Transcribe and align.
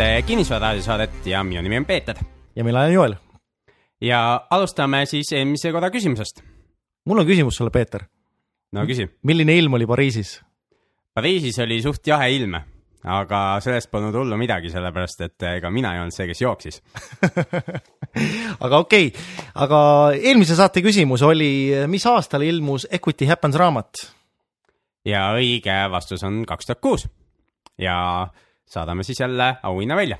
kuulate 0.00 0.22
Kinnisvara 0.22 0.60
raadiosaadet 0.60 1.26
ja 1.26 1.42
minu 1.44 1.60
nimi 1.62 1.76
on 1.76 1.84
Peeter. 1.84 2.16
ja 2.56 2.64
mina 2.64 2.80
olen 2.80 2.92
Joel. 2.92 3.14
ja 4.00 4.46
alustame 4.50 5.06
siis 5.06 5.32
eelmise 5.32 5.72
korra 5.72 5.90
küsimusest. 5.90 6.40
mul 7.04 7.18
on 7.18 7.26
küsimus 7.26 7.56
sulle, 7.56 7.70
Peeter. 7.70 8.04
no 8.72 8.86
küsi. 8.86 9.10
milline 9.22 9.58
ilm 9.58 9.74
oli 9.74 9.86
Pariisis? 9.86 10.40
Pariisis 11.14 11.58
oli 11.58 11.82
suht 11.82 12.06
jahe 12.06 12.30
ilm, 12.32 12.56
aga 13.04 13.60
sellest 13.60 13.90
polnud 13.90 14.16
hullu 14.16 14.40
midagi, 14.40 14.70
sellepärast 14.70 15.20
et 15.20 15.48
ega 15.52 15.70
mina 15.70 15.92
ei 15.94 16.00
olnud 16.00 16.16
see, 16.16 16.26
kes 16.32 16.40
jooksis 16.40 16.80
aga 18.64 18.78
okei 18.78 19.12
okay., 19.12 19.24
aga 19.54 19.80
eelmise 20.16 20.56
saate 20.56 20.80
küsimus 20.80 21.22
oli, 21.28 21.74
mis 21.92 22.06
aastal 22.06 22.48
ilmus 22.48 22.88
Equity 22.90 23.28
Happens 23.28 23.60
raamat? 23.60 24.06
ja 25.04 25.34
õige 25.36 25.82
vastus 25.92 26.24
on 26.24 26.46
kaks 26.48 26.72
tuhat 26.72 26.80
kuus 26.80 27.10
ja 27.76 28.30
saadame 28.70 29.02
siis 29.02 29.20
jälle 29.20 29.56
auhinna 29.62 29.96
välja. 29.96 30.18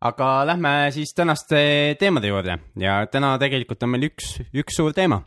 aga 0.00 0.46
lähme 0.46 0.90
siis 0.90 1.14
tänaste 1.14 1.96
teemade 1.98 2.26
juurde 2.26 2.58
ja 2.76 3.06
täna 3.06 3.34
tegelikult 3.38 3.82
on 3.82 3.90
meil 3.92 4.06
üks, 4.08 4.38
üks 4.56 4.76
suur 4.76 4.92
teema. 4.92 5.22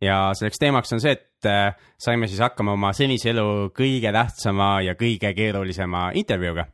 ja 0.00 0.30
selleks 0.34 0.58
teemaks 0.58 0.92
on 0.92 1.00
see, 1.00 1.12
et 1.12 1.48
äh, 1.48 1.76
saime 1.98 2.28
siis 2.28 2.40
hakkama 2.40 2.72
oma 2.72 2.92
senise 2.96 3.30
elu 3.30 3.70
kõige 3.76 4.12
tähtsama 4.12 4.80
ja 4.84 4.96
kõige 4.96 5.34
keerulisema 5.36 6.10
intervjuuga. 6.14 6.66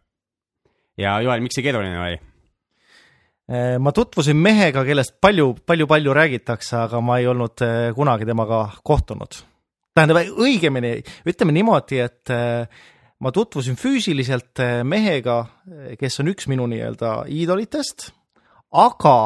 ja 0.98 1.20
Joel, 1.20 1.42
miks 1.42 1.58
see 1.58 1.66
keeruline 1.66 2.00
oli? 2.00 2.22
Äh, 3.50 3.76
ma 3.78 3.92
tutvusin 3.92 4.38
mehega, 4.38 4.84
kellest 4.86 5.18
palju, 5.20 5.54
palju, 5.66 5.86
palju 5.86 6.14
räägitakse, 6.14 6.76
aga 6.86 7.00
ma 7.00 7.18
ei 7.18 7.26
olnud 7.26 7.62
äh, 7.62 7.92
kunagi 7.94 8.26
temaga 8.26 8.68
kohtunud. 8.82 9.42
tähendab, 9.94 10.26
õigemini 10.36 10.98
ütleme 11.26 11.54
niimoodi, 11.56 12.02
et 12.04 12.30
ma 13.22 13.32
tutvusin 13.32 13.78
füüsiliselt 13.80 14.60
eh, 14.60 14.82
mehega, 14.84 15.40
eh, 15.70 15.94
kes 16.00 16.20
on 16.20 16.32
üks 16.32 16.48
minu 16.52 16.66
nii-öelda 16.70 17.12
iidolitest, 17.32 18.10
aga 18.76 19.16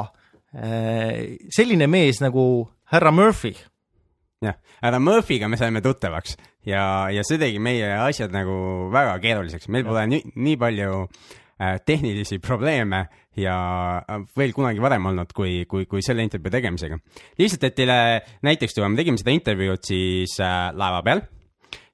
eh, 0.55 1.37
selline 1.55 1.91
mees 1.91 2.23
nagu 2.23 2.45
härra 2.93 3.13
Murphy. 3.15 3.55
jah, 4.45 4.57
härra 4.81 5.03
Murphy'ga 5.03 5.51
me 5.51 5.59
saime 5.61 5.83
tuttavaks 5.85 6.39
ja, 6.67 7.11
ja 7.13 7.25
see 7.27 7.41
tegi 7.41 7.59
meie 7.63 7.91
asjad 7.99 8.33
nagu 8.33 8.89
väga 8.95 9.19
keeruliseks, 9.21 9.69
meil 9.69 9.85
pole 9.89 10.07
nii, 10.09 10.35
nii 10.37 10.57
palju 10.61 11.05
tehnilisi 11.85 12.39
probleeme 12.41 13.03
ja 13.37 13.55
veel 14.39 14.55
kunagi 14.57 14.81
varem 14.81 15.11
olnud, 15.11 15.35
kui, 15.37 15.67
kui, 15.69 15.85
kui 15.85 16.01
selle 16.01 16.25
intervjuu 16.25 16.55
tegemisega. 16.55 16.97
lihtsalt, 17.37 17.67
et 17.69 17.77
teile 17.77 17.99
näiteks 18.49 18.79
tuua, 18.79 18.89
me 18.89 18.97
tegime 18.97 19.21
seda 19.21 19.35
intervjuud 19.37 19.85
siis 19.85 20.39
laeva 20.41 21.03
peal 21.05 21.21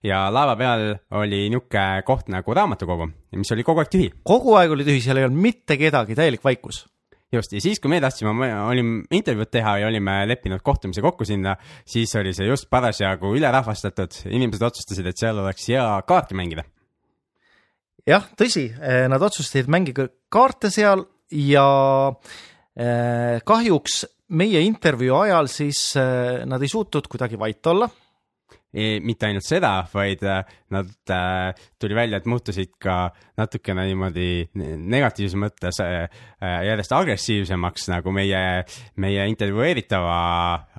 ja 0.04 0.26
laeva 0.32 0.56
peal 0.58 0.84
oli 1.16 1.46
niisugune 1.50 2.02
koht 2.06 2.28
nagu 2.32 2.54
raamatukogu, 2.56 3.08
mis 3.38 3.52
oli 3.54 3.64
kogu 3.66 3.82
aeg 3.82 3.92
tühi. 3.92 4.10
kogu 4.26 4.56
aeg 4.58 4.74
oli 4.76 4.86
tühi, 4.86 5.00
seal 5.04 5.20
ei 5.20 5.26
olnud 5.28 5.42
mitte 5.48 5.78
kedagi, 5.80 6.16
täielik 6.18 6.44
vaikus. 6.44 6.84
just, 7.32 7.52
ja 7.52 7.60
siis, 7.60 7.80
kui 7.80 7.90
me 7.90 8.00
tahtsime, 8.00 8.32
olime 8.68 9.04
intervjuud 9.10 9.50
teha 9.50 9.76
ja 9.82 9.90
olime 9.90 10.18
leppinud 10.28 10.62
kohtumise 10.64 11.02
kokku 11.04 11.24
sinna, 11.24 11.56
siis 11.84 12.14
oli 12.16 12.34
see 12.36 12.48
just 12.48 12.70
parasjagu 12.70 13.34
ülerahvastatud, 13.36 14.22
inimesed 14.30 14.62
otsustasid, 14.62 15.06
et 15.06 15.20
seal 15.20 15.38
oleks 15.42 15.68
hea 15.72 15.86
kaarti 16.06 16.38
mängida. 16.38 16.64
jah, 18.06 18.28
tõsi, 18.38 18.68
eh, 18.80 19.06
nad 19.08 19.22
otsustasid 19.22 19.70
mängida 19.72 20.08
kaarte 20.30 20.70
seal 20.70 21.06
ja 21.32 21.66
eh, 22.76 23.40
kahjuks 23.44 24.04
meie 24.28 24.60
intervjuu 24.66 25.16
ajal 25.22 25.48
siis 25.50 25.80
eh, 25.98 26.44
nad 26.46 26.62
ei 26.62 26.70
suutnud 26.70 27.06
kuidagi 27.10 27.38
vait 27.38 27.66
olla 27.66 27.88
mitte 28.76 29.28
ainult 29.28 29.46
seda, 29.46 29.70
vaid 29.92 30.22
äh, 30.26 30.42
nad 30.74 30.90
äh,, 31.12 31.54
tuli 31.80 31.96
välja, 31.96 32.20
et 32.20 32.28
muutusid 32.28 32.74
ka 32.82 33.10
natukene 33.38 33.86
niimoodi 33.88 34.28
negatiivses 34.56 35.38
mõttes 35.40 35.80
äh, 35.84 36.06
äh, 36.42 36.56
järjest 36.68 36.92
agressiivsemaks 36.96 37.88
nagu 37.92 38.12
meie, 38.14 38.42
meie 39.02 39.28
intervjueeritava 39.32 40.16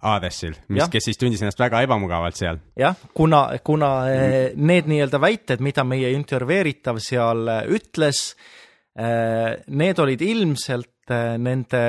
aadressil, 0.02 0.58
mis, 0.70 0.86
kes 0.94 1.10
siis 1.10 1.22
tundis 1.22 1.42
ennast 1.42 1.62
väga 1.62 1.82
ebamugavalt 1.88 2.38
seal. 2.38 2.62
jah, 2.78 2.98
kuna, 3.18 3.48
kuna 3.66 3.92
mm. 4.06 4.68
need 4.68 4.92
nii-öelda 4.92 5.22
väited, 5.22 5.64
mida 5.66 5.86
meie 5.88 6.14
intervjueeritav 6.18 7.02
seal 7.04 7.50
ütles, 7.74 8.30
need 8.98 10.00
olid 10.02 10.22
ilmselt 10.26 10.97
nende 11.38 11.82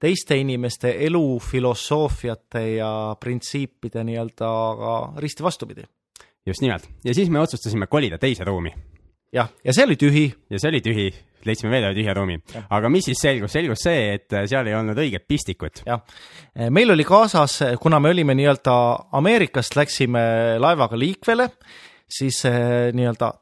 teiste 0.00 0.36
inimeste 0.38 0.96
elufilosoofiate 1.06 2.64
ja 2.76 2.90
printsiipide 3.20 4.04
nii-öelda 4.04 4.50
risti 5.22 5.42
vastupidi. 5.42 5.82
just 6.46 6.60
nimelt 6.60 6.88
ja 7.04 7.14
siis 7.14 7.30
me 7.30 7.40
otsustasime 7.40 7.86
kolida 7.86 8.18
teise 8.18 8.44
ruumi. 8.44 8.74
jah, 9.32 9.48
ja 9.64 9.72
see 9.72 9.84
oli 9.84 9.96
tühi. 9.96 10.34
ja 10.50 10.58
see 10.58 10.68
oli 10.68 10.80
tühi, 10.80 11.06
leidsime 11.44 11.70
veel 11.70 11.88
ühe 11.88 11.94
tühja 11.94 12.14
ruumi, 12.14 12.38
aga 12.70 12.88
mis 12.88 13.04
siis 13.04 13.18
selgus, 13.22 13.52
selgus 13.52 13.82
see, 13.82 14.14
et 14.14 14.36
seal 14.46 14.66
ei 14.66 14.74
olnud 14.74 14.98
õiget 14.98 15.26
pistikut. 15.28 15.82
jah, 15.86 16.04
meil 16.70 16.90
oli 16.90 17.04
kaasas, 17.04 17.62
kuna 17.80 18.00
me 18.00 18.12
olime 18.14 18.36
nii-öelda 18.38 18.76
Ameerikast 19.12 19.76
läksime 19.76 20.22
laevaga 20.58 20.98
liikvele, 20.98 21.48
siis 22.08 22.44
nii-öelda 22.92 23.32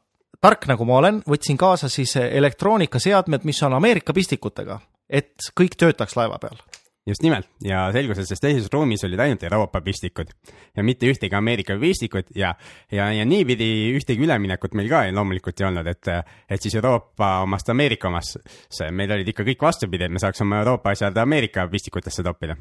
tark 0.41 0.67
nagu 0.69 0.85
ma 0.85 0.99
olen, 1.01 1.21
võtsin 1.27 1.57
kaasa 1.57 1.89
siis 1.89 2.15
elektroonikaseadmed, 2.21 3.45
mis 3.45 3.63
on 3.63 3.73
Ameerika 3.73 4.13
pistikutega 4.13 4.79
et 5.09 5.51
kõik 5.57 5.77
töötaks 5.79 6.17
laeva 6.17 6.39
peal. 6.41 6.57
Just 7.05 7.21
nimelt. 7.21 7.45
Ja 7.61 7.83
selgus, 7.93 8.17
et 8.17 8.25
selles 8.25 8.41
teises 8.41 8.69
ruumis 8.73 9.03
olid 9.05 9.19
ainult 9.21 9.43
Euroopa 9.45 9.77
pistikud. 9.85 10.31
Ja 10.73 10.83
mitte 10.83 11.05
ühtegi 11.05 11.37
Ameerika 11.37 11.75
pistikut 11.77 12.31
ja, 12.35 12.55
ja, 12.91 13.11
ja 13.13 13.25
niipidi 13.29 13.67
ühtegi 13.93 14.25
üleminekut 14.25 14.73
meil 14.73 14.89
ka 14.89 15.03
loomulikult 15.13 15.61
ei 15.61 15.67
olnud, 15.67 15.85
et, 15.91 16.09
et 16.49 16.65
siis 16.65 16.73
Euroopa 16.79 17.43
omast 17.43 17.69
Ameerika 17.69 18.09
omasse, 18.09 18.41
meil 18.89 19.13
olid 19.19 19.29
ikka 19.29 19.45
kõik 19.45 19.61
vastupidi, 19.67 20.07
et 20.07 20.15
me 20.15 20.21
saaks 20.23 20.41
oma 20.41 20.63
Euroopa 20.63 20.95
asjad 20.95 21.21
Ameerika 21.21 21.67
pistikutesse 21.69 22.25
toppida. 22.25 22.57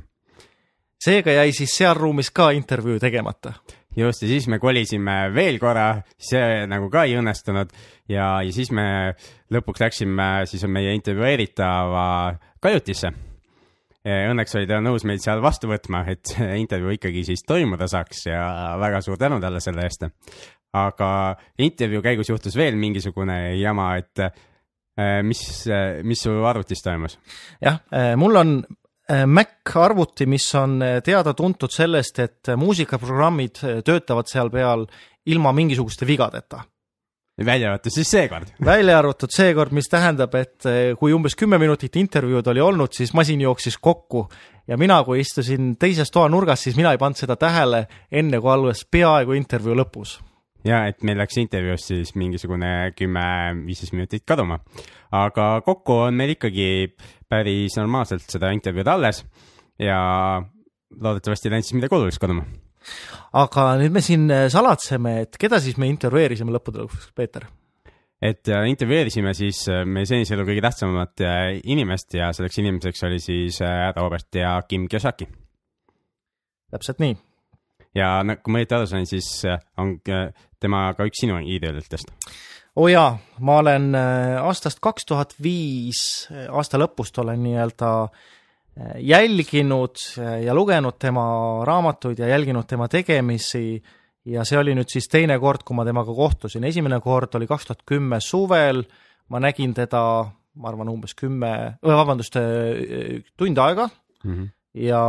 seega 1.04 1.32
jäi 1.32 1.52
siis 1.52 1.72
seal 1.76 1.96
ruumis 1.96 2.30
ka 2.30 2.50
intervjuu 2.50 2.98
tegemata 3.00 3.54
just, 3.96 4.22
ja 4.22 4.28
siis 4.30 4.48
me 4.50 4.58
kolisime 4.62 5.16
veel 5.34 5.58
korra, 5.62 5.88
see 6.18 6.64
nagu 6.70 6.88
ka 6.92 7.04
ei 7.08 7.16
õnnestunud 7.18 7.72
ja, 8.10 8.40
ja 8.44 8.50
siis 8.54 8.72
me 8.74 9.14
lõpuks 9.54 9.84
läksime 9.84 10.28
siis 10.50 10.66
meie 10.70 10.94
intervjueeritava 10.98 12.06
kajutisse. 12.62 13.12
Õnneks 14.04 14.58
oli 14.58 14.68
ta 14.68 14.82
nõus 14.84 15.06
meid 15.08 15.22
seal 15.24 15.40
vastu 15.40 15.70
võtma, 15.70 16.02
et 16.12 16.34
intervjuu 16.64 16.98
ikkagi 16.98 17.22
siis 17.24 17.44
toimuda 17.48 17.88
saaks 17.88 18.26
ja 18.26 18.74
väga 18.80 19.00
suur 19.04 19.20
tänu 19.20 19.40
talle 19.40 19.62
selle 19.64 19.86
eest. 19.86 20.04
aga 20.74 21.08
intervjuu 21.58 22.02
käigus 22.02 22.28
juhtus 22.28 22.56
veel 22.58 22.76
mingisugune 22.76 23.54
jama, 23.56 23.94
et 23.96 24.18
eh, 24.26 25.22
mis, 25.22 25.40
mis 26.02 26.20
su 26.20 26.34
arvutis 26.44 26.82
toimus? 26.82 27.18
jah, 27.62 27.80
eh, 27.92 28.12
mul 28.16 28.36
on 28.36 28.58
Mac 29.26 29.74
arvuti, 29.76 30.24
mis 30.26 30.46
on 30.56 30.78
äh, 30.82 31.00
teada-tuntud 31.04 31.72
sellest, 31.72 32.20
et 32.24 32.48
äh, 32.48 32.56
muusikaprogrammid 32.56 33.60
töötavad 33.84 34.30
seal 34.30 34.48
peal 34.52 34.86
ilma 35.28 35.52
mingisuguste 35.52 36.06
vigadeta. 36.08 36.64
välja 37.44 37.68
arvatud 37.68 37.90
siis 37.90 38.10
seekord 38.10 38.52
välja 38.72 38.98
arvatud 38.98 39.30
seekord, 39.30 39.72
mis 39.72 39.88
tähendab, 39.90 40.34
et 40.34 40.62
kui 40.98 41.12
umbes 41.12 41.34
kümme 41.34 41.58
minutit 41.58 41.96
intervjuud 41.96 42.46
oli 42.46 42.60
olnud, 42.60 42.92
siis 42.92 43.12
masin 43.12 43.40
jooksis 43.40 43.76
kokku 43.78 44.28
ja 44.68 44.76
mina, 44.76 45.02
kui 45.04 45.20
istusin 45.20 45.76
teises 45.76 46.10
toanurgas, 46.10 46.62
siis 46.62 46.76
mina 46.76 46.92
ei 46.92 46.98
pannud 46.98 47.18
seda 47.18 47.36
tähele 47.36 47.86
enne, 48.12 48.40
kui 48.40 48.52
alles 48.52 48.86
peaaegu 48.90 49.34
intervjuu 49.34 49.74
lõpus 49.74 50.20
ja 50.64 50.84
et 50.88 51.02
meil 51.06 51.18
läks 51.20 51.38
intervjuust 51.40 51.92
siis 51.92 52.14
mingisugune 52.18 52.92
kümme, 52.96 53.24
viisteist 53.66 53.94
minutit 53.96 54.24
kaduma. 54.26 54.60
aga 55.12 55.60
kokku 55.64 55.98
on 56.08 56.14
meil 56.18 56.34
ikkagi 56.34 56.94
päris 57.28 57.76
normaalselt 57.78 58.26
seda 58.30 58.50
intervjuud 58.54 58.88
alles 58.88 59.24
ja 59.78 59.98
loodetavasti 61.00 61.48
ei 61.48 61.56
läinud 61.56 61.66
siis 61.66 61.78
midagi 61.78 61.98
olulist 61.98 62.22
kaduma. 62.22 62.46
aga 63.32 63.66
nüüd 63.80 63.94
me 63.94 64.02
siin 64.04 64.30
äh, 64.30 64.46
salatseme, 64.52 65.20
et 65.24 65.38
keda 65.40 65.60
siis 65.62 65.78
me 65.80 65.88
intervjueerisime 65.90 66.54
lõppude 66.54 66.84
lõpuks, 66.84 67.12
Peeter? 67.16 67.46
et 68.24 68.48
äh, 68.48 68.66
intervjueerisime 68.70 69.34
siis 69.36 69.64
äh, 69.72 69.84
meie 69.88 70.08
senise 70.08 70.36
elu 70.36 70.46
kõige 70.48 70.64
tähtsamat 70.64 71.24
inimest 71.64 72.16
ja 72.18 72.32
selleks 72.36 72.60
inimeseks 72.62 73.06
oli 73.08 73.20
siis 73.22 73.60
Robert 73.96 74.40
ja 74.40 74.56
Kim 74.68 74.88
Kiyosaki. 74.88 75.28
täpselt 76.70 77.02
nii 77.04 77.16
ja 77.94 78.16
nagu 78.26 78.50
ma 78.50 78.60
õieti 78.60 78.76
aru 78.76 78.88
sain, 78.90 79.06
siis 79.06 79.28
on 79.78 79.96
tema 80.64 80.86
ka 80.96 81.06
üks 81.08 81.24
sinu 81.24 81.38
iidolitest. 81.40 82.12
oo 82.74 82.86
oh 82.86 82.90
jaa, 82.90 83.10
ma 83.46 83.58
olen 83.62 83.90
äh, 83.98 84.36
aastast 84.42 84.80
kaks 84.84 85.06
tuhat 85.10 85.34
viis, 85.42 86.28
aasta 86.48 86.80
lõpust 86.80 87.20
olen 87.22 87.42
nii-öelda 87.44 87.90
jälginud 88.98 90.00
ja 90.42 90.54
lugenud 90.54 90.96
tema 90.98 91.22
raamatuid 91.62 92.18
ja 92.18 92.26
jälginud 92.32 92.66
tema 92.66 92.88
tegemisi 92.90 93.78
ja 94.26 94.42
see 94.42 94.58
oli 94.58 94.74
nüüd 94.74 94.90
siis 94.90 95.06
teine 95.06 95.36
kord, 95.38 95.62
kui 95.62 95.78
ma 95.78 95.84
temaga 95.86 96.10
kohtusin, 96.10 96.66
esimene 96.66 96.98
kord 97.04 97.36
oli 97.38 97.46
kaks 97.46 97.68
tuhat 97.68 97.84
kümme 97.86 98.18
suvel, 98.18 98.82
ma 99.30 99.38
nägin 99.38 99.76
teda, 99.78 100.02
ma 100.58 100.72
arvan, 100.72 100.90
umbes 100.90 101.14
kümme, 101.14 101.52
vabandust, 101.86 102.34
tund 103.38 103.62
aega 103.62 103.86
mm. 103.86 104.34
-hmm 104.34 104.52
ja 104.74 105.00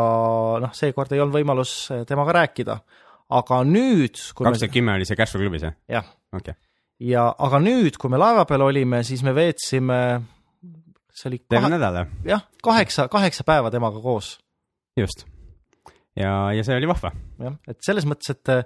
noh, 0.62 0.74
seekord 0.78 1.14
ei 1.14 1.22
olnud 1.24 1.40
võimalus 1.40 1.74
temaga 2.08 2.40
rääkida. 2.42 2.78
Aga 3.34 3.62
nüüd 3.66 4.20
kaks 4.38 4.62
tuhat 4.62 4.74
kümme 4.74 4.96
oli 4.96 5.08
see 5.08 5.18
Cashflow 5.18 5.46
klubis, 5.46 5.66
jah? 5.66 5.76
jah 5.90 6.10
okay.. 6.36 6.58
ja, 7.02 7.28
aga 7.32 7.62
nüüd, 7.64 7.98
kui 8.02 8.12
me 8.14 8.20
laeva 8.22 8.46
peal 8.50 8.66
olime, 8.68 9.02
siis 9.08 9.24
me 9.26 9.34
veetsime, 9.36 10.02
see 11.14 11.32
oli 11.32 11.42
terve 11.50 11.72
nädal. 11.74 12.04
jah, 12.28 12.46
kaheksa, 12.64 13.08
kaheksa 13.12 13.48
päeva 13.48 13.72
temaga 13.74 14.02
koos. 14.04 14.36
just. 15.00 15.26
ja, 16.18 16.52
ja 16.54 16.68
see 16.68 16.78
oli 16.78 16.90
vahva. 16.92 17.14
jah, 17.42 17.58
et 17.68 17.82
selles 17.86 18.06
mõttes, 18.10 18.36
et 18.36 18.54
äh, 18.54 18.64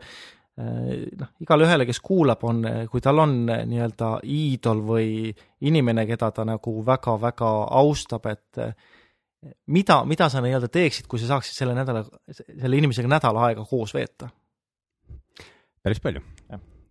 noh, 0.59 1.33
igale 1.39 1.67
ühele, 1.67 1.87
kes 1.87 2.03
kuulab, 2.03 2.43
on, 2.43 2.63
kui 2.91 3.03
tal 3.03 3.23
on 3.23 3.41
äh, 3.47 3.63
nii-öelda 3.69 4.17
iidol 4.27 4.83
või 4.91 5.29
inimene, 5.63 6.03
keda 6.09 6.33
ta 6.35 6.47
nagu 6.47 6.81
väga-väga 6.85 7.53
austab, 7.79 8.27
et 8.27 8.65
mida, 9.71 10.01
mida 10.03 10.27
sa 10.27 10.43
nii-öelda 10.43 10.67
teeksid, 10.67 11.07
kui 11.07 11.21
sa 11.21 11.31
saaksid 11.31 11.55
selle 11.61 11.77
nädala, 11.77 12.03
selle 12.35 12.75
inimesega 12.75 13.07
nädal 13.07 13.39
aega 13.45 13.63
koos 13.63 13.95
veeta? 13.95 14.27
Päris 15.83 16.03
palju 16.03 16.23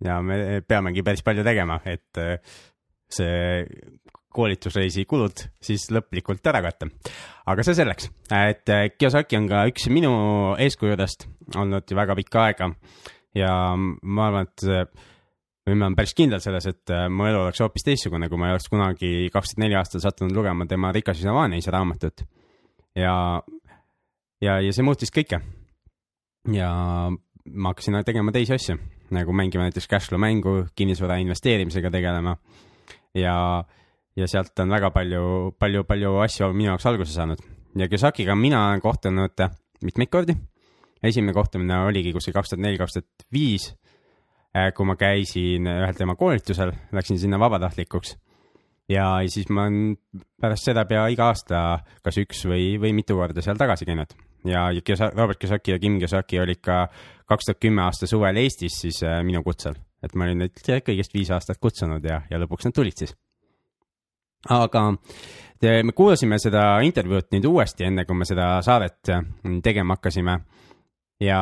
ja 0.05 0.21
me 0.23 0.61
peamegi 0.67 1.03
päris 1.07 1.25
palju 1.27 1.45
tegema, 1.47 1.79
et 1.89 2.21
äh, 2.23 2.39
see 3.09 3.65
koolitusreisi 4.39 5.07
kulud 5.09 5.41
siis 5.65 5.89
lõplikult 5.95 6.45
ära 6.51 6.61
katta. 6.63 6.89
aga 7.49 7.65
see 7.67 7.79
selleks, 7.79 8.11
et 8.31 8.73
äh, 8.75 8.89
Kiyosaki 8.95 9.39
on 9.41 9.49
ka 9.51 9.65
üks 9.71 9.89
minu 9.93 10.13
eeskujudest 10.61 11.29
olnud 11.57 11.89
ju 11.89 11.99
väga 11.99 12.17
pikka 12.19 12.45
aega 12.47 12.73
ja 13.37 13.53
ma 13.77 14.29
arvan, 14.29 14.51
et 14.51 14.67
äh, 14.69 15.07
või 15.69 15.77
ma 15.77 15.89
olen 15.89 15.99
päris 15.99 16.15
kindel 16.17 16.41
selles, 16.41 16.65
et 16.71 16.93
mu 17.13 17.27
elu 17.29 17.43
oleks 17.43 17.61
hoopis 17.61 17.85
teistsugune, 17.85 18.31
kui 18.31 18.41
ma 18.41 18.49
ei 18.49 18.55
oleks 18.57 18.71
kunagi 18.73 19.11
kaks 19.35 19.53
tuhat 19.53 19.65
neli 19.65 19.77
aastal 19.77 20.01
sattunud 20.01 20.33
lugema 20.37 20.65
tema 20.69 20.93
Rikas 20.97 21.21
isa 21.21 21.35
vaanaisa 21.37 21.75
raamatut. 21.75 22.23
ja, 22.97 23.15
ja, 24.41 24.61
ja 24.65 24.73
see 24.73 24.87
muutis 24.87 25.13
kõike. 25.13 25.43
ja 26.55 26.71
ma 27.55 27.73
hakkasin 27.73 28.01
tegema 28.07 28.33
teisi 28.33 28.55
asju 28.55 28.79
nagu 29.15 29.33
mängima 29.33 29.67
näiteks 29.67 29.89
cashflow 29.89 30.21
mängu, 30.21 30.67
kinnisvara 30.77 31.17
investeerimisega 31.23 31.91
tegelema. 31.91 32.37
ja, 33.15 33.65
ja 34.17 34.29
sealt 34.29 34.59
on 34.59 34.71
väga 34.71 34.91
palju, 34.91 35.55
palju, 35.59 35.85
palju 35.85 36.17
asju 36.25 36.53
minu 36.53 36.73
jaoks 36.73 36.87
alguse 36.87 37.13
saanud 37.13 37.43
ja 37.79 37.89
Kiyosakiga 37.89 38.37
mina 38.37 38.69
olen 38.69 38.81
kohtunud 38.81 39.45
mitmeid 39.83 40.11
kordi. 40.11 40.37
esimene 41.03 41.33
kohtumine 41.33 41.85
oligi 41.87 42.13
kuskil 42.13 42.35
kaks 42.35 42.51
tuhat 42.51 42.63
neli, 42.63 42.79
kaks 42.79 42.93
tuhat 42.99 43.27
viis, 43.33 43.69
äh, 44.57 44.73
kui 44.75 44.87
ma 44.87 44.97
käisin 44.97 45.67
ühel 45.67 45.95
tema 45.95 46.17
koolitusel, 46.17 46.73
läksin 46.93 47.19
sinna 47.19 47.39
vabatahtlikuks 47.39 48.17
ja 48.89 49.11
siis 49.27 49.49
ma 49.49 49.69
olen 49.69 49.97
pärast 50.41 50.69
seda 50.71 50.85
pea 50.89 51.07
iga 51.13 51.31
aasta 51.33 51.85
kas 52.03 52.19
üks 52.19 52.45
või, 52.49 52.75
või 52.81 52.95
mitu 52.97 53.17
korda 53.17 53.45
seal 53.45 53.61
tagasi 53.61 53.89
käinud 53.89 54.15
ja 54.45 54.69
Robert 55.17 55.39
Kiyosaki 55.39 55.71
ja 55.71 55.79
Kim 55.79 55.99
Kiyosaki 55.99 56.41
olid 56.41 56.61
ka 56.63 56.89
kaks 57.29 57.45
tuhat 57.45 57.61
kümme 57.61 57.83
aasta 57.83 58.07
suvel 58.07 58.37
Eestis 58.37 58.81
siis 58.81 59.03
äh, 59.03 59.21
minu 59.25 59.43
kutsel, 59.45 59.75
et 60.03 60.15
ma 60.15 60.29
olin 60.29 60.45
neid 60.45 60.63
kõigest 60.87 61.15
viis 61.15 61.31
aastat 61.35 61.61
kutsunud 61.61 62.05
ja, 62.05 62.23
ja 62.31 62.41
lõpuks 62.41 62.69
nad 62.69 62.77
tulid 62.77 62.97
siis. 62.97 63.15
aga 64.49 64.85
te, 65.61 65.83
me 65.83 65.93
kuulasime 65.93 66.39
seda 66.39 66.79
intervjuud 66.87 67.29
nüüd 67.35 67.49
uuesti, 67.51 67.89
enne 67.89 68.07
kui 68.09 68.17
me 68.17 68.29
seda 68.29 68.59
saadet 68.65 69.13
äh, 69.15 69.27
tegema 69.63 69.99
hakkasime. 69.99 70.39
ja 71.21 71.41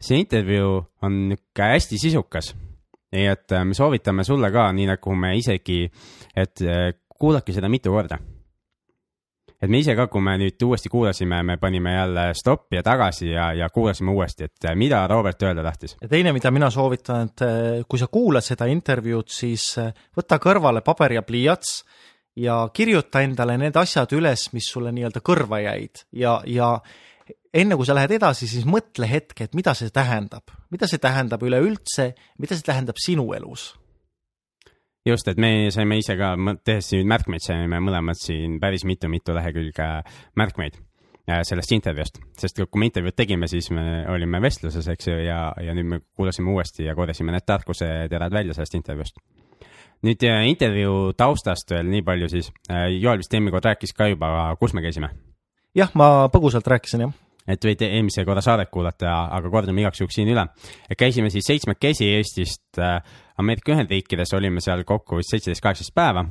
see 0.00 0.20
intervjuu 0.22 0.78
on 1.02 1.26
niisugune 1.32 1.72
hästi 1.74 1.98
sisukas. 1.98 2.54
nii 3.12 3.26
et 3.32 3.52
äh, 3.52 3.64
me 3.64 3.74
soovitame 3.74 4.24
sulle 4.24 4.50
ka, 4.52 4.70
nii 4.72 4.88
nagu 4.94 5.14
me 5.14 5.36
isegi, 5.36 5.84
et 6.36 6.64
kuulake 7.18 7.52
seda 7.52 7.68
mitu 7.68 7.92
korda 7.92 8.18
et 9.62 9.70
me 9.70 9.80
ise 9.80 9.94
ka, 9.96 10.06
kui 10.12 10.22
me 10.24 10.36
nüüd 10.40 10.62
uuesti 10.66 10.90
kuulasime, 10.92 11.40
me 11.46 11.56
panime 11.60 11.94
jälle 11.94 12.26
stoppi 12.36 12.78
ja 12.78 12.82
tagasi 12.86 13.30
ja, 13.30 13.50
ja 13.56 13.68
kuulasime 13.72 14.12
uuesti, 14.12 14.50
et 14.50 14.68
äh, 14.68 14.76
mida 14.76 15.06
Robert 15.08 15.42
öelda 15.42 15.64
tahtis. 15.64 15.96
ja 16.00 16.08
teine, 16.08 16.32
mida 16.36 16.50
mina 16.50 16.70
soovitan, 16.70 17.30
et 17.30 17.46
äh, 17.46 17.86
kui 17.88 18.00
sa 18.00 18.10
kuulad 18.12 18.44
seda 18.44 18.68
intervjuud, 18.70 19.30
siis 19.32 19.72
äh, 19.82 19.92
võta 20.16 20.40
kõrvale 20.42 20.84
paber 20.84 21.16
ja 21.16 21.24
pliiats 21.26 21.80
ja 22.36 22.60
kirjuta 22.72 23.24
endale 23.24 23.56
need 23.60 23.76
asjad 23.76 24.12
üles, 24.12 24.50
mis 24.52 24.68
sulle 24.72 24.92
nii-öelda 24.92 25.22
kõrva 25.24 25.62
jäid. 25.64 26.04
Ja, 26.12 26.36
ja 26.44 26.74
enne 27.54 27.78
kui 27.78 27.88
sa 27.88 27.96
lähed 27.96 28.12
edasi, 28.18 28.48
siis 28.50 28.68
mõtle 28.68 29.08
hetk, 29.08 29.40
et 29.40 29.56
mida 29.56 29.72
see 29.74 29.88
tähendab, 29.94 30.52
mida 30.70 30.88
see 30.90 31.00
tähendab 31.00 31.42
üleüldse, 31.42 32.12
mida 32.38 32.58
see 32.58 32.68
tähendab 32.68 33.00
sinu 33.00 33.30
elus 33.36 33.72
just, 35.06 35.28
et 35.28 35.38
me 35.40 35.70
saime 35.74 35.98
ise 36.00 36.16
ka, 36.18 36.34
tehes 36.64 36.90
siin 36.92 37.08
märkmeid, 37.10 37.44
saime 37.44 37.80
mõlemad 37.82 38.18
siin 38.20 38.58
päris 38.62 38.84
mitu-mitu 38.88 39.34
lehekülge 39.36 39.88
märkmeid 40.38 40.78
äh, 40.78 41.42
sellest 41.46 41.74
intervjuust, 41.76 42.20
sest 42.40 42.62
kui 42.64 42.82
me 42.82 42.90
intervjuud 42.90 43.16
tegime, 43.16 43.48
siis 43.50 43.70
me 43.74 44.04
olime 44.12 44.40
vestluses, 44.42 44.88
eks 44.92 45.10
ju, 45.10 45.18
ja, 45.26 45.40
ja 45.62 45.74
nüüd 45.76 45.90
me 45.90 46.00
kuulasime 46.16 46.52
uuesti 46.52 46.88
ja 46.88 46.96
korjasime 46.98 47.34
need 47.34 47.46
tarkuseterad 47.46 48.34
välja 48.34 48.56
sellest 48.56 48.78
intervjuust. 48.78 49.20
nüüd 50.06 50.26
äh, 50.28 50.42
intervjuu 50.50 51.12
taustast 51.16 51.70
veel 51.70 51.86
nii 51.90 52.02
palju 52.06 52.28
siis, 52.32 52.50
äh, 52.70 52.88
Joel 53.00 53.22
vist 53.22 53.34
eelmine 53.34 53.54
kord 53.54 53.70
rääkis 53.70 53.94
ka 53.96 54.10
juba, 54.12 54.56
kus 54.60 54.74
me 54.74 54.82
käisime? 54.82 55.12
jah, 55.74 55.94
ma 55.94 56.28
põgusalt 56.32 56.66
rääkisin, 56.66 57.06
jah 57.06 57.22
et 57.46 57.62
võite 57.62 57.86
eelmise 57.86 58.24
korra 58.26 58.42
saadet 58.42 58.70
kuulata, 58.74 59.12
aga 59.36 59.50
kordame 59.52 59.84
igaks 59.84 60.00
juhuks 60.00 60.16
siin 60.18 60.32
üle. 60.32 60.42
käisime 60.98 61.30
siis 61.30 61.46
seitsmekesi 61.46 62.08
Eestist 62.16 62.80
äh, 62.82 62.98
Ameerika 63.38 63.74
Ühendriikides, 63.74 64.32
olime 64.36 64.62
seal 64.64 64.84
kokku 64.88 65.20
vist 65.20 65.34
seitseteist, 65.34 65.62
kaheksateist 65.64 65.94
päeva 65.96 66.24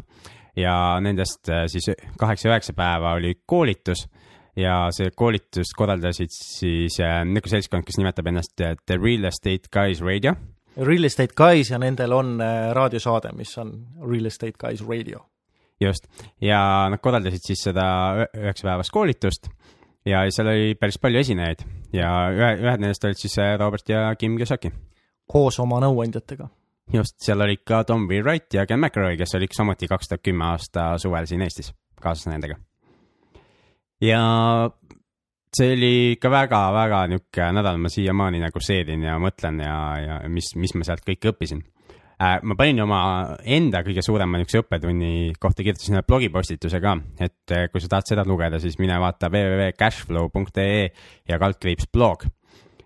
ja 0.58 0.76
nendest 1.04 1.50
äh, 1.50 1.66
siis 1.72 1.92
kaheksa-üheksa 2.20 2.74
päeva 2.78 3.14
oli 3.20 3.36
koolitus 3.46 4.08
ja 4.56 4.86
see 4.96 5.12
koolitust 5.16 5.76
korraldasid 5.78 6.34
siis 6.34 7.00
äh, 7.04 7.22
niisugune 7.28 7.58
seltskond, 7.58 7.88
kes 7.88 8.00
nimetab 8.02 8.32
ennast 8.32 8.56
The 8.56 8.98
Real 8.98 9.30
Estate 9.30 9.72
Guys 9.74 10.02
Radio. 10.02 10.36
Real 10.76 11.08
Estate 11.08 11.36
Guys 11.38 11.72
ja 11.72 11.80
nendel 11.80 12.12
on 12.12 12.40
raadiosaade, 12.76 13.32
mis 13.38 13.54
on 13.58 13.72
Real 14.04 14.26
Estate 14.32 14.58
Guys 14.60 14.84
Radio. 14.88 15.26
just, 15.80 16.08
ja 16.42 16.88
nad 16.90 17.00
korraldasid 17.04 17.44
siis 17.44 17.64
seda 17.68 17.86
üheksapäevast 18.32 18.92
koolitust 18.96 19.50
ja 20.06 20.24
seal 20.32 20.50
oli 20.52 20.76
päris 20.80 21.00
palju 21.02 21.20
esinejaid 21.20 21.64
ja 21.96 22.12
ühe, 22.34 22.52
ühed 22.62 22.84
nendest 22.84 23.06
olid 23.08 23.20
siis 23.20 23.38
äh, 23.42 23.56
Robert 23.60 23.90
ja 23.90 24.08
Kim 24.20 24.38
Kiyosaki. 24.38 24.72
koos 25.28 25.60
oma 25.60 25.80
nõuandjatega. 25.84 26.48
Just, 26.94 27.18
seal 27.24 27.42
olid 27.42 27.64
ka 27.66 27.84
Tom 27.84 28.08
B. 28.08 28.22
Wright 28.24 28.54
ja 28.54 28.66
Ken 28.66 28.80
McElroy, 28.80 29.18
kes 29.18 29.36
oli 29.36 29.50
samuti 29.52 29.88
kaks 29.88 30.12
tuhat 30.12 30.24
kümme 30.24 30.46
aasta 30.52 30.96
suvel 31.02 31.28
siin 31.30 31.42
Eestis, 31.46 31.74
kaasas 32.02 32.28
nendega. 32.32 32.58
ja 34.02 34.22
see 35.56 35.72
oli 35.74 35.94
ikka 36.16 36.32
väga-väga 36.32 37.06
niisugune 37.08 37.54
nädal, 37.60 37.80
ma 37.80 37.90
siiamaani 37.90 38.44
nagu 38.44 38.60
seedin 38.60 39.08
ja 39.08 39.16
mõtlen 39.20 39.64
ja, 39.64 39.78
ja 40.00 40.20
mis, 40.30 40.52
mis 40.60 40.76
ma 40.76 40.88
sealt 40.88 41.06
kõike 41.08 41.32
õppisin 41.32 41.64
Äh, 42.16 42.40
ma 42.48 42.56
panin 42.56 42.80
oma 42.80 43.00
enda 43.44 43.82
kõige 43.84 44.00
suurema 44.06 44.40
niisuguse 44.40 44.62
õppetunni 44.64 45.34
kohta, 45.36 45.66
kirjutasin 45.66 45.98
ühe 45.98 46.04
blogipostituse 46.08 46.80
ka, 46.80 46.94
et 47.20 47.52
äh, 47.52 47.66
kui 47.74 47.84
sa 47.84 47.90
tahad 47.92 48.08
seda 48.08 48.24
lugeda, 48.28 48.60
siis 48.64 48.78
mine 48.80 48.96
vaata 49.04 49.28
www.cashflow.ee 49.34 50.86
ja 51.28 51.40
kaldkriips 51.42 51.90
blog. 51.92 52.24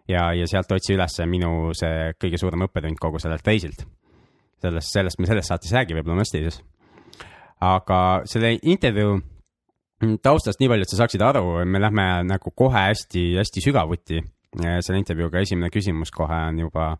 ja, 0.10 0.32
ja 0.34 0.48
sealt 0.50 0.72
otsi 0.74 0.96
üles 0.96 1.20
minu 1.30 1.70
see 1.78 2.10
kõige 2.18 2.42
suurem 2.42 2.66
õppetund 2.66 2.98
kogu 2.98 3.22
sellelt 3.22 3.46
reisilt. 3.46 3.86
Sellest, 4.62 4.94
sellest 4.94 5.20
me 5.20 5.30
selles 5.30 5.50
saates 5.50 5.72
ei 5.72 5.80
räägi 5.80 5.98
võib-olla 5.98 6.22
mõistlises. 6.22 6.62
aga 7.62 8.00
selle 8.30 8.56
intervjuu 8.62 9.20
taustast 10.24 10.62
nii 10.62 10.70
palju, 10.72 10.88
et 10.88 10.94
sa 10.94 11.02
saaksid 11.02 11.24
aru, 11.24 11.60
me 11.66 11.82
lähme 11.82 12.08
nagu 12.28 12.54
kohe 12.56 12.86
hästi-hästi 12.90 13.66
sügavuti 13.66 14.22
selle 14.56 14.98
intervjuuga, 14.98 15.44
esimene 15.44 15.70
küsimus 15.74 16.12
kohe 16.12 16.40
on 16.50 16.64
juba 16.64 16.94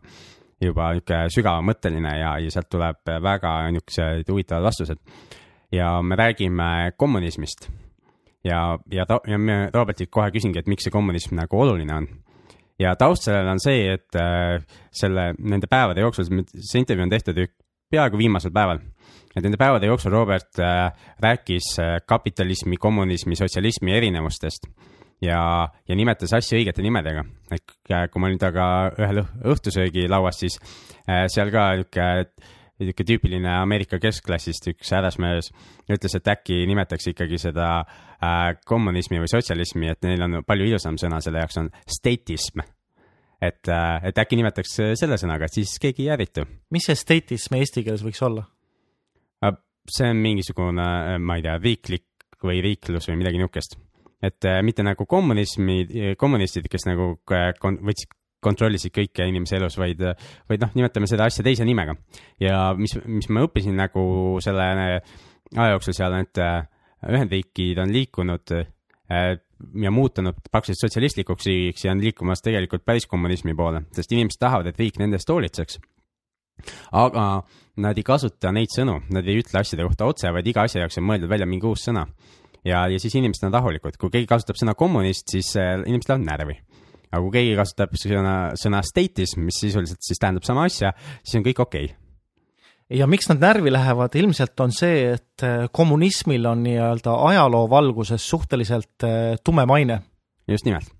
juba 0.60 0.90
niisugune 0.92 1.32
sügavamõtteline 1.32 2.10
ja, 2.18 2.34
ja 2.38 2.50
sealt 2.52 2.68
tuleb 2.70 3.14
väga 3.24 3.54
niisugused 3.72 4.28
huvitavad 4.28 4.68
vastused. 4.68 4.98
ja 5.72 6.02
me 6.02 6.16
räägime 6.16 6.92
kommunismist 6.96 7.70
ja, 8.44 8.78
ja, 8.90 9.06
ja 9.26 9.38
me 9.38 9.70
Robertilt 9.74 10.10
kohe 10.10 10.30
küsingi, 10.30 10.60
et 10.60 10.68
miks 10.68 10.86
see 10.86 10.94
kommunism 10.94 11.36
nagu 11.38 11.60
oluline 11.60 11.94
on. 11.94 12.08
Ja 12.80 12.94
taust 12.98 13.26
sellele 13.26 13.52
on 13.52 13.60
see, 13.62 13.84
et 13.94 14.18
äh, 14.18 14.60
selle, 14.92 15.30
nende 15.38 15.68
päevade 15.70 16.04
jooksul, 16.04 16.28
see 16.54 16.82
intervjuu 16.82 17.06
on 17.06 17.12
tehtud 17.12 17.40
peaaegu 17.90 18.20
viimasel 18.20 18.54
päeval. 18.54 18.80
et 19.36 19.44
nende 19.44 19.58
päevade 19.60 19.86
jooksul 19.86 20.12
Robert 20.12 20.58
äh, 20.58 20.92
rääkis 21.20 21.74
äh, 21.78 21.98
kapitalismi, 22.06 22.76
kommunismi, 22.76 23.36
sotsialismi 23.36 23.96
erinevustest 23.96 24.66
ja, 25.22 25.68
ja 25.88 25.96
nimetas 25.96 26.32
asju 26.38 26.58
õigete 26.58 26.82
nimedega. 26.82 27.24
et 27.52 27.76
kui 28.10 28.22
ma 28.22 28.30
olin 28.30 28.40
temaga 28.40 28.70
ühel 28.98 29.24
õhtusöögilauas, 29.52 30.40
siis 30.40 30.56
seal 31.34 31.50
ka 31.52 31.72
niisugune 31.74 32.58
niisugune 32.80 33.06
tüüpiline 33.08 33.52
Ameerika 33.60 33.98
keskklassist 34.02 34.70
üks 34.72 34.92
härrasmees 34.94 35.50
ütles, 35.90 36.14
et 36.16 36.30
äkki 36.32 36.62
nimetaks 36.70 37.10
ikkagi 37.12 37.38
seda 37.40 37.70
äh, 37.80 38.54
kommunismi 38.66 39.20
või 39.22 39.30
sotsialismi, 39.30 39.90
et 39.92 40.06
neil 40.06 40.24
on 40.26 40.40
palju 40.46 40.68
ilusam 40.70 40.98
sõna 41.00 41.20
selle 41.24 41.42
jaoks 41.44 41.60
on 41.60 41.70
statism. 41.86 42.64
et 43.40 43.68
äh,, 43.68 44.08
et 44.08 44.18
äkki 44.18 44.36
nimetaks 44.36 44.76
selle 45.00 45.16
sõnaga, 45.20 45.46
et 45.46 45.60
siis 45.60 45.78
keegi 45.80 46.06
ei 46.06 46.14
ärritu. 46.16 46.46
mis 46.70 46.88
see 46.88 46.98
statism 46.98 47.56
eesti 47.60 47.84
keeles 47.84 48.04
võiks 48.04 48.22
olla 48.22 48.46
äh,? 49.44 49.56
see 49.88 50.10
on 50.10 50.24
mingisugune, 50.24 50.88
äh, 51.14 51.18
ma 51.18 51.36
ei 51.36 51.46
tea, 51.46 51.58
riiklik 51.58 52.06
või 52.44 52.62
riiklus 52.64 53.08
või 53.10 53.20
midagi 53.20 53.40
niisugust 53.40 53.76
et 54.22 54.44
äh, 54.44 54.60
mitte 54.62 54.84
nagu 54.84 55.06
kommunismi, 55.08 56.14
kommunistid, 56.20 56.68
kes 56.68 56.84
nagu 56.88 57.14
võtsid 57.24 58.16
kontrollisid 58.40 58.94
kõike 58.94 59.26
inimese 59.28 59.58
elus, 59.58 59.76
vaid, 59.80 60.02
vaid 60.48 60.64
noh, 60.64 60.72
nimetame 60.78 61.08
seda 61.10 61.28
asja 61.28 61.44
teise 61.46 61.66
nimega. 61.68 61.94
ja 62.40 62.70
mis, 62.78 62.96
mis 63.06 63.28
ma 63.28 63.44
õppisin 63.46 63.76
nagu 63.76 64.02
selle 64.44 64.68
aja 65.56 65.72
jooksul 65.74 65.96
seal, 65.96 66.20
et 66.20 66.44
Ühendriigid 67.00 67.78
on 67.80 67.92
liikunud 67.94 68.52
ja 69.82 69.90
muutunud 69.90 70.34
praktiliselt 70.50 70.88
sotsialistlikuks 70.88 71.46
riigiks 71.46 71.84
ja 71.84 71.92
on 71.92 72.00
liikumas 72.00 72.42
tegelikult 72.42 72.84
päris 72.84 73.06
kommunismi 73.06 73.54
poole, 73.54 73.82
sest 73.96 74.12
inimesed 74.12 74.40
tahavad, 74.40 74.70
et 74.70 74.78
riik 74.78 75.00
nende 75.00 75.18
eest 75.18 75.30
hoolitseks. 75.30 75.80
aga 76.92 77.42
nad 77.80 77.98
ei 77.98 78.04
kasuta 78.04 78.52
neid 78.52 78.72
sõnu, 78.74 78.98
nad 79.14 79.28
ei 79.28 79.40
ütle 79.40 79.60
asjade 79.60 79.86
kohta 79.86 80.08
otse, 80.10 80.32
vaid 80.32 80.46
iga 80.46 80.66
asja 80.68 80.84
jaoks 80.84 81.00
on 81.00 81.06
mõeldud 81.08 81.30
välja 81.30 81.48
mingi 81.48 81.66
uus 81.66 81.86
sõna. 81.88 82.06
ja, 82.64 82.86
ja 82.88 82.98
siis 82.98 83.14
inimesed 83.14 83.48
on 83.48 83.52
rahulikud, 83.52 83.96
kui 83.96 84.10
keegi 84.10 84.28
kasutab 84.28 84.60
sõna 84.60 84.74
kommunist, 84.74 85.28
siis 85.32 85.54
äh, 85.56 85.80
inimesed 85.86 86.12
lähevad 86.12 86.26
närvi. 86.26 86.58
Aga 87.10 87.22
kui 87.24 87.34
keegi 87.38 87.56
kasutab 87.58 87.96
sõna, 87.98 88.36
sõna 88.58 88.84
state'is, 88.86 89.36
mis 89.40 89.58
sisuliselt 89.64 90.02
siis 90.06 90.22
tähendab 90.22 90.46
sama 90.46 90.68
asja, 90.70 90.94
siis 91.22 91.40
on 91.40 91.46
kõik 91.46 91.64
okei 91.66 91.90
okay 91.90 92.00
ja 92.90 93.06
miks 93.10 93.28
nad 93.30 93.42
närvi 93.42 93.72
lähevad, 93.72 94.14
ilmselt 94.18 94.60
on 94.62 94.72
see, 94.74 95.12
et 95.14 95.44
äh, 95.46 95.66
kommunismil 95.72 96.46
on 96.50 96.64
nii-öelda 96.66 97.14
ajaloo 97.30 97.68
valguses 97.70 98.24
suhteliselt 98.32 99.06
äh, 99.06 99.36
tume 99.44 99.66
maine. 99.66 100.00
just 100.48 100.64
nimelt. 100.64 100.90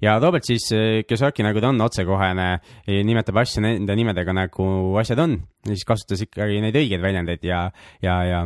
ja 0.00 0.18
Robert 0.18 0.44
siis, 0.44 0.70
äh, 0.72 1.04
kes 1.08 1.20
rääkis, 1.20 1.44
nagu 1.44 1.60
ta 1.60 1.68
on 1.68 1.80
otsekohene, 1.80 2.48
nimetab 3.04 3.36
asju 3.44 3.62
nende 3.62 3.96
nimedega, 3.96 4.32
nagu 4.32 4.96
asjad 5.00 5.20
on, 5.20 5.38
siis 5.68 5.84
kasutas 5.84 6.24
ikkagi 6.24 6.60
neid 6.64 6.76
õigeid 6.80 7.04
väljendeid 7.04 7.44
ja, 7.44 7.66
ja, 8.02 8.22
ja 8.24 8.44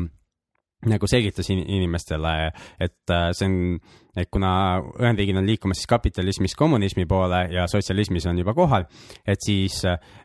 nagu 0.86 1.08
selgitas 1.10 1.48
inimestele, 1.50 2.34
et 2.78 3.16
see 3.34 3.48
on 3.48 3.56
et 4.18 4.28
kuna 4.34 4.50
Ühendriigid 4.98 5.36
on 5.38 5.46
liikumas 5.46 5.78
siis 5.78 5.86
kapitalismist 5.90 6.56
kommunismi 6.58 7.04
poole 7.06 7.44
ja 7.54 7.66
sotsialismis 7.70 8.26
on 8.26 8.38
juba 8.40 8.54
kohal, 8.54 8.86
et 9.26 9.42
siis 9.44 9.76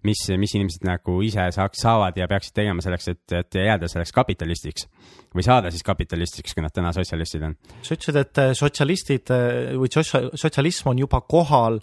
mis, 0.08 0.24
mis 0.40 0.56
inimesed 0.58 0.86
nagu 0.88 1.20
ise 1.26 1.46
saaks, 1.54 1.84
saavad 1.86 2.18
ja 2.18 2.28
peaksid 2.30 2.56
tegema 2.58 2.82
selleks, 2.82 3.12
et, 3.14 3.36
et 3.38 3.60
jääda 3.60 3.90
selleks 3.92 4.16
kapitalistiks 4.16 4.88
või 5.34 5.46
saada 5.46 5.72
siis 5.74 5.86
kapitalistiks, 5.86 6.54
kui 6.54 6.64
nad 6.66 6.74
täna 6.74 6.94
sotsialistid 6.96 7.46
on. 7.48 7.56
sa 7.82 7.96
ütlesid, 7.96 8.20
et 8.22 8.42
äh, 8.42 8.52
sotsialistid 8.58 9.34
äh, 9.34 9.74
või 9.80 9.90
sotsialism 9.94 10.94
on 10.94 11.02
juba 11.02 11.24
kohal. 11.30 11.80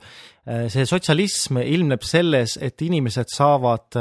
Äh, 0.46 0.68
see 0.72 0.86
sotsialism 0.88 1.60
ilmneb 1.62 2.06
selles, 2.06 2.56
et 2.62 2.86
inimesed 2.86 3.32
saavad 3.34 3.98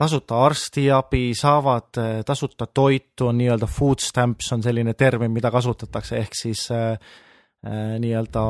tasuta 0.00 0.40
arstiabi, 0.46 1.30
saavad 1.36 2.00
tasuta 2.26 2.66
toitu, 2.66 3.28
on 3.28 3.38
nii-öelda 3.40 3.68
food 3.68 4.00
stamps 4.00 4.52
on 4.56 4.64
selline 4.64 4.94
termin, 4.98 5.32
mida 5.32 5.52
kasutatakse, 5.52 6.18
ehk 6.24 6.36
siis 6.38 6.66
äh, 6.72 6.96
nii-öelda 8.00 8.44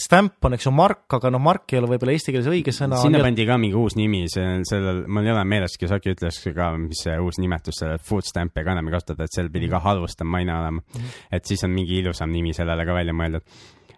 stamp 0.00 0.44
on, 0.44 0.56
eks 0.56 0.66
ju, 0.66 0.72
mark, 0.74 1.04
aga 1.14 1.30
noh, 1.30 1.42
mark 1.42 1.72
ei 1.72 1.78
ole 1.78 1.92
võib-olla 1.92 2.14
eesti 2.16 2.32
keeles 2.34 2.48
õige 2.50 2.74
sõna. 2.74 2.98
sinna 2.98 3.20
pandi 3.22 3.46
ka 3.46 3.58
mingi 3.60 3.78
uus 3.78 3.94
nimi, 3.98 4.24
see, 4.30 4.56
sellel, 4.66 5.04
mul 5.06 5.28
ei 5.28 5.34
ole 5.34 5.44
meeles, 5.46 5.76
äkki 5.78 6.14
ütles 6.14 6.40
ka, 6.56 6.72
mis 6.80 7.04
see 7.06 7.14
uus 7.22 7.38
nimetus 7.42 7.78
sellele 7.80 8.02
food 8.02 8.26
stamp'i 8.26 8.64
ka 8.66 8.74
enam 8.74 8.90
ei 8.90 8.96
kasutata, 8.96 9.28
et 9.28 9.36
seal 9.36 9.52
pidi 9.54 9.70
ka 9.70 9.80
halvustam 9.84 10.30
maine 10.30 10.54
olema 10.54 10.80
mm. 10.80 10.98
-hmm. 10.98 11.28
et 11.38 11.46
siis 11.46 11.62
on 11.64 11.70
mingi 11.74 12.00
ilusam 12.00 12.32
nimi 12.34 12.54
sellele 12.54 12.86
ka 12.86 12.94
välja 12.94 13.14
mõeldud. 13.14 13.46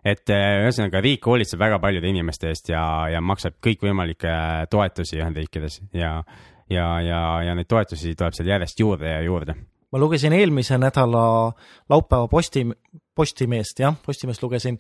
et 0.05 0.29
ühesõnaga, 0.29 1.01
riik 1.01 1.25
hoolitseb 1.27 1.61
väga 1.61 1.79
paljude 1.79 2.09
inimeste 2.09 2.49
eest 2.49 2.69
ja, 2.69 3.09
ja 3.11 3.21
maksab 3.21 3.57
kõikvõimalikke 3.65 4.67
toetusi 4.71 5.17
Ühendriikides 5.17 5.81
ja, 5.93 6.01
ja, 6.01 6.23
ja, 6.71 7.43
ja 7.47 7.55
neid 7.55 7.69
toetusi 7.69 8.15
tuleb 8.15 8.35
seal 8.35 8.49
järjest 8.49 8.81
juurde 8.81 9.11
ja 9.11 9.23
juurde 9.23 9.55
ma 9.93 10.01
lugesin 10.01 10.33
eelmise 10.33 10.79
nädala 10.79 11.53
laupäeva 11.89 12.29
posti, 12.29 12.67
Postimeest, 13.15 13.79
jah, 13.81 13.95
Postimeest 14.07 14.43
lugesin. 14.43 14.79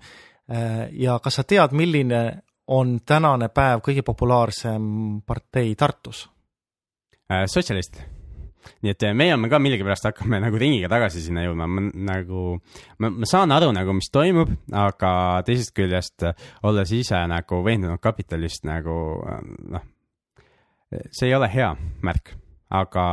Äh, 0.52 0.88
ja 0.92 1.18
kas 1.24 1.38
sa 1.38 1.44
tead, 1.44 1.72
milline 1.72 2.42
on 2.68 2.98
tänane 3.06 3.48
päev 3.48 3.80
kõige 3.86 4.04
populaarsem 4.04 5.22
partei 5.26 5.74
Tartus? 5.74 6.26
Äh, 7.32 7.46
sotsialist. 7.46 8.02
nii 8.82 8.90
et 8.90 9.02
äh, 9.06 9.14
meie 9.14 9.32
oleme 9.32 9.48
ka 9.48 9.60
millegipärast 9.62 10.08
hakkame 10.08 10.40
nagu 10.42 10.58
ringiga 10.58 10.88
tagasi 10.90 11.22
sinna 11.22 11.46
jõudma, 11.46 11.68
ma 11.70 11.84
nagu, 12.10 12.58
ma, 12.98 13.10
ma 13.10 13.28
saan 13.30 13.54
aru 13.54 13.70
nagu, 13.72 13.94
mis 13.94 14.10
toimub, 14.12 14.50
aga 14.74 15.10
teisest 15.46 15.72
küljest 15.74 16.26
olles 16.66 16.92
ise 16.92 17.20
nagu 17.30 17.62
veendunud 17.64 18.02
kapitalist 18.02 18.66
nagu 18.66 18.96
noh, 19.70 19.86
see 21.10 21.28
ei 21.28 21.34
ole 21.34 21.48
hea 21.52 21.72
märk 22.06 22.36
aga, 22.74 23.04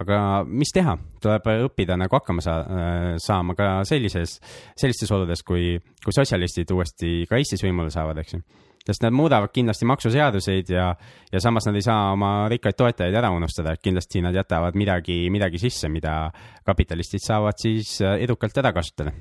aga 0.00 0.18
mis 0.48 0.72
teha, 0.74 0.96
tuleb 1.22 1.48
õppida 1.66 1.96
nagu 2.00 2.16
hakkama 2.16 2.44
saa-, 2.44 3.16
saama 3.22 3.56
ka 3.58 3.70
sellises, 3.88 4.38
sellistes 4.78 5.12
oludes, 5.14 5.44
kui, 5.46 5.74
kui 6.04 6.14
sotsialistid 6.14 6.70
uuesti 6.74 7.24
ka 7.28 7.40
Eestis 7.40 7.64
võimule 7.64 7.92
saavad, 7.92 8.22
eks 8.22 8.36
ju. 8.36 8.40
sest 8.84 9.04
nad 9.04 9.14
muudavad 9.16 9.52
kindlasti 9.52 9.88
maksuseaduseid 9.88 10.72
ja, 10.72 10.90
ja 11.32 11.40
samas 11.40 11.68
nad 11.68 11.76
ei 11.76 11.84
saa 11.84 12.12
oma 12.12 12.48
rikkaid 12.52 12.76
toetajaid 12.76 13.16
ära 13.20 13.30
unustada, 13.32 13.72
et 13.74 13.84
kindlasti 13.84 14.24
nad 14.24 14.36
jätavad 14.36 14.76
midagi, 14.76 15.28
midagi 15.32 15.60
sisse, 15.60 15.88
mida 15.88 16.30
kapitalistid 16.64 17.24
saavad 17.24 17.60
siis 17.60 17.98
edukalt 18.00 18.58
ära 18.60 18.72
kasutada. 18.72 19.12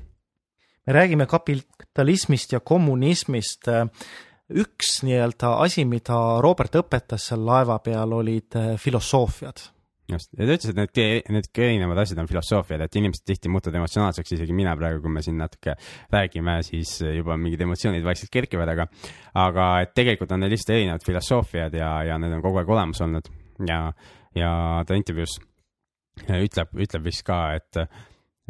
me 0.88 0.94
räägime 0.94 1.26
kapitalismist 1.26 2.52
ja 2.54 2.60
kommunismist 2.60 3.70
üks 4.62 5.00
nii-öelda 5.08 5.58
asi, 5.64 5.86
mida 5.90 6.18
Robert 6.44 6.76
õpetas 6.82 7.30
seal 7.30 7.46
laeva 7.46 7.80
peal, 7.84 8.14
olid 8.20 8.58
filosoofiad. 8.82 9.70
Just, 10.12 10.34
ja 10.36 10.44
ta 10.44 10.56
ütles, 10.58 10.72
et 10.74 10.80
need, 10.80 11.30
need 11.32 11.48
erinevad 11.64 12.02
asjad 12.02 12.20
on 12.20 12.28
filosoofiad, 12.28 12.82
et 12.84 12.96
inimesed 13.00 13.24
tihti 13.24 13.52
muutuvad 13.52 13.78
emotsionaalseks, 13.80 14.34
isegi 14.36 14.56
mina 14.56 14.74
praegu, 14.76 15.00
kui 15.06 15.14
me 15.14 15.24
siin 15.24 15.38
natuke 15.40 15.78
räägime, 16.12 16.58
siis 16.68 16.98
juba 17.06 17.38
mingid 17.40 17.64
emotsioonid 17.64 18.04
vaikselt 18.04 18.34
kerkivad, 18.34 18.74
aga 18.74 18.90
aga 19.46 19.70
et 19.86 19.94
tegelikult 19.96 20.34
on 20.36 20.44
neil 20.44 20.52
lihtsalt 20.52 20.76
erinevad 20.76 21.08
filosoofiad 21.08 21.80
ja, 21.80 21.94
ja 22.10 22.20
need 22.20 22.36
on 22.36 22.44
kogu 22.44 22.60
aeg 22.60 22.74
olemas 22.76 23.00
olnud. 23.06 23.32
Ja, 23.70 23.80
ja 24.36 24.52
ta 24.84 24.98
intervjuus 25.00 25.38
ütleb, 26.28 26.76
ütleb 26.84 27.08
vist 27.08 27.24
ka, 27.28 27.46
et 27.56 27.86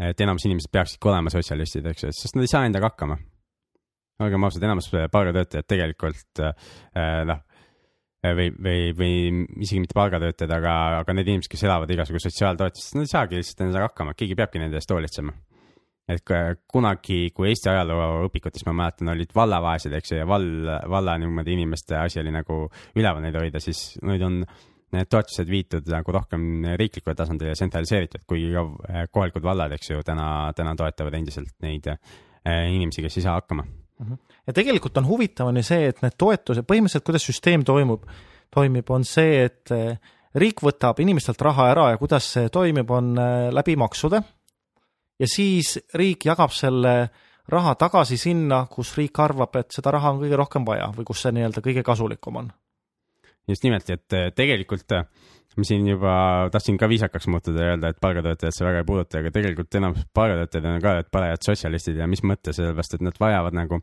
et 0.02 0.26
enamus 0.26 0.48
inimesed 0.50 0.74
peaksidki 0.74 1.12
olema 1.12 1.30
sotsialistid, 1.30 1.86
eks 1.92 2.08
ju, 2.08 2.16
sest 2.18 2.34
nad 2.34 2.48
ei 2.48 2.50
saa 2.50 2.66
endaga 2.66 2.90
hakkama. 2.90 3.20
Olgem 4.22 4.46
ausad, 4.46 4.64
enamus 4.64 4.92
palgatöötajad 5.12 5.66
tegelikult 5.68 6.44
noh 7.30 7.42
või, 8.24 8.52
või, 8.56 8.92
või 8.96 9.16
isegi 9.64 9.82
mitte 9.84 9.98
palgatöötajad, 9.98 10.54
aga, 10.56 10.76
aga 11.02 11.16
need 11.18 11.32
inimesed, 11.32 11.52
kes 11.52 11.66
elavad 11.68 11.92
igasugust 11.92 12.30
sotsiaaltoetust, 12.30 12.94
nad 12.96 13.08
ei 13.08 13.12
saagi 13.12 13.40
lihtsalt 13.40 13.66
endaga 13.66 13.90
hakkama, 13.90 14.14
keegi 14.18 14.38
peabki 14.40 14.62
nende 14.62 14.80
eest 14.80 14.94
hoolitsema. 14.94 15.34
et 16.08 16.32
kunagi, 16.68 17.32
kui 17.32 17.48
Eesti 17.48 17.70
ajalooõpikutes, 17.72 18.66
ma 18.68 18.74
mäletan, 18.76 19.14
olid 19.14 19.32
vallavaesed, 19.36 19.94
eks 19.96 20.12
ju, 20.12 20.18
ja 20.20 20.28
vall, 20.28 20.68
valla 20.92 21.16
niimoodi 21.18 21.56
inimeste 21.56 21.96
asi 21.96 22.20
oli 22.20 22.34
nagu 22.36 22.66
üleval 22.96 23.24
neid 23.24 23.38
hoida, 23.40 23.62
siis 23.64 23.94
nüüd 24.04 24.24
on 24.28 24.42
need 24.94 25.10
toetused 25.10 25.50
viitud 25.50 25.88
nagu 25.90 26.14
rohkem 26.14 26.44
riiklikule 26.80 27.16
tasandile 27.18 27.54
ja 27.54 27.60
tsentraliseeritud, 27.60 28.28
kuigi 28.30 28.52
ka 28.54 28.66
eh, 28.90 29.06
kohalikud 29.12 29.48
vallad, 29.48 29.74
eks 29.78 29.94
ju, 29.94 30.04
täna, 30.06 30.28
täna 30.58 30.76
toetavad 30.80 31.16
endiselt 31.18 31.56
neid 31.66 31.88
eh, 31.90 32.68
inimesi, 32.68 33.06
kes 33.06 33.18
ei 33.20 33.26
saa 33.26 33.40
hakkama. 33.40 33.66
Ja 34.48 34.54
tegelikult 34.54 34.98
on 34.98 35.08
huvitav 35.08 35.50
on 35.50 35.60
ju 35.60 35.66
see, 35.66 35.88
et 35.92 36.02
need 36.04 36.16
toetused, 36.20 36.66
põhimõtteliselt 36.68 37.06
kuidas 37.08 37.28
süsteem 37.30 37.66
toimub, 37.68 38.06
toimib, 38.54 38.90
on 38.94 39.06
see, 39.08 39.44
et 39.48 39.74
eh, 39.76 39.98
riik 40.40 40.64
võtab 40.66 41.00
inimestelt 41.04 41.42
raha 41.46 41.70
ära 41.72 41.90
ja 41.94 42.00
kuidas 42.02 42.32
see 42.36 42.50
toimib, 42.54 42.90
on 42.92 43.14
eh, 43.18 43.50
läbi 43.54 43.76
maksude. 43.80 44.22
ja 45.20 45.30
siis 45.30 45.78
riik 45.94 46.26
jagab 46.26 46.52
selle 46.52 46.96
raha 47.50 47.76
tagasi 47.76 48.18
sinna, 48.18 48.66
kus 48.72 48.96
riik 48.98 49.20
arvab, 49.20 49.56
et 49.60 49.72
seda 49.72 49.92
raha 49.92 50.14
on 50.14 50.22
kõige 50.24 50.40
rohkem 50.40 50.66
vaja 50.66 50.90
või 50.96 51.06
kus 51.06 51.22
see 51.22 51.34
nii-öelda 51.36 51.62
kõige 51.62 51.84
kasulikum 51.84 52.42
on. 52.44 52.52
just 53.48 53.64
nimelt, 53.64 53.90
et 53.90 54.14
eh, 54.14 54.32
tegelikult 54.36 55.00
ma 55.58 55.68
siin 55.68 55.88
juba 55.88 56.14
tahtsin 56.54 56.78
ka 56.82 56.90
viisakaks 56.90 57.28
muutuda 57.32 57.66
ja 57.66 57.74
öelda, 57.74 57.94
et 57.94 58.02
palgatöötajad 58.02 58.56
see 58.56 58.68
väga 58.68 58.84
ei 58.84 58.88
puuduta, 58.88 59.22
aga 59.22 59.32
tegelikult 59.36 59.80
enamus 59.80 60.06
palgatöötajad 60.18 60.70
on 60.70 60.84
ka 60.84 60.96
parajad 61.14 61.46
sotsialistid 61.46 62.00
ja 62.02 62.08
mis 62.10 62.24
mõttes, 62.26 62.58
sellepärast 62.58 62.98
et 62.98 63.06
nad 63.06 63.20
vajavad 63.22 63.58
nagu 63.58 63.82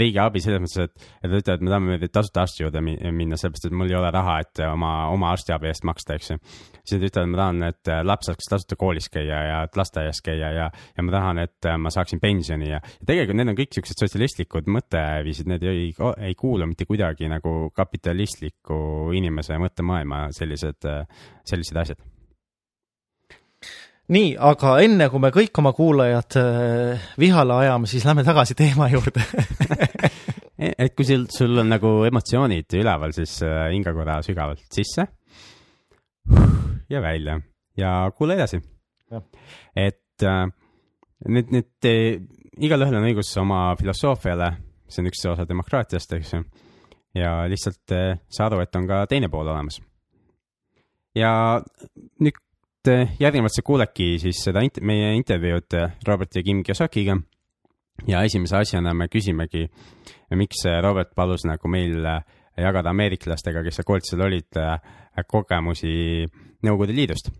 riigi 0.00 0.20
abi 0.22 0.42
selles 0.42 0.62
mõttes, 0.62 0.88
et, 0.88 1.06
et 1.22 1.30
nad 1.30 1.38
ütlevad, 1.42 1.64
me 1.64 1.72
tahame 1.72 2.10
tasuta 2.12 2.44
arsti 2.44 2.64
juurde 2.64 2.82
minna, 2.82 3.38
sellepärast 3.38 3.68
et 3.68 3.76
mul 3.76 3.92
ei 3.92 3.98
ole 3.98 4.10
raha, 4.14 4.38
et 4.44 4.62
oma, 4.68 4.92
oma 5.12 5.32
arstiabi 5.34 5.70
eest 5.70 5.86
maksta, 5.88 6.18
eks 6.18 6.32
ju. 6.32 6.38
siis 6.82 6.98
nad 6.98 7.08
ütlevad, 7.10 7.32
ma 7.32 7.40
tahan, 7.42 7.62
et 7.68 7.92
laps 8.10 8.30
saaks 8.30 8.50
tasuta 8.52 8.78
koolis 8.80 9.08
käia 9.12 9.40
ja 9.48 9.62
lasteaias 9.76 10.22
käia 10.24 10.52
ja, 10.56 10.68
ja 10.96 11.06
ma 11.06 11.14
tahan, 11.14 11.42
et 11.44 11.70
ma 11.78 11.92
saaksin 11.94 12.22
pensioni 12.22 12.70
ja, 12.72 12.82
ja 12.82 13.08
tegelikult 13.08 13.40
need 13.40 13.54
on 13.54 13.58
kõik 13.58 13.78
siuksed 13.78 14.04
sotsialistlikud 14.04 14.70
mõtteviisid, 14.78 15.50
need 15.50 15.66
ei, 15.68 15.88
ei 16.28 16.36
kuulu 16.38 16.68
mitte 16.68 16.88
kuidagi 16.88 17.30
nagu 17.30 17.56
kapitalistliku 17.76 19.10
inimese 19.16 19.58
mõttemaailma 19.60 20.28
sellised, 20.36 20.88
sellised 21.48 21.84
asjad 21.84 22.06
nii, 24.12 24.32
aga 24.40 24.76
enne 24.84 25.08
kui 25.12 25.20
me 25.22 25.30
kõik 25.34 25.60
oma 25.60 25.74
kuulajad 25.76 26.38
äh, 26.40 27.08
vihale 27.20 27.58
ajame, 27.64 27.88
siis 27.90 28.06
lähme 28.08 28.24
tagasi 28.24 28.56
teema 28.58 28.88
juurde 28.92 29.24
et 30.84 30.94
kui 30.96 31.06
sul, 31.06 31.26
sul 31.32 31.60
on 31.60 31.68
nagu 31.68 31.92
emotsioonid 32.08 32.78
üleval, 32.80 33.12
siis 33.16 33.38
äh, 33.46 33.68
hinga 33.74 33.92
korra 33.96 34.18
sügavalt 34.24 34.64
sisse 34.72 35.06
ja 36.88 37.02
välja 37.04 37.38
ja 37.78 37.92
kuula 38.16 38.38
edasi. 38.38 38.62
et 39.76 40.24
äh, 40.24 40.46
need, 41.28 41.52
need, 41.52 42.24
igalühel 42.58 42.98
on 42.98 43.10
õigus 43.10 43.34
oma 43.40 43.76
filosoofiale, 43.78 44.54
see 44.88 45.04
on 45.04 45.12
üks 45.12 45.28
osa 45.28 45.44
demokraatiast, 45.48 46.16
eks 46.16 46.32
ju. 46.32 46.42
ja 47.20 47.42
lihtsalt 47.50 47.96
saa 48.32 48.48
aru, 48.48 48.64
et 48.64 48.76
on 48.76 48.88
ka 48.88 49.04
teine 49.10 49.28
pool 49.28 49.52
olemas. 49.52 49.82
ja 51.14 51.60
nüüd 52.24 52.40
äh, 52.92 53.16
järgnevalt 53.20 53.54
sa 53.54 53.64
kuuledki 53.64 54.16
siis 54.22 54.42
seda 54.44 54.62
int 54.64 54.80
meie 54.84 55.12
intervjuud 55.16 55.78
äh, 55.78 55.96
Robert 56.06 56.36
ja 56.36 56.42
Kim 56.46 56.62
Kiyosakiga 56.66 57.18
ja 58.06 58.22
esimese 58.26 58.56
asjana 58.60 58.94
me 58.94 59.08
küsimegi, 59.10 59.66
miks 60.38 60.62
Robert 60.82 61.14
palus 61.18 61.44
nagu 61.48 61.68
meil 61.68 61.98
jagada 62.58 62.92
ameeriklastega, 62.94 63.64
kes 63.66 63.80
seal 63.80 63.86
koolitusel 63.88 64.22
olid, 64.28 64.62
kogemusi 65.26 65.90
Nõukogude 66.62 66.94
Liidust 66.94 67.30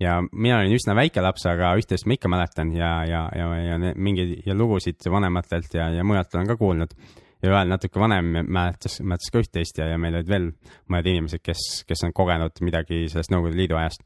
ja 0.00 0.18
mina 0.32 0.58
olin 0.58 0.74
üsna 0.74 0.94
väike 0.96 1.22
laps, 1.22 1.44
aga 1.48 1.74
üht-teist 1.78 2.08
ma 2.08 2.16
ikka 2.16 2.30
mäletan 2.32 2.72
ja, 2.74 2.92
ja, 3.08 3.24
ja, 3.36 3.50
ja 3.62 3.92
mingeid 3.94 4.42
ja 4.46 4.56
lugusid 4.56 5.04
vanematelt 5.10 5.76
ja, 5.76 5.88
ja 5.94 6.04
mujalt 6.06 6.34
olen 6.34 6.50
ka 6.50 6.56
kuulnud. 6.60 6.94
ja 7.42 7.50
ühel 7.52 7.68
natuke 7.68 8.00
vanem 8.00 8.30
mäletas, 8.48 9.00
mäletas 9.02 9.32
ka 9.32 9.42
üht-teist 9.42 9.78
ja, 9.78 9.90
ja 9.92 9.98
meil 10.00 10.16
olid 10.16 10.30
veel 10.30 10.46
mõned 10.90 11.10
inimesed, 11.12 11.42
kes, 11.44 11.84
kes 11.88 12.06
on 12.06 12.14
kogenud 12.16 12.62
midagi 12.64 13.04
sellest 13.12 13.32
Nõukogude 13.34 13.60
Liidu 13.60 13.78
ajast. 13.78 14.02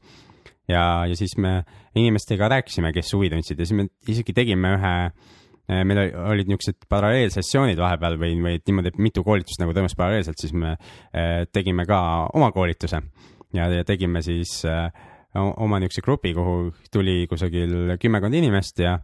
Ja, 0.69 0.85
ja 1.09 1.17
siis 1.17 1.35
me 1.41 1.63
inimestega 1.97 2.49
rääkisime, 2.55 2.93
kes 2.95 3.13
huvi 3.15 3.31
tundsid. 3.33 3.59
Ja 3.59 3.67
siis 3.67 3.77
me 3.77 3.89
isegi 4.07 4.35
tegime 4.37 4.75
ühe 4.77 4.95
meil 5.69 5.99
olid 6.17 6.47
niisugused 6.49 6.87
paralleelsessioonid 6.89 7.77
vahepeal 7.77 8.15
või, 8.17 8.33
või 8.41 8.57
niimoodi, 8.57 8.89
et 8.89 9.03
mitu 9.05 9.21
koolitust 9.21 9.61
nagu 9.61 9.75
toimus 9.77 9.93
paralleelselt, 9.97 10.39
siis 10.41 10.55
me 10.57 10.71
eh, 10.73 11.43
tegime 11.53 11.85
ka 11.85 11.99
oma 12.33 12.49
koolituse. 12.55 13.03
Ja, 13.53 13.67
ja 13.69 13.85
tegime 13.85 14.21
siis 14.25 14.59
äh, 14.69 14.89
oma 15.37 15.79
niisuguse 15.81 16.05
grupi, 16.05 16.33
kuhu 16.37 16.71
tuli 16.93 17.23
kusagil 17.29 17.95
kümmekond 18.01 18.37
inimest 18.37 18.81
ja 18.81 18.99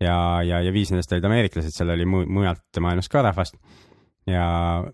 ja, 0.00 0.42
ja, 0.44 0.60
ja 0.60 0.72
viis 0.72 0.92
nendest 0.92 1.12
olid 1.12 1.24
ameeriklased, 1.24 1.72
seal 1.72 1.92
oli 1.94 2.04
mu 2.08 2.22
mujalt 2.28 2.80
maailmast 2.80 3.12
ka 3.12 3.22
rahvast 3.24 3.56
ja 4.26 4.46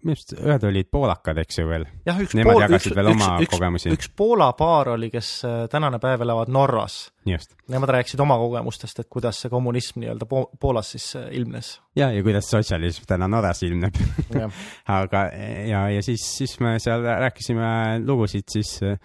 minu 0.02 0.12
arust 0.12 0.34
ühed 0.36 0.64
olid 0.68 0.88
poolakad, 0.92 1.38
eks 1.40 1.58
ju 1.62 1.68
veel. 1.68 1.86
Nemad 2.04 2.52
pool, 2.52 2.62
jagasid 2.66 2.92
üks, 2.92 2.96
veel 2.98 3.10
oma 3.14 3.30
üks, 3.40 3.52
kogemusi. 3.54 3.92
üks 3.96 4.10
Poola 4.16 4.50
paar 4.58 4.92
oli, 4.94 5.08
kes 5.12 5.30
äh, 5.48 5.62
tänane 5.72 6.00
päev 6.02 6.26
elavad 6.26 6.52
Norras. 6.52 7.06
Nemad 7.72 7.92
rääkisid 7.94 8.20
oma 8.20 8.36
kogemustest, 8.40 9.02
et 9.02 9.08
kuidas 9.12 9.40
see 9.42 9.50
kommunism 9.52 10.02
nii-öelda 10.02 10.26
po 10.28 10.44
Poolas 10.60 10.92
siis 10.94 11.08
äh, 11.16 11.28
ilmnes. 11.38 11.74
ja, 11.96 12.10
ja 12.12 12.22
kuidas 12.22 12.50
sotsialism 12.50 13.06
täna 13.08 13.28
Norras 13.30 13.62
ilmneb 13.62 13.98
aga 15.00 15.24
ja, 15.68 15.86
ja 15.90 16.02
siis, 16.02 16.24
siis 16.38 16.58
me 16.60 16.78
seal 16.82 17.04
rääkisime 17.04 18.02
lugusid 18.06 18.48
siis 18.52 18.78
äh, 18.82 18.98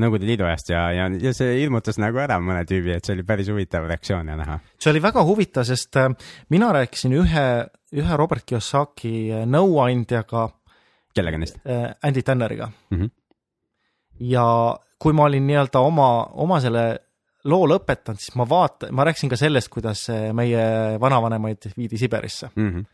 Nõukogude 0.00 0.26
Liidu 0.28 0.46
ajast 0.46 0.70
ja, 0.70 0.84
ja, 0.94 1.08
ja 1.20 1.32
see 1.34 1.58
ilmutas 1.64 1.98
nagu 2.00 2.18
ära 2.22 2.38
mõne 2.40 2.62
tüübi, 2.64 2.94
et 2.94 3.04
see 3.04 3.16
oli 3.16 3.24
päris 3.26 3.50
huvitav 3.50 3.88
reaktsioon 3.90 4.30
ja 4.30 4.38
näha. 4.38 4.60
see 4.78 4.92
oli 4.94 5.02
väga 5.02 5.24
huvitav, 5.26 5.66
sest 5.68 5.98
mina 6.48 6.70
rääkisin 6.72 7.18
ühe 7.18 7.46
ühe 7.96 8.16
Robert 8.16 8.46
Kiyosaki 8.46 9.14
äh, 9.34 9.46
nõuandjaga. 9.48 10.48
kellega 11.14 11.40
neist? 11.42 11.58
Äh, 11.66 11.90
Andy 12.02 12.22
Tanneriga 12.22 12.70
mm. 12.90 12.98
-hmm. 12.98 13.10
ja 14.20 14.78
kui 14.98 15.12
ma 15.12 15.24
olin 15.24 15.46
nii-öelda 15.46 15.80
oma, 15.80 16.26
oma 16.32 16.60
selle 16.60 17.00
loo 17.48 17.66
lõpetanud, 17.70 18.20
siis 18.20 18.36
ma 18.36 18.46
vaata-, 18.48 18.90
ma 18.92 19.06
rääkisin 19.08 19.32
ka 19.32 19.38
sellest, 19.40 19.70
kuidas 19.72 20.06
meie 20.36 20.64
vanavanemaid 21.00 21.70
viidi 21.76 21.98
Siberisse 22.00 22.50
mm. 22.54 22.68
-hmm. 22.68 22.88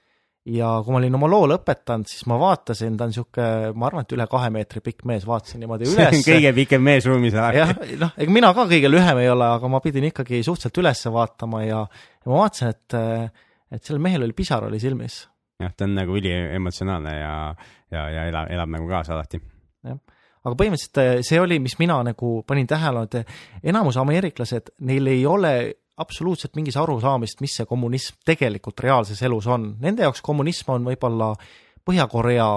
ja 0.56 0.68
kui 0.84 0.94
ma 0.94 1.00
olin 1.00 1.18
oma 1.18 1.30
loo 1.30 1.48
lõpetanud, 1.50 2.06
siis 2.10 2.26
ma 2.30 2.38
vaatasin, 2.40 2.96
ta 2.96 3.08
on 3.08 3.14
niisugune, 3.14 3.72
ma 3.74 3.88
arvan, 3.90 4.06
et 4.06 4.16
üle 4.18 4.26
kahe 4.30 4.50
meetri 4.54 4.82
pikk 4.84 5.06
mees, 5.10 5.26
vaatasin 5.26 5.64
niimoodi 5.64 5.88
üles. 5.88 5.96
see 6.10 6.20
on 6.20 6.28
kõige 6.28 6.54
pikem 6.60 6.86
mees 6.90 7.08
ruumis 7.08 7.34
alati. 7.34 7.58
jah, 7.62 7.74
noh, 8.04 8.14
ega 8.16 8.36
mina 8.38 8.52
ka 8.54 8.68
kõige 8.70 8.92
lühem 8.92 9.22
ei 9.24 9.32
ole, 9.32 9.50
aga 9.58 9.72
ma 9.72 9.82
pidin 9.84 10.10
ikkagi 10.12 10.42
suhteliselt 10.42 10.84
üles 10.84 11.06
vaatama 11.18 11.64
ja, 11.64 11.82
ja 11.88 12.30
ma 12.30 12.44
vaatasin, 12.44 12.74
et 12.76 13.00
et 13.72 13.82
sellel 13.82 14.02
mehel 14.02 14.26
oli 14.26 14.36
pisar 14.36 14.66
oli 14.66 14.80
silmis. 14.82 15.24
jah, 15.62 15.72
ta 15.74 15.86
on 15.88 15.96
nagu 15.96 16.16
üliemotsionaalne 16.18 17.14
ja, 17.16 17.32
ja, 17.90 18.08
ja 18.12 18.26
elab, 18.30 18.50
elab 18.52 18.74
nagu 18.76 18.88
kaasa 18.90 19.16
alati. 19.16 19.40
jah, 19.86 19.98
aga 20.46 20.54
põhimõtteliselt 20.58 21.00
eh, 21.02 21.22
see 21.26 21.40
oli, 21.42 21.58
mis 21.62 21.76
mina 21.80 21.98
nagu 22.06 22.40
panin 22.46 22.68
tähele, 22.70 23.06
et 23.06 23.66
enamus 23.72 23.98
ameeriklased, 24.00 24.72
neil 24.86 25.10
ei 25.10 25.24
ole 25.26 25.52
absoluutselt 26.00 26.54
mingis 26.58 26.76
arusaamist, 26.78 27.40
mis 27.42 27.56
see 27.58 27.68
kommunism 27.68 28.20
tegelikult 28.28 28.82
reaalses 28.84 29.22
elus 29.26 29.48
on. 29.50 29.72
Nende 29.80 30.04
jaoks 30.04 30.22
kommunism 30.24 30.74
on 30.76 30.86
võib-olla 30.90 31.32
Põhja-Korea 31.86 32.50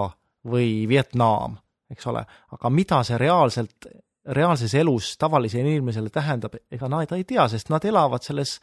või 0.49 0.85
Vietnam, 0.89 1.55
eks 1.91 2.07
ole, 2.11 2.25
aga 2.55 2.71
mida 2.73 2.99
see 3.07 3.17
reaalselt, 3.21 3.87
reaalses 4.35 4.73
elus 4.77 5.13
tavalisele 5.21 5.77
inimesele 5.77 6.11
tähendab, 6.13 6.59
ega 6.71 6.89
nad 6.91 7.15
ei 7.15 7.25
tea, 7.27 7.47
sest 7.49 7.71
nad 7.71 7.85
elavad 7.85 8.25
selles 8.25 8.57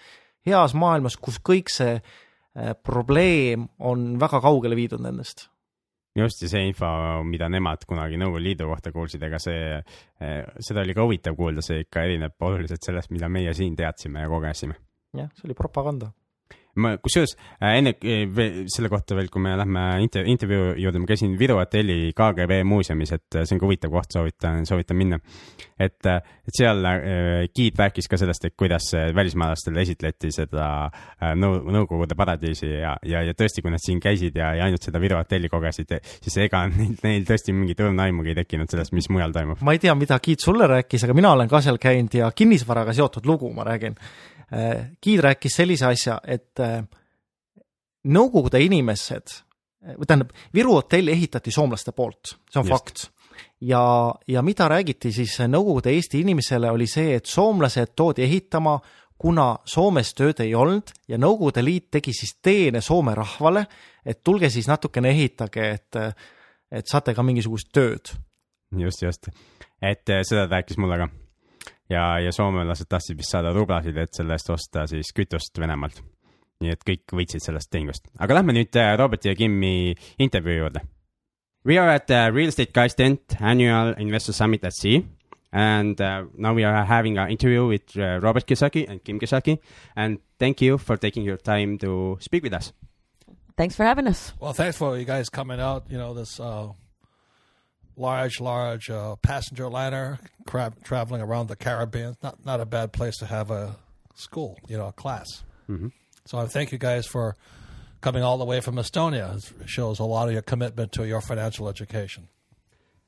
heas 0.47 0.77
maailmas, 0.79 1.17
kus 1.19 1.41
kõik 1.43 1.73
see 1.73 1.97
Äh, 2.57 2.73
probleem 2.83 3.69
on 3.79 4.15
väga 4.21 4.41
kaugele 4.41 4.77
viidud 4.79 5.03
nendest. 5.05 5.51
Just, 6.17 6.43
ja 6.43 6.51
see 6.51 6.67
info, 6.71 6.89
mida 7.29 7.49
nemad 7.53 7.85
kunagi 7.89 8.19
Nõukogude 8.21 8.45
Liidu 8.45 8.69
kohta 8.71 8.93
kuulsid, 8.95 9.23
ega 9.29 9.41
see, 9.43 9.81
äh, 10.23 10.37
seda 10.59 10.85
oli 10.85 10.97
ka 10.97 11.07
huvitav 11.07 11.37
kuulda, 11.39 11.65
see 11.65 11.85
ikka 11.87 12.07
erineb 12.09 12.47
oluliselt 12.49 12.85
sellest, 12.87 13.13
mida 13.15 13.31
meie 13.33 13.55
siin 13.57 13.77
teadsime 13.79 14.25
ja 14.25 14.31
kogesime. 14.33 14.79
jah, 15.17 15.31
see 15.37 15.49
oli 15.49 15.59
propaganda 15.59 16.13
ma, 16.81 16.95
kusjuures 17.03 17.35
äh, 17.61 17.77
enne 17.79 17.95
äh, 17.97 18.63
selle 18.73 18.91
kohta 18.93 19.17
veel, 19.17 19.31
kui 19.33 19.43
me 19.45 19.55
lähme 19.59 19.85
inter, 20.05 20.27
intervjuu 20.29 20.75
juurde, 20.81 21.01
ma 21.03 21.09
käisin 21.09 21.37
Viru 21.41 21.59
hotelli 21.61 22.13
KGB 22.17 22.61
muuseumis, 22.69 23.15
et 23.17 23.39
äh, 23.39 23.47
see 23.47 23.57
on 23.57 23.63
ka 23.63 23.69
huvitav 23.69 23.95
koht, 23.95 24.13
soovitan, 24.17 24.67
soovitan 24.69 24.99
minna. 24.99 25.21
et, 25.79 26.07
et 26.09 26.57
seal 26.57 26.87
giid 27.53 27.77
rääkis 27.77 28.09
ka 28.09 28.17
sellest, 28.17 28.47
et 28.49 28.55
kuidas 28.57 28.89
välismaalastele 29.15 29.83
esitleti 29.83 30.31
seda 30.33 30.89
nõu-, 31.37 31.59
Nõukogude 31.77 32.17
paradiisi 32.17 32.71
ja, 32.71 32.95
ja, 33.05 33.21
ja 33.27 33.35
tõesti, 33.37 33.61
kui 33.65 33.73
nad 33.73 33.83
siin 33.83 34.01
käisid 34.01 34.39
ja, 34.39 34.55
ja 34.57 34.65
ainult 34.69 34.87
seda 34.87 35.01
Viru 35.03 35.19
hotelli 35.19 35.51
kogesid, 35.53 35.93
siis 36.25 36.39
ega 36.47 36.65
neil, 36.71 36.95
neil 37.05 37.27
tõesti 37.29 37.53
mingit 37.57 37.83
õrna 37.85 38.09
aimugi 38.09 38.33
ei 38.33 38.41
tekkinud 38.41 38.73
sellest, 38.73 38.95
mis 38.97 39.11
mujal 39.13 39.35
toimub. 39.37 39.61
ma 39.67 39.77
ei 39.77 39.83
tea, 39.83 39.95
mida 39.99 40.19
giid 40.23 40.45
sulle 40.45 40.69
rääkis, 40.71 41.05
aga 41.05 41.17
mina 41.17 41.35
olen 41.37 41.53
ka 41.53 41.61
seal 41.65 41.81
käinud 41.83 42.17
ja 42.17 42.31
kinnisvaraga 42.33 42.97
seotud 42.97 43.29
lugu 43.29 43.53
ma 43.53 43.69
räägin 43.69 43.99
Giid 45.03 45.21
rääkis 45.21 45.57
sellise 45.59 45.89
asja, 45.91 46.21
et 46.23 46.61
äh, 46.63 46.85
Nõukogude 48.07 48.61
inimesed, 48.63 49.33
või 49.97 50.07
tähendab, 50.07 50.29
Viru 50.55 50.77
hotell 50.77 51.11
ehitati 51.11 51.51
soomlaste 51.51 51.91
poolt, 51.91 52.37
see 52.47 52.61
on 52.61 52.69
Just. 52.69 52.71
fakt. 52.71 53.41
ja, 53.67 53.81
ja 54.29 54.43
mida 54.47 54.69
räägiti 54.71 55.11
siis 55.13 55.35
Nõukogude 55.51 55.91
Eesti 55.91 56.21
inimesele, 56.23 56.71
oli 56.71 56.87
see, 56.87 57.17
et 57.19 57.27
soomlased 57.27 57.97
toodi 57.99 58.23
ehitama, 58.23 58.77
kuna 59.19 59.57
Soomes 59.67 60.15
tööd 60.15 60.45
ei 60.45 60.55
olnud 60.55 60.93
ja 61.09 61.19
Nõukogude 61.19 61.65
Liit 61.65 61.91
tegi 61.99 62.15
siis 62.15 62.37
teene 62.39 62.81
Soome 62.81 63.17
rahvale, 63.19 63.67
et 64.07 64.23
tulge 64.23 64.51
siis 64.55 64.69
natukene 64.71 65.11
ehitage, 65.11 65.71
et, 65.81 66.03
et 66.71 66.87
saate 66.87 67.15
ka 67.15 67.27
mingisugust 67.27 67.73
tööd. 67.75 68.15
just, 68.79 69.03
just, 69.03 69.29
et 69.83 70.09
äh, 70.11 70.23
seda 70.23 70.47
ta 70.47 70.61
rääkis 70.61 70.79
mulle 70.79 71.03
ka 71.03 71.11
ja, 71.91 72.19
ja 72.21 72.33
soomlased 72.33 72.89
tahtsid 72.89 73.19
vist 73.19 73.35
saada 73.35 73.53
rublasid, 73.55 73.97
et 73.97 74.15
selle 74.15 74.37
eest 74.37 74.51
osta 74.51 74.87
siis 74.91 75.13
kütust 75.17 75.61
Venemaalt. 75.61 76.03
nii 76.61 76.73
et 76.73 76.85
kõik 76.89 77.13
võitsid 77.13 77.45
sellest 77.45 77.69
tehingust. 77.71 78.07
aga 78.19 78.39
lähme 78.39 78.55
nüüd 78.57 78.77
äh, 78.81 78.95
Roberti 78.97 79.29
ja 79.29 79.35
Kimmi 79.37 79.95
intervjuu 80.19 80.57
juurde. 80.57 80.81
We 81.67 81.79
are 81.79 81.95
at 81.95 82.07
the 82.07 82.31
Real 82.31 82.49
Estate 82.49 82.73
Guys 82.73 82.95
tent 82.95 83.37
annual 83.41 83.95
investor 83.99 84.33
summit 84.33 84.65
at 84.65 84.73
sea. 84.73 85.03
And 85.53 86.01
uh, 86.01 86.27
now 86.37 86.55
we 86.55 86.65
are 86.65 86.85
having 86.85 87.19
an 87.19 87.31
interview 87.31 87.67
with 87.67 87.97
uh, 87.97 88.21
Robert 88.21 88.47
Kiyosaki 88.47 88.89
and 88.89 89.03
Kim 89.03 89.19
Kiyosaki. 89.19 89.59
And 89.97 90.19
thank 90.39 90.61
you 90.61 90.79
for 90.79 90.97
taking 90.97 91.25
your 91.25 91.39
time 91.39 91.79
to 91.79 92.19
speak 92.21 92.45
with 92.45 92.53
us. 92.53 92.73
Thanks 93.57 93.75
for 93.75 93.85
having 93.85 94.07
us. 94.07 94.33
Well, 94.39 94.53
thanks 94.53 94.77
for 94.77 94.97
you 94.97 95.05
guys 95.05 95.29
coming 95.29 95.59
out. 95.59 95.91
You 95.91 95.99
know, 95.99 96.15
this 96.15 96.39
uh, 96.39 96.69
large, 97.97 98.41
large 98.41 98.91
uh, 98.91 99.17
passenger 99.17 99.69
liner 99.69 100.19
cra- 100.47 100.75
traveling 100.85 101.23
around 101.23 101.49
the 101.49 101.57
Caribbean. 101.57 102.17
Not 102.23 102.45
not 102.45 102.61
a 102.61 102.67
bad 102.67 102.93
place 102.93 103.17
to 103.19 103.27
have 103.27 103.51
a 103.51 103.77
school, 104.15 104.59
you 104.69 104.77
know, 104.77 104.89
a 104.89 104.93
class. 104.93 105.45
Mm-hmm. 105.69 105.89
So 106.25 106.39
I 106.39 106.47
thank 106.47 106.73
you 106.73 106.79
guys 106.79 107.07
for 107.07 107.37
coming 108.01 108.23
all 108.23 108.39
the 108.39 108.45
way 108.45 108.61
from 108.61 108.77
Estonia. 108.77 109.37
It 109.37 109.69
shows 109.69 109.99
a 109.99 110.05
lot 110.05 110.29
of 110.29 110.33
your 110.33 110.43
commitment 110.43 110.93
to 110.93 111.07
your 111.07 111.21
financial 111.21 111.69
education. 111.69 112.29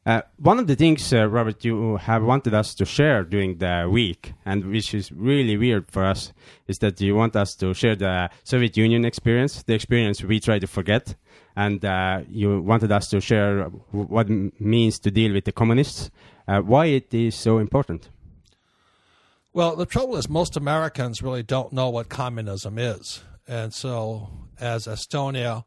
Uh, 0.06 0.22
one 0.38 0.58
of 0.58 0.66
the 0.66 0.74
things, 0.74 1.12
uh, 1.12 1.26
Robert, 1.28 1.62
you 1.66 1.96
have 1.98 2.22
wanted 2.22 2.54
us 2.54 2.74
to 2.74 2.86
share 2.86 3.24
during 3.24 3.58
the 3.58 3.86
week, 3.90 4.32
and 4.46 4.64
which 4.70 4.94
is 4.94 5.12
really 5.12 5.56
weird 5.58 5.90
for 5.90 6.04
us, 6.04 6.32
is 6.66 6.78
that 6.78 6.98
you 6.98 7.14
want 7.14 7.36
us 7.36 7.54
to 7.54 7.74
share 7.74 7.94
the 7.94 8.30
Soviet 8.42 8.74
Union 8.76 9.04
experience, 9.04 9.62
the 9.64 9.74
experience 9.74 10.24
we 10.24 10.40
try 10.40 10.58
to 10.58 10.66
forget, 10.66 11.14
and 11.58 11.84
uh, 11.84 12.20
you 12.30 12.62
wanted 12.62 12.92
us 12.92 13.08
to 13.08 13.20
share 13.20 13.64
what 13.90 14.30
it 14.30 14.60
means 14.60 15.00
to 15.00 15.10
deal 15.10 15.32
with 15.32 15.44
the 15.44 15.50
communists. 15.50 16.08
Uh, 16.46 16.60
why 16.60 16.86
it 16.86 17.12
is 17.12 17.34
so 17.34 17.58
important? 17.58 18.10
Well, 19.52 19.74
the 19.74 19.84
trouble 19.84 20.16
is 20.16 20.28
most 20.28 20.56
Americans 20.56 21.20
really 21.20 21.42
don't 21.42 21.72
know 21.72 21.90
what 21.90 22.08
communism 22.08 22.78
is, 22.78 23.24
and 23.48 23.74
so 23.74 24.30
as 24.60 24.86
Estonia 24.86 25.64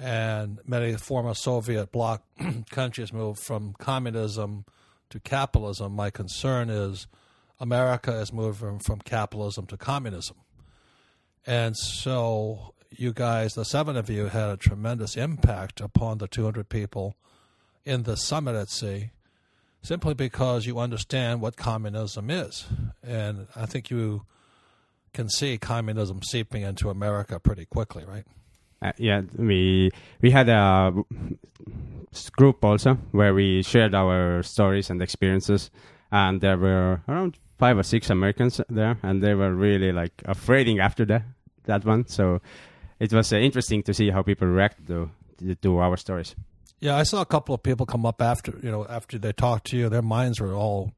and 0.00 0.58
many 0.66 0.96
former 0.96 1.34
Soviet 1.34 1.92
bloc 1.92 2.24
countries 2.70 3.12
moved 3.12 3.38
from 3.38 3.74
communism 3.78 4.64
to 5.10 5.20
capitalism, 5.20 5.92
my 5.92 6.10
concern 6.10 6.68
is 6.68 7.06
America 7.60 8.12
is 8.18 8.32
moving 8.32 8.80
from 8.80 8.98
capitalism 8.98 9.66
to 9.66 9.76
communism. 9.76 10.38
And 11.46 11.76
so 11.76 12.73
you 12.98 13.12
guys, 13.12 13.54
the 13.54 13.64
seven 13.64 13.96
of 13.96 14.08
you, 14.10 14.26
had 14.26 14.50
a 14.50 14.56
tremendous 14.56 15.16
impact 15.16 15.80
upon 15.80 16.18
the 16.18 16.28
200 16.28 16.68
people 16.68 17.16
in 17.84 18.04
the 18.04 18.16
summit 18.16 18.54
at 18.54 18.70
sea 18.70 19.10
simply 19.82 20.14
because 20.14 20.66
you 20.66 20.78
understand 20.78 21.40
what 21.40 21.56
communism 21.56 22.30
is. 22.30 22.66
And 23.02 23.46
I 23.54 23.66
think 23.66 23.90
you 23.90 24.24
can 25.12 25.28
see 25.28 25.58
communism 25.58 26.22
seeping 26.22 26.62
into 26.62 26.90
America 26.90 27.38
pretty 27.38 27.66
quickly, 27.66 28.04
right? 28.04 28.24
Uh, 28.82 28.92
yeah, 28.98 29.22
we 29.38 29.90
we 30.20 30.30
had 30.30 30.48
a 30.48 30.92
group 32.36 32.64
also 32.64 32.94
where 33.12 33.32
we 33.32 33.62
shared 33.62 33.94
our 33.94 34.42
stories 34.42 34.90
and 34.90 35.00
experiences, 35.00 35.70
and 36.10 36.40
there 36.40 36.58
were 36.58 37.00
around 37.08 37.38
five 37.58 37.78
or 37.78 37.82
six 37.82 38.10
Americans 38.10 38.60
there, 38.68 38.98
and 39.02 39.22
they 39.22 39.34
were 39.34 39.54
really 39.54 39.92
like 39.92 40.12
afraiding 40.26 40.80
after 40.80 41.04
that 41.06 41.22
that 41.64 41.84
one. 41.84 42.06
So 42.08 42.40
it 43.04 43.12
was 43.12 43.32
uh, 43.32 43.36
interesting 43.36 43.82
to 43.84 43.94
see 43.94 44.10
how 44.10 44.22
people 44.22 44.48
react 44.48 44.86
to 44.86 45.10
to 45.62 45.78
our 45.78 45.96
stories. 45.96 46.34
Yeah, 46.80 46.96
I 46.96 47.04
saw 47.04 47.20
a 47.20 47.26
couple 47.26 47.54
of 47.54 47.62
people 47.62 47.86
come 47.86 48.06
up 48.06 48.20
after 48.22 48.58
you 48.62 48.70
know 48.70 48.86
after 48.88 49.18
they 49.18 49.32
talked 49.32 49.66
to 49.68 49.76
you. 49.76 49.88
Their 49.88 50.02
minds 50.02 50.40
were 50.40 50.54
all 50.54 50.92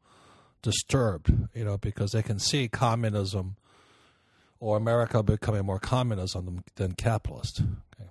disturbed, 0.62 1.32
you 1.54 1.64
know, 1.64 1.78
because 1.78 2.12
they 2.12 2.22
can 2.22 2.38
see 2.38 2.68
communism 2.68 3.56
or 4.58 4.76
America 4.76 5.22
becoming 5.22 5.64
more 5.64 5.78
communism 5.78 6.44
than, 6.44 6.64
than 6.76 6.92
capitalist. 6.94 7.60
Okay. 7.60 8.10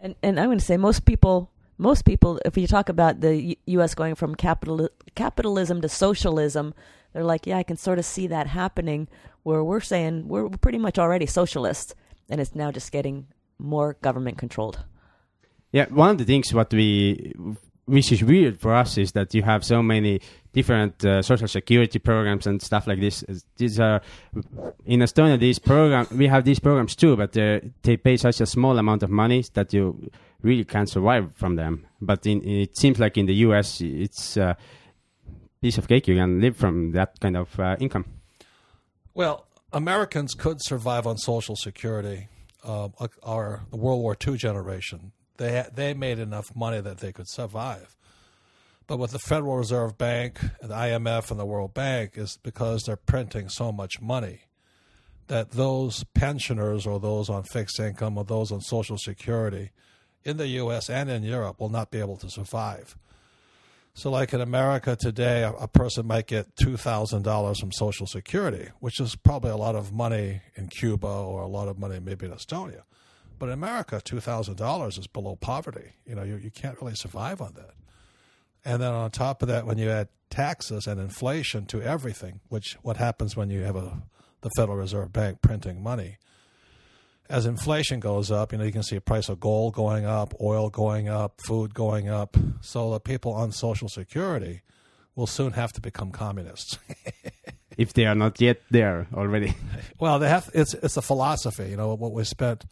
And 0.00 0.14
and 0.22 0.40
I 0.40 0.46
would 0.46 0.62
say 0.62 0.76
most 0.76 1.04
people 1.04 1.50
most 1.78 2.04
people 2.04 2.40
if 2.44 2.56
you 2.56 2.66
talk 2.66 2.88
about 2.88 3.20
the 3.20 3.34
U- 3.36 3.56
US 3.66 3.94
going 3.94 4.14
from 4.14 4.34
capital 4.34 4.88
capitalism 5.14 5.80
to 5.80 5.88
socialism, 5.88 6.74
they're 7.12 7.24
like, 7.24 7.46
yeah, 7.46 7.58
I 7.58 7.62
can 7.64 7.76
sort 7.76 7.98
of 7.98 8.04
see 8.04 8.26
that 8.28 8.46
happening 8.46 9.08
where 9.42 9.64
we're 9.64 9.80
saying 9.80 10.28
we're 10.28 10.48
pretty 10.48 10.78
much 10.78 10.98
already 10.98 11.26
socialist 11.26 11.94
and 12.30 12.40
it's 12.40 12.54
now 12.54 12.70
just 12.70 12.90
getting 12.92 13.26
more 13.58 13.96
government 14.00 14.38
controlled. 14.38 14.78
Yeah, 15.72 15.86
one 15.90 16.10
of 16.10 16.18
the 16.18 16.24
things 16.24 16.54
what 16.54 16.72
we 16.72 17.34
which 17.90 18.12
is 18.12 18.22
weird 18.22 18.60
for 18.60 18.72
us 18.72 18.96
is 18.98 19.12
that 19.12 19.34
you 19.34 19.42
have 19.42 19.64
so 19.64 19.82
many 19.82 20.20
different 20.52 21.04
uh, 21.04 21.20
social 21.22 21.48
security 21.48 21.98
programs 21.98 22.46
and 22.46 22.62
stuff 22.62 22.86
like 22.86 23.00
this. 23.00 23.24
These 23.56 23.80
are 23.80 24.00
in 24.86 25.00
Estonia. 25.00 25.38
These 25.38 25.58
program 25.58 26.06
we 26.12 26.28
have 26.28 26.44
these 26.44 26.60
programs 26.60 26.94
too, 26.94 27.16
but 27.16 27.32
they 27.32 27.96
pay 27.96 28.16
such 28.16 28.40
a 28.40 28.46
small 28.46 28.78
amount 28.78 29.02
of 29.02 29.10
money 29.10 29.44
that 29.54 29.72
you 29.72 30.10
really 30.42 30.64
can't 30.64 30.88
survive 30.88 31.32
from 31.34 31.56
them. 31.56 31.86
But 32.00 32.26
in, 32.26 32.46
it 32.46 32.76
seems 32.76 32.98
like 32.98 33.18
in 33.18 33.26
the 33.26 33.34
U.S. 33.46 33.80
it's 33.80 34.36
a 34.36 34.56
piece 35.60 35.78
of 35.78 35.88
cake. 35.88 36.06
You 36.08 36.16
can 36.16 36.40
live 36.40 36.56
from 36.56 36.92
that 36.92 37.18
kind 37.20 37.36
of 37.36 37.58
uh, 37.58 37.76
income. 37.80 38.06
Well, 39.14 39.46
Americans 39.72 40.34
could 40.34 40.62
survive 40.62 41.06
on 41.06 41.18
Social 41.18 41.56
Security. 41.56 42.28
Uh, 42.62 42.88
our 43.22 43.62
the 43.70 43.76
World 43.76 44.02
War 44.02 44.14
II 44.26 44.36
generation 44.36 45.12
they 45.40 45.66
they 45.74 45.94
made 45.94 46.18
enough 46.18 46.54
money 46.54 46.80
that 46.80 46.98
they 46.98 47.12
could 47.12 47.28
survive. 47.28 47.96
But 48.86 48.98
with 48.98 49.12
the 49.12 49.18
Federal 49.18 49.56
Reserve 49.56 49.96
Bank, 49.96 50.38
and 50.60 50.70
the 50.70 50.74
IMF, 50.74 51.30
and 51.30 51.40
the 51.40 51.46
World 51.46 51.74
Bank, 51.74 52.12
is 52.16 52.38
because 52.42 52.82
they're 52.82 52.96
printing 52.96 53.48
so 53.48 53.72
much 53.72 54.00
money 54.00 54.42
that 55.28 55.52
those 55.52 56.04
pensioners 56.12 56.86
or 56.86 56.98
those 56.98 57.30
on 57.30 57.44
fixed 57.44 57.78
income 57.78 58.18
or 58.18 58.24
those 58.24 58.50
on 58.52 58.60
Social 58.60 58.98
Security 58.98 59.70
in 60.24 60.36
the 60.36 60.48
U.S. 60.48 60.90
and 60.90 61.08
in 61.08 61.22
Europe 61.22 61.60
will 61.60 61.68
not 61.68 61.90
be 61.90 62.00
able 62.00 62.16
to 62.16 62.28
survive. 62.28 62.96
So, 63.92 64.10
like 64.10 64.32
in 64.32 64.40
America 64.40 64.96
today, 64.96 65.42
a, 65.42 65.66
person 65.68 66.06
might 66.06 66.26
get 66.26 66.54
$2,000 66.56 67.56
from 67.58 67.72
Social 67.72 68.06
Security, 68.06 68.68
which 68.78 69.00
is 69.00 69.16
probably 69.16 69.50
a 69.50 69.56
lot 69.56 69.74
of 69.74 69.92
money 69.92 70.42
in 70.54 70.68
Cuba 70.68 71.08
or 71.08 71.42
a 71.42 71.48
lot 71.48 71.68
of 71.68 71.78
money 71.78 71.98
maybe 72.00 72.26
in 72.26 72.32
Estonia. 72.32 72.82
But 73.38 73.46
in 73.46 73.54
America, 73.54 74.02
two 74.04 74.20
thousand 74.20 74.56
dollars 74.56 74.98
is 74.98 75.06
below 75.06 75.34
poverty. 75.34 75.94
You 76.04 76.14
know, 76.14 76.22
you 76.22 76.36
you 76.36 76.50
can't 76.50 76.80
really 76.80 76.94
survive 76.94 77.40
on 77.40 77.54
that. 77.54 77.70
And 78.66 78.82
then 78.82 78.92
on 78.92 79.10
top 79.10 79.40
of 79.40 79.48
that, 79.48 79.66
when 79.66 79.78
you 79.78 79.88
add 79.88 80.08
taxes 80.28 80.86
and 80.86 81.00
inflation 81.00 81.64
to 81.66 81.80
everything, 81.80 82.40
which 82.50 82.76
what 82.82 82.98
happens 82.98 83.36
when 83.36 83.48
you 83.48 83.62
have 83.62 83.76
a 83.76 84.02
the 84.42 84.50
Federal 84.56 84.76
Reserve 84.76 85.12
Bank 85.12 85.40
printing 85.40 85.82
money, 85.82 86.18
as 87.30 87.46
inflation 87.46 88.00
goes 88.00 88.30
up, 88.30 88.52
you 88.52 88.58
know, 88.58 88.64
you 88.64 88.72
can 88.72 88.82
see 88.82 88.96
the 88.96 89.00
price 89.00 89.28
of 89.28 89.40
gold 89.40 89.72
going 89.74 90.04
up, 90.04 90.34
oil 90.40 90.68
going 90.68 91.08
up, 91.08 91.40
food 91.46 91.72
going 91.72 92.08
up. 92.08 92.36
So 92.60 92.90
the 92.90 93.00
people 93.00 93.32
on 93.32 93.52
Social 93.52 93.88
Security 93.88 94.62
will 95.14 95.28
soon 95.28 95.52
have 95.52 95.72
to 95.74 95.80
become 95.80 96.10
communists. 96.10 96.78
if 97.78 97.92
they 97.92 98.04
are 98.04 98.16
not 98.16 98.40
yet 98.40 98.60
there 98.70 99.06
already. 99.14 99.54
Well, 100.00 100.18
they 100.18 100.30
have. 100.30 100.48
It's 100.54 100.72
it's 100.72 100.96
a 100.96 101.02
philosophy. 101.02 101.68
You 101.68 101.76
know 101.76 101.94
what 101.94 102.12
we 102.12 102.24
spent 102.24 102.64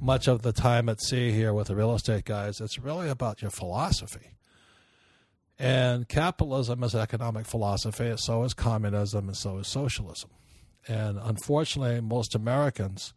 much 0.00 0.26
of 0.26 0.42
the 0.42 0.52
time 0.52 0.88
at 0.88 1.00
sea 1.00 1.30
here 1.30 1.54
with 1.54 1.68
the 1.68 1.76
real 1.76 1.94
estate 1.94 2.24
guys, 2.24 2.60
it's 2.60 2.78
really 2.78 3.08
about 3.08 3.40
your 3.40 3.52
philosophy. 3.52 4.32
And 5.58 6.08
capitalism 6.08 6.82
is 6.82 6.96
economic 6.96 7.46
philosophy, 7.46 8.12
so 8.16 8.42
is 8.42 8.52
communism, 8.52 9.28
and 9.28 9.36
so 9.36 9.58
is 9.58 9.68
socialism. 9.68 10.30
And 10.88 11.18
unfortunately, 11.22 12.00
most 12.00 12.34
Americans 12.34 13.14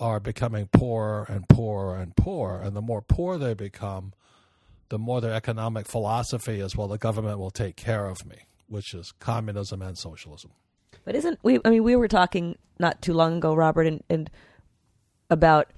are 0.00 0.20
becoming 0.20 0.66
poorer 0.66 1.26
and 1.28 1.48
poorer 1.48 1.96
and 1.96 2.14
poorer. 2.16 2.60
And 2.60 2.76
the 2.76 2.82
more 2.82 3.02
poor 3.02 3.38
they 3.38 3.54
become, 3.54 4.12
the 4.88 4.98
more 4.98 5.20
their 5.20 5.34
economic 5.34 5.86
philosophy 5.86 6.60
is 6.60 6.76
well, 6.76 6.88
the 6.88 6.98
government 6.98 7.38
will 7.38 7.50
take 7.50 7.76
care 7.76 8.06
of 8.06 8.24
me, 8.26 8.46
which 8.68 8.94
is 8.94 9.12
communism 9.18 9.82
and 9.82 9.98
socialism. 9.98 10.52
But 11.04 11.14
isn't 11.14 11.38
we? 11.42 11.58
I 11.64 11.70
mean, 11.70 11.84
we 11.84 11.96
were 11.96 12.08
talking 12.08 12.56
not 12.78 13.02
too 13.02 13.12
long 13.12 13.38
ago, 13.38 13.54
Robert, 13.54 13.86
and, 13.86 14.02
and 14.08 14.30
about 15.30 15.70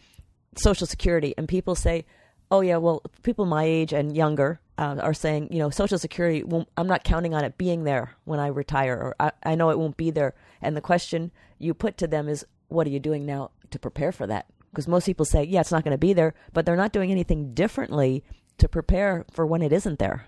Social 0.56 0.86
Security, 0.86 1.34
and 1.36 1.48
people 1.48 1.74
say, 1.74 2.04
"Oh 2.50 2.60
yeah, 2.60 2.76
well, 2.76 3.02
people 3.22 3.46
my 3.46 3.64
age 3.64 3.92
and 3.92 4.16
younger 4.16 4.60
uh, 4.78 4.96
are 5.00 5.14
saying, 5.14 5.52
you 5.52 5.58
know, 5.58 5.70
Social 5.70 5.98
Security. 5.98 6.44
I'm 6.76 6.86
not 6.86 7.04
counting 7.04 7.34
on 7.34 7.44
it 7.44 7.58
being 7.58 7.84
there 7.84 8.16
when 8.24 8.40
I 8.40 8.48
retire, 8.48 8.96
or 8.96 9.16
I, 9.20 9.32
I 9.42 9.54
know 9.54 9.70
it 9.70 9.78
won't 9.78 9.96
be 9.96 10.10
there." 10.10 10.34
And 10.60 10.76
the 10.76 10.80
question 10.80 11.30
you 11.58 11.74
put 11.74 11.96
to 11.98 12.06
them 12.06 12.28
is, 12.28 12.44
"What 12.70 12.86
are 12.86 12.90
you 12.90 13.00
doing 13.00 13.26
now 13.26 13.50
to 13.70 13.78
prepare 13.78 14.12
for 14.12 14.26
that?" 14.26 14.46
Because 14.70 14.88
most 14.88 15.06
people 15.06 15.24
say, 15.24 15.44
"Yeah, 15.44 15.60
it's 15.60 15.72
not 15.72 15.84
going 15.84 15.94
to 15.94 15.98
be 15.98 16.12
there," 16.12 16.34
but 16.52 16.64
they're 16.64 16.76
not 16.76 16.92
doing 16.92 17.10
anything 17.10 17.54
differently 17.54 18.24
to 18.58 18.68
prepare 18.68 19.24
for 19.30 19.46
when 19.46 19.62
it 19.62 19.72
isn't 19.72 19.98
there. 19.98 20.26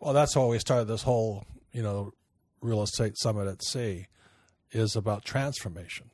Well, 0.00 0.12
that's 0.12 0.36
why 0.36 0.46
we 0.46 0.58
started 0.58 0.86
this 0.86 1.02
whole, 1.02 1.44
you 1.72 1.82
know, 1.82 2.12
real 2.60 2.82
estate 2.82 3.16
summit 3.18 3.48
at 3.48 3.62
sea, 3.62 4.06
is 4.72 4.96
about 4.96 5.24
transformation 5.24 6.10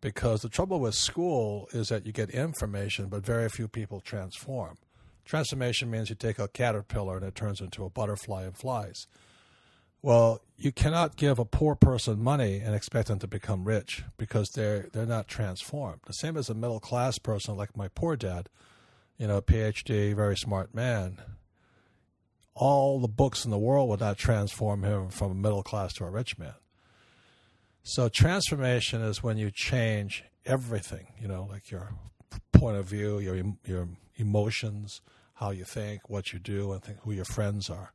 because 0.00 0.42
the 0.42 0.48
trouble 0.48 0.80
with 0.80 0.94
school 0.94 1.68
is 1.72 1.88
that 1.88 2.06
you 2.06 2.12
get 2.12 2.30
information, 2.30 3.08
but 3.08 3.24
very 3.24 3.48
few 3.48 3.68
people 3.68 4.00
transform. 4.00 4.76
Transformation 5.24 5.90
means 5.90 6.10
you 6.10 6.16
take 6.16 6.38
a 6.38 6.48
caterpillar 6.48 7.16
and 7.16 7.26
it 7.26 7.34
turns 7.34 7.60
into 7.60 7.84
a 7.84 7.90
butterfly 7.90 8.44
and 8.44 8.56
flies. 8.56 9.06
Well, 10.06 10.40
you 10.56 10.70
cannot 10.70 11.16
give 11.16 11.40
a 11.40 11.44
poor 11.44 11.74
person 11.74 12.22
money 12.22 12.60
and 12.60 12.76
expect 12.76 13.08
them 13.08 13.18
to 13.18 13.26
become 13.26 13.64
rich 13.64 14.04
because 14.16 14.50
they're 14.50 14.86
they're 14.92 15.04
not 15.04 15.26
transformed. 15.26 16.02
The 16.06 16.12
same 16.12 16.36
as 16.36 16.48
a 16.48 16.54
middle 16.54 16.78
class 16.78 17.18
person 17.18 17.56
like 17.56 17.76
my 17.76 17.88
poor 17.88 18.14
dad, 18.14 18.48
you 19.18 19.26
know, 19.26 19.40
PhD, 19.40 20.14
very 20.14 20.36
smart 20.36 20.72
man. 20.72 21.18
All 22.54 23.00
the 23.00 23.08
books 23.08 23.44
in 23.44 23.50
the 23.50 23.58
world 23.58 23.88
would 23.88 23.98
not 23.98 24.16
transform 24.16 24.84
him 24.84 25.08
from 25.08 25.32
a 25.32 25.34
middle 25.34 25.64
class 25.64 25.92
to 25.94 26.04
a 26.04 26.10
rich 26.10 26.38
man. 26.38 26.54
So 27.82 28.08
transformation 28.08 29.02
is 29.02 29.24
when 29.24 29.38
you 29.38 29.50
change 29.50 30.22
everything, 30.44 31.08
you 31.20 31.26
know, 31.26 31.48
like 31.50 31.72
your 31.72 31.94
point 32.52 32.76
of 32.76 32.84
view, 32.84 33.18
your 33.18 33.42
your 33.64 33.88
emotions, 34.14 35.00
how 35.34 35.50
you 35.50 35.64
think, 35.64 36.08
what 36.08 36.32
you 36.32 36.38
do, 36.38 36.70
and 36.70 36.80
think 36.80 37.00
who 37.00 37.10
your 37.10 37.24
friends 37.24 37.68
are. 37.68 37.92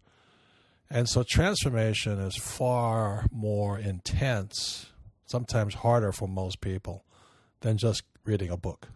And 0.94 1.08
so 1.08 1.24
transformation 1.24 2.20
is 2.20 2.36
far 2.36 3.26
more 3.32 3.80
intense, 3.80 4.88
sometimes 5.26 5.74
harder 5.74 6.12
for 6.12 6.28
most 6.28 6.60
people 6.60 7.06
than 7.62 7.78
just 7.78 8.04
reading 8.26 8.50
a 8.50 8.58
book. 8.58 8.90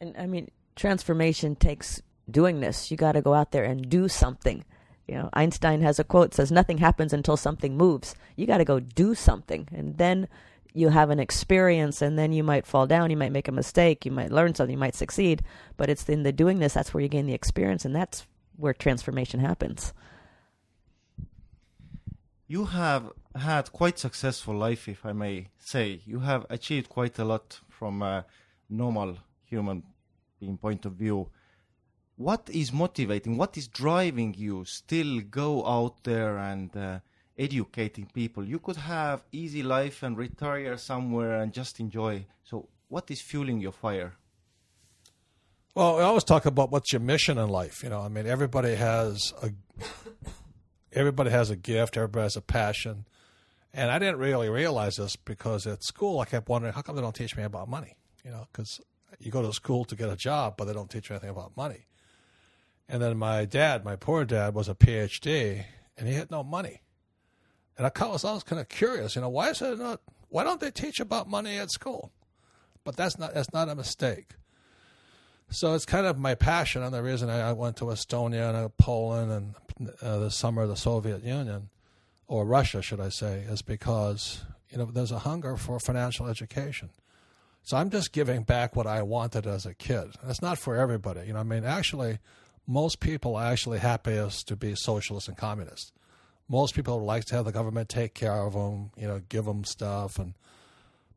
And 0.00 0.16
I 0.16 0.26
mean, 0.26 0.50
transformation 0.76 1.54
takes 1.54 2.00
doing 2.30 2.60
this. 2.60 2.90
You 2.90 2.96
got 2.96 3.12
to 3.12 3.20
go 3.20 3.34
out 3.34 3.52
there 3.52 3.64
and 3.64 3.86
do 3.90 4.08
something. 4.08 4.64
You 5.06 5.16
know, 5.16 5.28
Einstein 5.34 5.82
has 5.82 5.98
a 5.98 6.04
quote 6.04 6.32
says 6.32 6.50
nothing 6.50 6.78
happens 6.78 7.12
until 7.12 7.36
something 7.36 7.76
moves. 7.76 8.14
You 8.34 8.46
got 8.46 8.58
to 8.58 8.64
go 8.64 8.80
do 8.80 9.14
something 9.14 9.68
and 9.74 9.98
then 9.98 10.28
you 10.72 10.88
have 10.88 11.10
an 11.10 11.20
experience 11.20 12.00
and 12.00 12.18
then 12.18 12.32
you 12.32 12.42
might 12.42 12.66
fall 12.66 12.86
down, 12.86 13.10
you 13.10 13.16
might 13.18 13.32
make 13.32 13.48
a 13.48 13.52
mistake, 13.52 14.06
you 14.06 14.10
might 14.10 14.32
learn 14.32 14.54
something, 14.54 14.72
you 14.72 14.80
might 14.80 14.94
succeed, 14.94 15.42
but 15.76 15.90
it's 15.90 16.08
in 16.08 16.22
the 16.22 16.32
doing 16.32 16.60
this 16.60 16.72
that's 16.72 16.94
where 16.94 17.02
you 17.02 17.10
gain 17.10 17.26
the 17.26 17.34
experience 17.34 17.84
and 17.84 17.94
that's 17.94 18.26
where 18.56 18.72
transformation 18.72 19.40
happens. 19.40 19.92
You 22.54 22.64
have 22.66 23.04
had 23.34 23.72
quite 23.72 23.98
successful 23.98 24.54
life 24.66 24.88
if 24.88 25.00
I 25.10 25.12
may 25.12 25.48
say. 25.58 25.86
You 26.04 26.20
have 26.30 26.44
achieved 26.50 26.88
quite 26.88 27.18
a 27.18 27.24
lot 27.24 27.60
from 27.68 28.02
a 28.02 28.26
normal 28.68 29.10
human 29.44 29.82
being 30.38 30.58
point 30.58 30.84
of 30.86 30.92
view 30.92 31.28
what 32.16 32.48
is 32.52 32.72
motivating, 32.72 33.36
what 33.36 33.56
is 33.56 33.66
driving 33.66 34.34
you 34.36 34.64
still 34.64 35.20
go 35.20 35.66
out 35.66 36.04
there 36.04 36.38
and 36.38 36.74
uh, 36.76 37.00
educating 37.38 38.06
people? 38.12 38.44
You 38.44 38.58
could 38.58 38.76
have 38.76 39.24
easy 39.32 39.62
life 39.62 40.02
and 40.02 40.16
retire 40.16 40.76
somewhere 40.76 41.40
and 41.40 41.52
just 41.52 41.80
enjoy. 41.80 42.26
So 42.44 42.68
what 42.88 43.10
is 43.10 43.20
fueling 43.20 43.60
your 43.60 43.72
fire? 43.72 44.14
Well, 45.74 45.96
we 45.96 46.02
always 46.02 46.24
talk 46.24 46.44
about 46.44 46.70
what's 46.70 46.92
your 46.92 47.00
mission 47.00 47.38
in 47.38 47.48
life. 47.48 47.82
You 47.82 47.88
know, 47.88 48.00
I 48.00 48.08
mean, 48.08 48.26
everybody 48.26 48.74
has 48.74 49.32
a 49.42 49.50
everybody 50.92 51.30
has 51.30 51.50
a 51.50 51.56
gift, 51.56 51.96
everybody 51.96 52.24
has 52.24 52.36
a 52.36 52.40
passion, 52.40 53.06
and 53.72 53.90
I 53.90 53.98
didn't 53.98 54.18
really 54.18 54.48
realize 54.48 54.96
this 54.96 55.16
because 55.16 55.66
at 55.66 55.82
school 55.82 56.20
I 56.20 56.24
kept 56.24 56.48
wondering 56.48 56.74
how 56.74 56.82
come 56.82 56.96
they 56.96 57.02
don't 57.02 57.14
teach 57.14 57.36
me 57.36 57.42
about 57.42 57.68
money. 57.68 57.96
You 58.24 58.30
know, 58.30 58.46
because 58.52 58.80
you 59.18 59.30
go 59.30 59.42
to 59.42 59.52
school 59.52 59.84
to 59.86 59.96
get 59.96 60.08
a 60.08 60.16
job, 60.16 60.54
but 60.56 60.66
they 60.66 60.72
don't 60.72 60.90
teach 60.90 61.08
you 61.08 61.14
anything 61.14 61.30
about 61.30 61.56
money. 61.56 61.86
And 62.88 63.00
then 63.00 63.16
my 63.16 63.44
dad, 63.44 63.84
my 63.84 63.96
poor 63.96 64.24
dad, 64.24 64.54
was 64.54 64.68
a 64.68 64.74
PhD, 64.74 65.64
and 65.96 66.08
he 66.08 66.14
had 66.14 66.30
no 66.30 66.42
money. 66.42 66.82
And 67.78 67.86
I 67.86 68.06
was, 68.06 68.24
I 68.24 68.32
was 68.32 68.42
kind 68.42 68.60
of 68.60 68.68
curious, 68.68 69.16
you 69.16 69.22
know, 69.22 69.30
why 69.30 69.50
is 69.50 69.62
it 69.62 69.78
not? 69.78 70.00
Why 70.28 70.44
don't 70.44 70.60
they 70.60 70.70
teach 70.70 71.00
about 71.00 71.28
money 71.28 71.56
at 71.58 71.70
school? 71.70 72.12
But 72.84 72.96
that's 72.96 73.18
not 73.18 73.34
that's 73.34 73.52
not 73.52 73.68
a 73.68 73.74
mistake. 73.74 74.34
So 75.50 75.74
it's 75.74 75.84
kind 75.84 76.06
of 76.06 76.18
my 76.18 76.34
passion, 76.34 76.82
and 76.82 76.94
the 76.94 77.02
reason 77.02 77.28
I, 77.28 77.50
I 77.50 77.52
went 77.52 77.76
to 77.76 77.86
Estonia 77.86 78.48
and 78.48 78.56
uh, 78.56 78.68
Poland 78.78 79.30
and 79.30 79.54
uh, 80.00 80.18
the 80.18 80.30
summer 80.30 80.62
of 80.62 80.68
the 80.68 80.76
Soviet 80.76 81.22
Union, 81.22 81.68
or 82.26 82.44
Russia, 82.44 82.82
should 82.82 83.00
I 83.00 83.08
say, 83.08 83.40
is 83.40 83.62
because 83.62 84.44
you 84.70 84.78
know 84.78 84.86
there's 84.86 85.12
a 85.12 85.20
hunger 85.20 85.56
for 85.56 85.78
financial 85.78 86.26
education. 86.26 86.90
So 87.64 87.76
I'm 87.76 87.90
just 87.90 88.12
giving 88.12 88.42
back 88.42 88.74
what 88.74 88.86
I 88.86 89.02
wanted 89.02 89.46
as 89.46 89.66
a 89.66 89.74
kid. 89.74 90.14
That's 90.24 90.42
not 90.42 90.58
for 90.58 90.76
everybody, 90.76 91.26
you 91.26 91.32
know. 91.32 91.40
I 91.40 91.44
mean, 91.44 91.64
actually, 91.64 92.18
most 92.66 93.00
people 93.00 93.36
are 93.36 93.46
actually 93.46 93.78
happiest 93.78 94.48
to 94.48 94.56
be 94.56 94.74
socialists 94.74 95.28
and 95.28 95.36
communists. 95.36 95.92
Most 96.48 96.74
people 96.74 97.04
like 97.04 97.24
to 97.26 97.36
have 97.36 97.44
the 97.44 97.52
government 97.52 97.88
take 97.88 98.14
care 98.14 98.32
of 98.46 98.54
them, 98.54 98.90
you 98.96 99.06
know, 99.06 99.22
give 99.28 99.44
them 99.44 99.64
stuff 99.64 100.18
and 100.18 100.34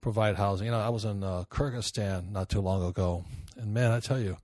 provide 0.01 0.35
housing. 0.35 0.65
You 0.65 0.71
know, 0.71 0.79
I 0.79 0.89
was 0.89 1.03
in 1.03 1.23
uh, 1.23 1.45
Kyrgyzstan 1.49 2.31
not 2.31 2.47
too 2.47 2.61
long 2.61 2.85
ago, 2.87 3.25
and 3.57 3.73
man, 3.73 3.91
I 3.91 3.99
tell 3.99 4.19
you, 4.19 4.37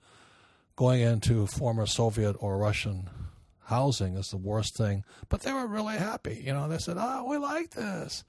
going 0.76 1.02
into 1.02 1.45
former 1.45 1.86
Soviet 1.86 2.36
or 2.39 2.58
Russian 2.58 3.10
housing 3.71 4.15
is 4.15 4.29
the 4.29 4.38
worst 4.38 4.75
thing. 4.75 5.03
But 5.29 5.41
they 5.41 5.51
were 5.51 5.65
really 5.65 5.97
happy. 5.97 6.43
You 6.45 6.53
know, 6.53 6.67
they 6.67 6.77
said, 6.77 6.97
"Oh, 6.99 7.25
we 7.27 7.38
like 7.38 7.71
this." 7.71 8.23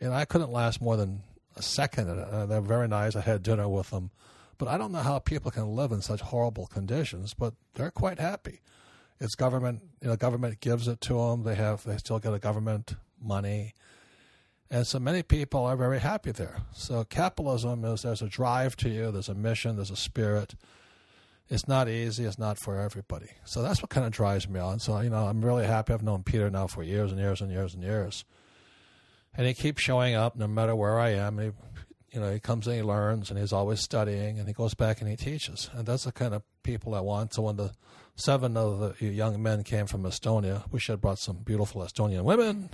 And 0.00 0.14
I 0.14 0.24
couldn't 0.24 0.52
last 0.52 0.80
more 0.80 0.96
than 0.96 1.22
a 1.56 1.62
second. 1.62 2.08
Uh, 2.08 2.46
they're 2.46 2.60
very 2.60 2.88
nice. 2.88 3.16
I 3.16 3.22
had 3.22 3.42
dinner 3.42 3.68
with 3.68 3.90
them, 3.90 4.10
but 4.58 4.68
I 4.68 4.76
don't 4.78 4.92
know 4.92 4.98
how 4.98 5.18
people 5.18 5.50
can 5.50 5.74
live 5.74 5.90
in 5.92 6.02
such 6.02 6.20
horrible 6.20 6.66
conditions. 6.66 7.34
But 7.34 7.54
they're 7.74 7.90
quite 7.90 8.18
happy. 8.18 8.60
It's 9.20 9.34
government. 9.34 9.82
You 10.02 10.08
know, 10.08 10.16
government 10.16 10.60
gives 10.60 10.86
it 10.86 11.00
to 11.02 11.14
them. 11.14 11.42
They 11.44 11.54
have. 11.54 11.84
They 11.84 11.96
still 11.96 12.18
get 12.18 12.34
a 12.34 12.38
government 12.38 12.94
money. 13.20 13.74
And 14.70 14.86
so 14.86 14.98
many 14.98 15.22
people 15.22 15.64
are 15.64 15.76
very 15.76 16.00
happy 16.00 16.32
there. 16.32 16.62
So 16.72 17.04
capitalism 17.04 17.84
is 17.84 18.02
there's 18.02 18.22
a 18.22 18.28
drive 18.28 18.76
to 18.78 18.88
you, 18.88 19.12
there's 19.12 19.28
a 19.28 19.34
mission, 19.34 19.76
there's 19.76 19.90
a 19.90 19.96
spirit. 19.96 20.54
It's 21.50 21.68
not 21.68 21.88
easy, 21.88 22.24
it's 22.24 22.38
not 22.38 22.58
for 22.58 22.78
everybody. 22.80 23.28
So 23.44 23.62
that's 23.62 23.82
what 23.82 23.90
kind 23.90 24.06
of 24.06 24.12
drives 24.12 24.48
me 24.48 24.60
on. 24.60 24.78
So, 24.78 24.98
you 25.00 25.10
know, 25.10 25.26
I'm 25.26 25.44
really 25.44 25.66
happy. 25.66 25.92
I've 25.92 26.02
known 26.02 26.22
Peter 26.22 26.48
now 26.50 26.66
for 26.66 26.82
years 26.82 27.10
and 27.10 27.20
years 27.20 27.40
and 27.40 27.50
years 27.50 27.74
and 27.74 27.82
years. 27.82 28.24
And 29.36 29.46
he 29.46 29.52
keeps 29.52 29.82
showing 29.82 30.14
up 30.14 30.36
no 30.36 30.46
matter 30.46 30.74
where 30.74 30.98
I 30.98 31.10
am. 31.10 31.38
He, 31.38 31.50
you 32.12 32.20
know, 32.20 32.32
he 32.32 32.38
comes 32.38 32.66
and 32.66 32.76
he 32.76 32.82
learns 32.82 33.30
and 33.30 33.38
he's 33.38 33.52
always 33.52 33.80
studying 33.80 34.38
and 34.38 34.48
he 34.48 34.54
goes 34.54 34.74
back 34.74 35.00
and 35.00 35.10
he 35.10 35.16
teaches. 35.16 35.68
And 35.74 35.84
that's 35.84 36.04
the 36.04 36.12
kind 36.12 36.32
of 36.32 36.42
people 36.62 36.94
I 36.94 37.00
want. 37.00 37.34
So 37.34 37.42
when 37.42 37.56
the 37.56 37.72
seven 38.16 38.56
of 38.56 38.98
the 38.98 39.06
young 39.06 39.42
men 39.42 39.64
came 39.64 39.86
from 39.86 40.04
Estonia, 40.04 40.64
we 40.70 40.78
should 40.78 40.92
have 40.92 41.00
brought 41.00 41.18
some 41.18 41.38
beautiful 41.38 41.82
Estonian 41.82 42.22
women. 42.22 42.70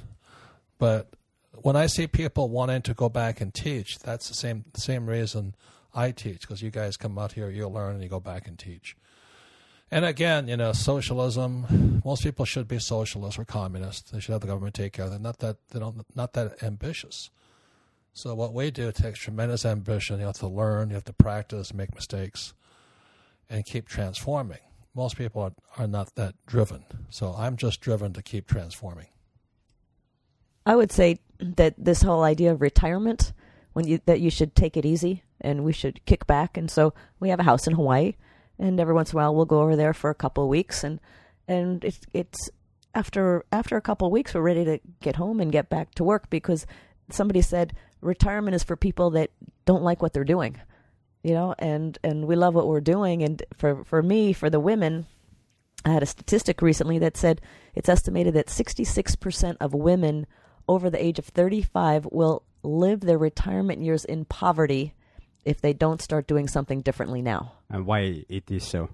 But 0.78 1.08
when 1.54 1.76
I 1.76 1.86
see 1.86 2.06
people 2.06 2.48
wanting 2.48 2.82
to 2.82 2.94
go 2.94 3.08
back 3.08 3.40
and 3.40 3.52
teach, 3.52 3.98
that's 3.98 4.28
the 4.28 4.34
same 4.34 4.64
same 4.76 5.06
reason 5.06 5.54
I 5.94 6.10
teach 6.12 6.42
because 6.42 6.62
you 6.62 6.70
guys 6.70 6.96
come 6.96 7.18
out 7.18 7.32
here, 7.32 7.50
you 7.50 7.68
learn, 7.68 7.94
and 7.94 8.02
you 8.02 8.08
go 8.08 8.20
back 8.20 8.46
and 8.46 8.58
teach. 8.58 8.96
And 9.90 10.04
again, 10.04 10.46
you 10.46 10.56
know, 10.56 10.72
socialism. 10.72 12.02
Most 12.04 12.22
people 12.22 12.44
should 12.44 12.68
be 12.68 12.78
socialists 12.78 13.38
or 13.38 13.44
communists. 13.44 14.10
They 14.10 14.20
should 14.20 14.32
have 14.32 14.40
the 14.40 14.46
government 14.46 14.74
take 14.74 14.92
care 14.92 15.06
of 15.06 15.10
them. 15.10 15.22
Not 15.22 15.40
that 15.40 15.56
they 15.70 15.80
don't, 15.80 16.04
not 16.14 16.32
that 16.34 16.62
ambitious. 16.62 17.30
So 18.12 18.34
what 18.34 18.54
we 18.54 18.70
do 18.70 18.92
takes 18.92 19.18
tremendous 19.18 19.64
ambition. 19.64 20.20
You 20.20 20.26
have 20.26 20.38
to 20.38 20.46
learn, 20.46 20.90
you 20.90 20.94
have 20.94 21.04
to 21.04 21.12
practice, 21.12 21.74
make 21.74 21.94
mistakes, 21.94 22.54
and 23.48 23.64
keep 23.64 23.88
transforming. 23.88 24.58
Most 24.94 25.16
people 25.16 25.42
are, 25.42 25.52
are 25.76 25.86
not 25.86 26.14
that 26.16 26.34
driven. 26.46 26.84
So 27.08 27.34
I'm 27.36 27.56
just 27.56 27.80
driven 27.80 28.12
to 28.12 28.22
keep 28.22 28.46
transforming. 28.46 29.06
I 30.66 30.76
would 30.76 30.92
say 30.92 31.18
that 31.38 31.74
this 31.78 32.02
whole 32.02 32.22
idea 32.22 32.52
of 32.52 32.60
retirement, 32.60 33.32
when 33.72 33.86
you 33.86 34.00
that 34.06 34.20
you 34.20 34.30
should 34.30 34.54
take 34.54 34.76
it 34.76 34.84
easy 34.84 35.22
and 35.40 35.64
we 35.64 35.72
should 35.72 36.04
kick 36.06 36.26
back. 36.26 36.56
And 36.56 36.70
so 36.70 36.92
we 37.18 37.30
have 37.30 37.40
a 37.40 37.44
house 37.44 37.66
in 37.66 37.74
Hawaii, 37.74 38.14
and 38.58 38.78
every 38.80 38.94
once 38.94 39.12
in 39.12 39.18
a 39.18 39.22
while 39.22 39.34
we'll 39.34 39.44
go 39.44 39.60
over 39.60 39.76
there 39.76 39.94
for 39.94 40.10
a 40.10 40.14
couple 40.14 40.44
of 40.44 40.50
weeks, 40.50 40.84
and 40.84 41.00
and 41.48 41.84
it's 41.84 42.00
it's 42.12 42.50
after 42.94 43.44
after 43.52 43.76
a 43.76 43.82
couple 43.82 44.06
of 44.06 44.12
weeks 44.12 44.34
we're 44.34 44.40
ready 44.40 44.64
to 44.64 44.80
get 45.00 45.16
home 45.16 45.40
and 45.40 45.52
get 45.52 45.68
back 45.68 45.94
to 45.94 46.04
work 46.04 46.28
because 46.30 46.66
somebody 47.10 47.40
said 47.40 47.72
retirement 48.00 48.54
is 48.54 48.64
for 48.64 48.76
people 48.76 49.10
that 49.10 49.30
don't 49.64 49.82
like 49.82 50.02
what 50.02 50.12
they're 50.12 50.24
doing 50.24 50.56
you 51.22 51.32
know 51.32 51.54
and 51.58 51.98
and 52.02 52.26
we 52.26 52.34
love 52.34 52.54
what 52.54 52.66
we're 52.66 52.80
doing 52.80 53.22
and 53.22 53.42
for 53.54 53.84
for 53.84 54.02
me 54.02 54.32
for 54.32 54.50
the 54.50 54.60
women 54.60 55.06
i 55.84 55.90
had 55.90 56.02
a 56.02 56.06
statistic 56.06 56.62
recently 56.62 56.98
that 56.98 57.16
said 57.16 57.40
it's 57.74 57.88
estimated 57.88 58.34
that 58.34 58.48
66% 58.48 59.56
of 59.60 59.74
women 59.74 60.26
over 60.68 60.90
the 60.90 61.02
age 61.02 61.18
of 61.18 61.26
35 61.26 62.06
will 62.10 62.42
live 62.62 63.00
their 63.00 63.18
retirement 63.18 63.82
years 63.82 64.04
in 64.04 64.24
poverty 64.24 64.94
if 65.44 65.60
they 65.60 65.72
don't 65.72 66.02
start 66.02 66.26
doing 66.26 66.48
something 66.48 66.80
differently 66.80 67.22
now. 67.22 67.52
And 67.68 67.86
why 67.86 68.24
it 68.28 68.50
is 68.50 68.64
so? 68.64 68.90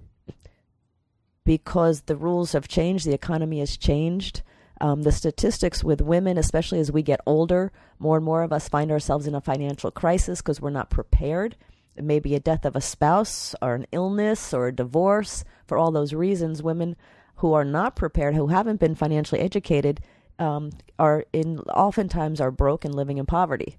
Because 1.44 2.02
the 2.02 2.16
rules 2.16 2.52
have 2.52 2.68
changed, 2.68 3.07
the 3.07 3.14
economy 3.14 3.61
has 3.61 3.76
changed. 3.76 4.42
Um, 4.81 5.02
the 5.02 5.12
statistics 5.12 5.83
with 5.83 6.02
women, 6.02 6.37
especially 6.37 6.81
as 6.81 6.92
we 6.92 7.02
get 7.02 7.20
older, 7.24 7.72
more 7.98 8.16
and 8.16 8.24
more 8.24 8.42
of 8.42 8.52
us 8.52 8.68
find 8.68 8.90
ourselves 8.90 9.26
in 9.26 9.35
a 9.35 9.40
financial 9.40 9.90
crisis 9.90 10.42
because 10.42 10.61
we're 10.61 10.70
not 10.70 10.90
prepared. 10.90 11.57
It 11.96 12.05
may 12.05 12.20
be 12.20 12.35
a 12.35 12.40
death 12.40 12.66
of 12.66 12.76
a 12.76 12.81
spouse 12.83 13.55
or 13.62 13.74
an 13.74 13.87
illness 13.90 14.52
or 14.52 14.66
a 14.66 14.74
divorce. 14.74 15.44
For 15.66 15.79
all 15.79 15.90
those 15.90 16.12
reasons, 16.12 16.62
women 16.62 16.94
who 17.37 17.55
are 17.55 17.64
not 17.64 17.96
prepared, 17.96 18.35
who 18.35 18.48
haven't 18.48 18.81
been 18.81 18.94
financially 18.94 19.40
educated, 19.40 20.00
um, 20.38 20.70
are 20.99 21.25
in 21.33 21.61
oftentimes 21.61 22.40
are 22.40 22.51
broke 22.51 22.85
and 22.85 22.94
living 22.94 23.18
in 23.18 23.27
poverty. 23.27 23.77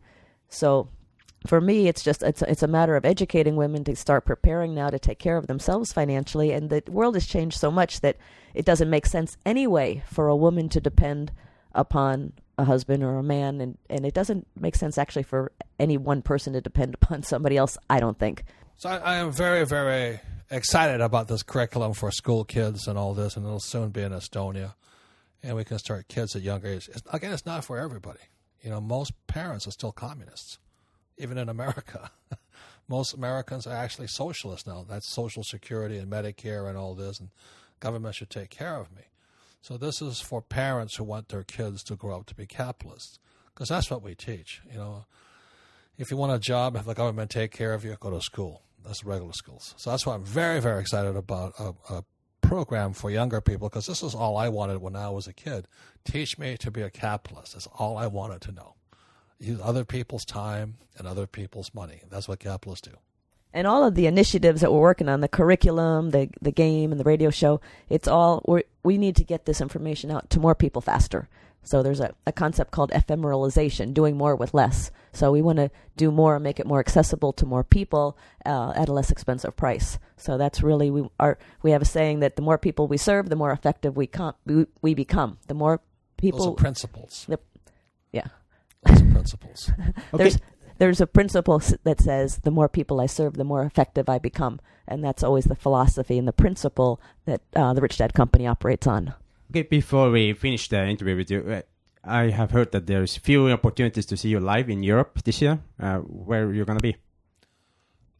So 0.49 0.89
for 1.45 1.61
me, 1.61 1.87
it's 1.87 2.03
just 2.03 2.23
it's 2.23 2.41
it's 2.41 2.63
a 2.63 2.67
matter 2.67 2.95
of 2.95 3.05
educating 3.05 3.55
women 3.55 3.83
to 3.85 3.95
start 3.95 4.25
preparing 4.25 4.73
now 4.73 4.89
to 4.89 4.99
take 4.99 5.19
care 5.19 5.37
of 5.37 5.47
themselves 5.47 5.93
financially. 5.93 6.51
And 6.51 6.69
the 6.69 6.83
world 6.87 7.15
has 7.15 7.27
changed 7.27 7.59
so 7.59 7.69
much 7.69 8.01
that 8.01 8.17
it 8.53 8.65
doesn't 8.65 8.89
make 8.89 9.05
sense 9.05 9.37
anyway 9.45 10.03
for 10.07 10.27
a 10.27 10.35
woman 10.35 10.69
to 10.69 10.81
depend 10.81 11.31
upon 11.73 12.33
a 12.57 12.63
husband 12.63 13.03
or 13.03 13.17
a 13.17 13.23
man, 13.23 13.61
and 13.61 13.77
and 13.89 14.05
it 14.05 14.13
doesn't 14.13 14.47
make 14.59 14.75
sense 14.75 14.97
actually 14.97 15.23
for 15.23 15.51
any 15.79 15.97
one 15.97 16.21
person 16.21 16.53
to 16.53 16.61
depend 16.61 16.95
upon 17.01 17.23
somebody 17.23 17.57
else. 17.57 17.77
I 17.89 17.99
don't 17.99 18.17
think. 18.17 18.43
So 18.77 18.89
I, 18.89 18.97
I 18.97 19.15
am 19.17 19.31
very 19.31 19.65
very 19.65 20.19
excited 20.49 21.01
about 21.01 21.27
this 21.27 21.43
curriculum 21.43 21.93
for 21.93 22.09
school 22.11 22.43
kids 22.43 22.87
and 22.87 22.97
all 22.97 23.13
this, 23.13 23.35
and 23.35 23.45
it'll 23.45 23.59
soon 23.59 23.89
be 23.89 24.01
in 24.01 24.11
Estonia 24.11 24.73
and 25.43 25.55
we 25.55 25.63
can 25.63 25.79
start 25.79 26.07
kids 26.07 26.35
at 26.35 26.41
younger 26.41 26.67
age. 26.67 26.89
It's, 26.89 27.01
again, 27.11 27.31
it's 27.31 27.45
not 27.45 27.63
for 27.63 27.77
everybody. 27.77 28.19
You 28.61 28.69
know, 28.69 28.81
most 28.81 29.13
parents 29.27 29.67
are 29.67 29.71
still 29.71 29.91
communists, 29.91 30.59
even 31.17 31.37
in 31.37 31.49
America. 31.49 32.11
most 32.87 33.13
Americans 33.13 33.67
are 33.67 33.75
actually 33.75 34.07
socialists 34.07 34.67
now. 34.67 34.85
That's 34.87 35.07
Social 35.07 35.43
Security 35.43 35.97
and 35.97 36.11
Medicare 36.11 36.67
and 36.67 36.77
all 36.77 36.95
this, 36.95 37.19
and 37.19 37.29
government 37.79 38.15
should 38.15 38.29
take 38.29 38.49
care 38.49 38.75
of 38.75 38.91
me. 38.95 39.03
So 39.61 39.77
this 39.77 40.01
is 40.01 40.19
for 40.19 40.41
parents 40.41 40.95
who 40.95 41.03
want 41.03 41.29
their 41.29 41.43
kids 41.43 41.83
to 41.83 41.95
grow 41.95 42.17
up 42.17 42.25
to 42.27 42.35
be 42.35 42.45
capitalists, 42.45 43.19
because 43.53 43.69
that's 43.69 43.91
what 43.91 44.01
we 44.01 44.15
teach. 44.15 44.61
You 44.71 44.77
know, 44.77 45.05
if 45.97 46.11
you 46.11 46.17
want 46.17 46.33
a 46.33 46.39
job, 46.39 46.75
have 46.75 46.85
the 46.85 46.93
government 46.93 47.31
take 47.31 47.51
care 47.51 47.73
of 47.73 47.83
you, 47.83 47.95
go 47.99 48.11
to 48.11 48.21
school. 48.21 48.61
That's 48.85 49.03
regular 49.03 49.33
schools. 49.33 49.73
So 49.77 49.89
that's 49.89 50.05
why 50.05 50.13
I'm 50.13 50.23
very, 50.23 50.61
very 50.61 50.79
excited 50.79 51.17
about 51.17 51.53
a, 51.59 51.73
a 51.93 52.03
program 52.47 52.93
for 52.93 53.11
younger 53.11 53.41
people 53.41 53.67
because 53.67 53.85
this 53.85 54.01
is 54.01 54.15
all 54.15 54.37
I 54.37 54.47
wanted 54.47 54.81
when 54.81 54.95
I 54.95 55.09
was 55.09 55.27
a 55.27 55.33
kid. 55.33 55.67
Teach 56.05 56.37
me 56.37 56.55
to 56.57 56.71
be 56.71 56.81
a 56.81 56.89
capitalist. 56.89 57.53
That's 57.53 57.67
all 57.77 57.97
I 57.97 58.07
wanted 58.07 58.41
to 58.41 58.51
know. 58.53 58.75
Use 59.39 59.59
other 59.61 59.83
people's 59.83 60.23
time 60.23 60.77
and 60.97 61.07
other 61.07 61.27
people's 61.27 61.73
money. 61.73 62.01
That's 62.09 62.27
what 62.27 62.39
capitalists 62.39 62.87
do. 62.87 62.97
And 63.53 63.67
all 63.67 63.83
of 63.83 63.95
the 63.95 64.07
initiatives 64.07 64.61
that 64.61 64.71
we're 64.71 64.79
working 64.79 65.09
on, 65.09 65.21
the 65.21 65.27
curriculum, 65.27 66.11
the 66.11 66.29
the 66.41 66.51
game, 66.51 66.91
and 66.91 66.99
the 66.99 67.05
radio 67.05 67.29
show, 67.29 67.59
it's 67.89 68.07
all 68.07 68.43
we 68.47 68.63
we 68.83 68.97
need 68.97 69.15
to 69.17 69.23
get 69.23 69.45
this 69.45 69.61
information 69.61 70.09
out 70.11 70.29
to 70.29 70.39
more 70.39 70.55
people 70.55 70.81
faster. 70.81 71.27
So 71.67 71.83
there's 71.83 71.99
a, 71.99 72.13
a 72.25 72.31
concept 72.31 72.71
called 72.71 72.91
ephemeralization, 72.91 73.93
doing 73.93 74.15
more 74.15 74.37
with 74.37 74.53
less. 74.53 74.89
So 75.11 75.33
we 75.33 75.41
want 75.41 75.57
to 75.57 75.69
do 75.97 76.11
more 76.11 76.35
and 76.35 76.43
make 76.43 76.61
it 76.61 76.65
more 76.65 76.79
accessible 76.79 77.33
to 77.33 77.45
more 77.45 77.65
people 77.65 78.17
uh, 78.45 78.71
at 78.73 78.87
a 78.87 78.93
less 78.93 79.11
expensive 79.11 79.57
price. 79.57 79.99
So 80.15 80.37
that's 80.37 80.63
really 80.63 80.89
we 80.89 81.09
are 81.19 81.37
we 81.63 81.71
have 81.71 81.81
a 81.81 81.85
saying 81.85 82.21
that 82.21 82.37
the 82.37 82.41
more 82.41 82.57
people 82.57 82.87
we 82.87 82.95
serve, 82.95 83.27
the 83.27 83.35
more 83.35 83.51
effective 83.51 83.97
we 83.97 84.07
com- 84.07 84.35
we, 84.45 84.65
we 84.81 84.93
become. 84.93 85.39
The 85.47 85.53
more 85.53 85.81
people 86.15 86.39
Those 86.39 86.55
principles. 86.55 87.25
The, 87.27 87.39
yeah. 88.13 88.27
Those 88.85 89.01
principles. 89.01 89.71
there's 90.13 90.37
there's 90.77 91.01
a 91.01 91.07
principle 91.07 91.61
that 91.83 91.99
says 91.99 92.37
the 92.43 92.51
more 92.51 92.69
people 92.69 93.01
I 93.01 93.07
serve, 93.07 93.33
the 93.33 93.43
more 93.43 93.63
effective 93.63 94.07
I 94.07 94.19
become, 94.19 94.61
and 94.87 95.03
that's 95.03 95.23
always 95.23 95.45
the 95.45 95.55
philosophy 95.55 96.17
and 96.17 96.27
the 96.27 96.33
principle 96.33 97.01
that 97.25 97.41
uh, 97.57 97.73
the 97.73 97.81
Rich 97.81 97.97
Dad 97.97 98.13
Company 98.13 98.47
operates 98.47 98.87
on. 98.87 99.15
Okay, 99.49 99.63
before 99.63 100.11
we 100.11 100.33
finish 100.33 100.67
the 100.67 100.85
interview 100.85 101.15
with 101.15 101.31
you, 101.31 101.39
uh, 101.39 101.61
I 102.03 102.29
have 102.29 102.51
heard 102.51 102.71
that 102.73 102.85
there's 102.85 103.17
few 103.17 103.49
opportunities 103.49 104.05
to 104.07 104.17
see 104.17 104.29
you 104.29 104.39
live 104.39 104.69
in 104.69 104.83
Europe 104.83 105.23
this 105.23 105.41
year. 105.41 105.59
Uh, 105.79 105.99
where 105.99 106.53
you're 106.53 106.65
gonna 106.65 106.79
be? 106.79 106.97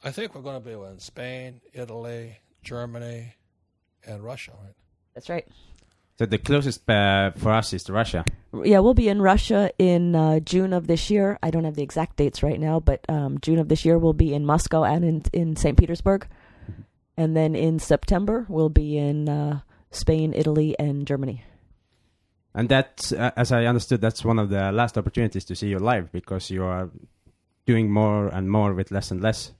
I 0.03 0.11
think 0.11 0.35
we're 0.35 0.41
going 0.41 0.61
to 0.61 0.65
be 0.65 0.71
in 0.71 0.99
Spain, 0.99 1.59
Italy, 1.73 2.37
Germany, 2.63 3.35
and 4.05 4.23
Russia, 4.23 4.51
right? 4.63 4.75
That's 5.13 5.29
right. 5.29 5.45
So 6.17 6.25
the 6.25 6.37
closest 6.37 6.89
uh, 6.89 7.31
for 7.31 7.51
us 7.51 7.73
is 7.73 7.83
to 7.85 7.93
Russia. 7.93 8.23
Yeah, 8.63 8.79
we'll 8.79 8.93
be 8.93 9.09
in 9.09 9.21
Russia 9.21 9.69
in 9.77 10.15
uh, 10.15 10.39
June 10.39 10.73
of 10.73 10.87
this 10.87 11.11
year. 11.11 11.37
I 11.43 11.51
don't 11.51 11.63
have 11.63 11.75
the 11.75 11.83
exact 11.83 12.15
dates 12.15 12.41
right 12.41 12.59
now, 12.59 12.79
but 12.79 13.05
um, 13.09 13.37
June 13.41 13.59
of 13.59 13.69
this 13.69 13.85
year 13.85 13.99
we'll 13.99 14.13
be 14.13 14.33
in 14.33 14.45
Moscow 14.45 14.83
and 14.83 15.03
in, 15.03 15.23
in 15.33 15.55
St. 15.55 15.77
Petersburg. 15.77 16.27
And 17.17 17.35
then 17.35 17.55
in 17.55 17.77
September 17.77 18.45
we'll 18.49 18.69
be 18.69 18.97
in 18.97 19.29
uh, 19.29 19.59
Spain, 19.91 20.33
Italy, 20.35 20.75
and 20.79 21.07
Germany. 21.07 21.43
And 22.53 22.69
that's, 22.69 23.11
uh, 23.11 23.31
as 23.35 23.51
I 23.51 23.65
understood, 23.65 24.01
that's 24.01 24.25
one 24.25 24.39
of 24.39 24.49
the 24.49 24.71
last 24.71 24.97
opportunities 24.97 25.45
to 25.45 25.55
see 25.55 25.67
you 25.67 25.79
live 25.79 26.11
because 26.11 26.49
you 26.49 26.63
are 26.63 26.89
doing 27.65 27.91
more 27.91 28.27
and 28.29 28.49
more 28.49 28.73
with 28.73 28.89
less 28.89 29.11
and 29.11 29.21
less. 29.21 29.51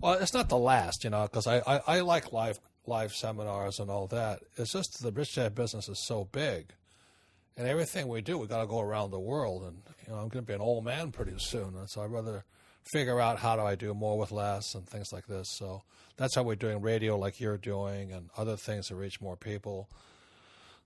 Well, 0.00 0.14
it's 0.14 0.34
not 0.34 0.48
the 0.48 0.58
last, 0.58 1.04
you 1.04 1.10
know, 1.10 1.22
because 1.22 1.46
I, 1.46 1.58
I, 1.66 1.80
I 1.86 2.00
like 2.00 2.32
live 2.32 2.60
live 2.86 3.14
seminars 3.14 3.78
and 3.78 3.90
all 3.90 4.06
that. 4.08 4.40
It's 4.56 4.72
just 4.72 5.02
the 5.02 5.12
rich 5.12 5.34
dad 5.34 5.54
business 5.54 5.88
is 5.88 5.98
so 5.98 6.24
big, 6.32 6.72
and 7.56 7.68
everything 7.68 8.08
we 8.08 8.20
do, 8.20 8.38
we 8.38 8.46
got 8.46 8.60
to 8.60 8.66
go 8.66 8.80
around 8.80 9.10
the 9.10 9.20
world. 9.20 9.62
And 9.62 9.82
you 10.06 10.12
know, 10.12 10.18
I'm 10.18 10.28
going 10.28 10.44
to 10.44 10.48
be 10.48 10.54
an 10.54 10.60
old 10.60 10.84
man 10.84 11.12
pretty 11.12 11.34
soon, 11.38 11.76
and 11.76 11.88
so 11.88 12.02
I'd 12.02 12.10
rather 12.10 12.44
figure 12.84 13.20
out 13.20 13.38
how 13.38 13.56
do 13.56 13.62
I 13.62 13.74
do 13.74 13.94
more 13.94 14.18
with 14.18 14.32
less 14.32 14.74
and 14.74 14.86
things 14.86 15.12
like 15.12 15.26
this. 15.26 15.48
So 15.56 15.82
that's 16.16 16.34
how 16.34 16.42
we're 16.42 16.56
doing 16.56 16.80
radio, 16.80 17.18
like 17.18 17.40
you're 17.40 17.56
doing, 17.56 18.12
and 18.12 18.30
other 18.36 18.56
things 18.56 18.88
to 18.88 18.96
reach 18.96 19.20
more 19.20 19.36
people. 19.36 19.88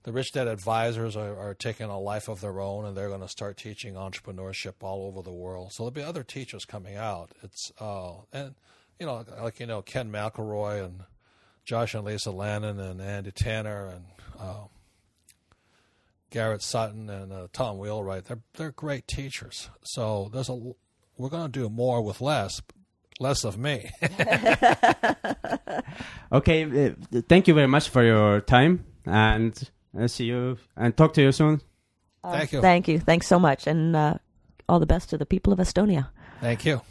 The 0.03 0.11
Rich 0.11 0.33
Dad 0.33 0.47
Advisors 0.47 1.17
are, 1.17 1.35
are 1.35 1.55
taking 1.55 1.87
a 1.87 1.99
life 1.99 2.27
of 2.27 2.39
their 2.39 2.59
own, 2.59 2.85
and 2.85 2.95
they're 2.95 3.09
going 3.09 3.21
to 3.21 3.27
start 3.27 3.57
teaching 3.57 3.95
entrepreneurship 3.95 4.75
all 4.81 5.07
over 5.07 5.23
the 5.23 5.33
world. 5.33 5.73
So 5.73 5.83
there'll 5.83 5.91
be 5.91 6.03
other 6.03 6.23
teachers 6.23 6.63
coming 6.63 6.95
out. 6.95 7.31
It's 7.41 7.71
uh, 7.79 8.13
and 8.31 8.53
you 8.99 9.07
know, 9.07 9.25
like 9.41 9.59
you 9.59 9.65
know, 9.65 9.81
Ken 9.81 10.11
McElroy 10.11 10.85
and 10.85 11.01
Josh 11.65 11.95
and 11.95 12.05
Lisa 12.05 12.29
Lannon 12.29 12.79
and 12.79 13.01
Andy 13.01 13.31
Tanner 13.31 13.87
and 13.87 14.05
uh, 14.39 14.65
Garrett 16.29 16.61
Sutton 16.61 17.09
and 17.09 17.33
uh, 17.33 17.47
Tom 17.51 17.79
Wheelwright. 17.79 18.25
They're 18.25 18.41
they're 18.53 18.71
great 18.71 19.07
teachers. 19.07 19.69
So 19.83 20.29
there's 20.31 20.49
a 20.49 20.73
we're 21.17 21.29
going 21.29 21.51
to 21.51 21.59
do 21.59 21.69
more 21.69 22.01
with 22.01 22.21
less, 22.21 22.61
less 23.19 23.43
of 23.45 23.57
me. 23.57 23.89
Okay, 26.31 26.63
uh, 26.65 27.21
thank 27.29 27.47
you 27.47 27.53
very 27.53 27.67
much 27.67 27.89
for 27.89 28.03
your 28.03 28.41
time, 28.41 28.83
and 29.05 29.53
uh, 29.97 30.07
see 30.07 30.25
you 30.25 30.57
and 30.75 30.95
talk 30.97 31.13
to 31.13 31.21
you 31.21 31.31
soon. 31.31 31.61
Uh, 32.23 32.31
Thank 32.31 32.51
you. 32.51 32.61
Thank 32.61 32.87
you. 32.87 32.99
Thanks 32.99 33.27
so 33.27 33.39
much. 33.39 33.67
And 33.67 33.95
uh, 33.95 34.15
all 34.67 34.79
the 34.79 34.85
best 34.87 35.09
to 35.11 35.17
the 35.17 35.25
people 35.25 35.53
of 35.53 35.59
Estonia. 35.59 36.07
Thank 36.41 36.65
you. 36.65 36.81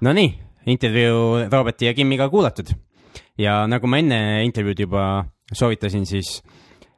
Nonii, 0.00 0.34
intervjuu 0.66 1.48
Roberti 1.50 1.86
ja 1.86 1.94
Kimmiga 1.94 2.28
kuulatud 2.28 2.72
ja 3.38 3.66
nagu 3.66 3.86
ma 3.86 3.98
enne 3.98 4.44
intervjuud 4.44 4.80
juba 4.80 5.04
soovitasin, 5.52 6.06
siis 6.06 6.42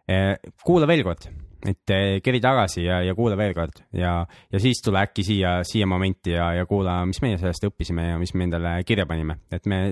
eh, 0.09 0.37
kuula 0.65 0.87
veel 0.87 1.03
kord, 1.05 1.27
et 1.67 1.93
eh, 1.93 2.19
keri 2.25 2.41
tagasi 2.41 2.85
ja, 2.87 3.01
ja 3.05 3.15
kuula 3.17 3.37
veel 3.39 3.53
kord 3.57 3.83
ja, 3.97 4.21
ja 4.25 4.63
siis 4.63 4.81
tule 4.85 5.03
äkki 5.05 5.25
siia, 5.27 5.61
siia 5.69 5.89
momenti 5.89 6.33
ja, 6.33 6.53
ja 6.57 6.67
kuula, 6.69 7.01
mis 7.09 7.21
meie 7.25 7.39
sellest 7.41 7.67
õppisime 7.69 8.11
ja 8.13 8.19
mis 8.21 8.33
me 8.35 8.49
endale 8.49 8.79
kirja 8.89 9.07
panime, 9.09 9.41
et 9.53 9.69
me 9.69 9.83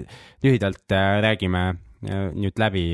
lühidalt 0.45 0.97
eh, 0.97 1.09
räägime 1.25 1.65
eh, 2.09 2.29
nüüd 2.33 2.61
läbi, 2.61 2.85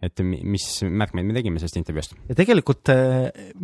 et 0.00 0.22
mi- 0.24 0.40
mis 0.48 0.64
märkmeid 0.86 1.26
me 1.26 1.34
tegime 1.36 1.60
sellest 1.60 1.80
intervjuust. 1.80 2.14
ja 2.30 2.36
tegelikult 2.38 2.92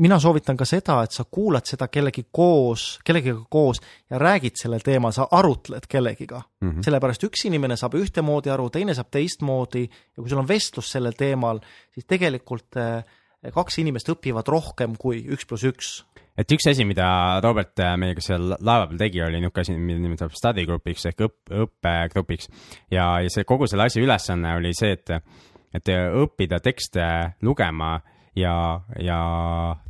mina 0.02 0.18
soovitan 0.20 0.58
ka 0.58 0.66
seda, 0.68 0.98
et 1.06 1.14
sa 1.14 1.24
kuulad 1.30 1.64
seda 1.64 1.86
kellegi 1.88 2.26
koos, 2.34 2.98
kellegiga 3.06 3.46
koos 3.48 3.80
ja 4.10 4.18
räägid 4.20 4.58
sellel 4.60 4.82
teemal, 4.84 5.14
sa 5.14 5.28
arutled 5.30 5.86
kellegiga 5.88 6.42
mm. 6.42 6.70
-hmm. 6.70 6.88
sellepärast 6.88 7.28
üks 7.28 7.46
inimene 7.46 7.78
saab 7.78 7.94
ühtemoodi 7.94 8.50
aru, 8.52 8.66
teine 8.74 8.98
saab 8.98 9.14
teistmoodi 9.14 9.86
ja 9.86 10.18
kui 10.18 10.28
sul 10.28 10.42
on 10.42 10.48
vestlus 10.48 10.90
sellel 10.90 11.14
teemal, 11.16 11.62
siis 11.94 12.04
tegelikult 12.04 12.82
eh, 12.82 13.22
kaks 13.54 13.80
inimest 13.82 14.10
õpivad 14.12 14.48
rohkem 14.50 14.96
kui 15.00 15.22
üks 15.32 15.46
pluss 15.48 15.66
üks. 15.68 15.90
et 16.36 16.52
üks 16.52 16.68
asi, 16.70 16.84
mida 16.88 17.06
Robert 17.44 17.78
äh, 17.82 17.94
meiega 18.00 18.24
seal 18.24 18.56
laeva 18.56 18.88
peal 18.90 19.00
tegi, 19.04 19.22
oli 19.24 19.40
niisugune 19.40 19.66
asi, 19.66 19.76
mida 19.78 20.02
nimetab 20.02 20.34
study 20.36 20.66
group'iks 20.68 21.08
ehk 21.12 21.24
õpp, 21.28 21.54
õppegrupiks. 21.64 22.50
ja, 22.90 23.08
ja 23.24 23.32
see 23.32 23.48
kogu 23.48 23.68
selle 23.70 23.88
asja 23.88 24.02
ülesanne 24.04 24.56
oli 24.58 24.74
see, 24.76 24.96
et, 24.98 25.16
et 25.76 25.94
õppida 25.94 26.60
tekste 26.64 27.06
lugema 27.46 27.96
ja, 28.36 28.54
ja 29.00 29.18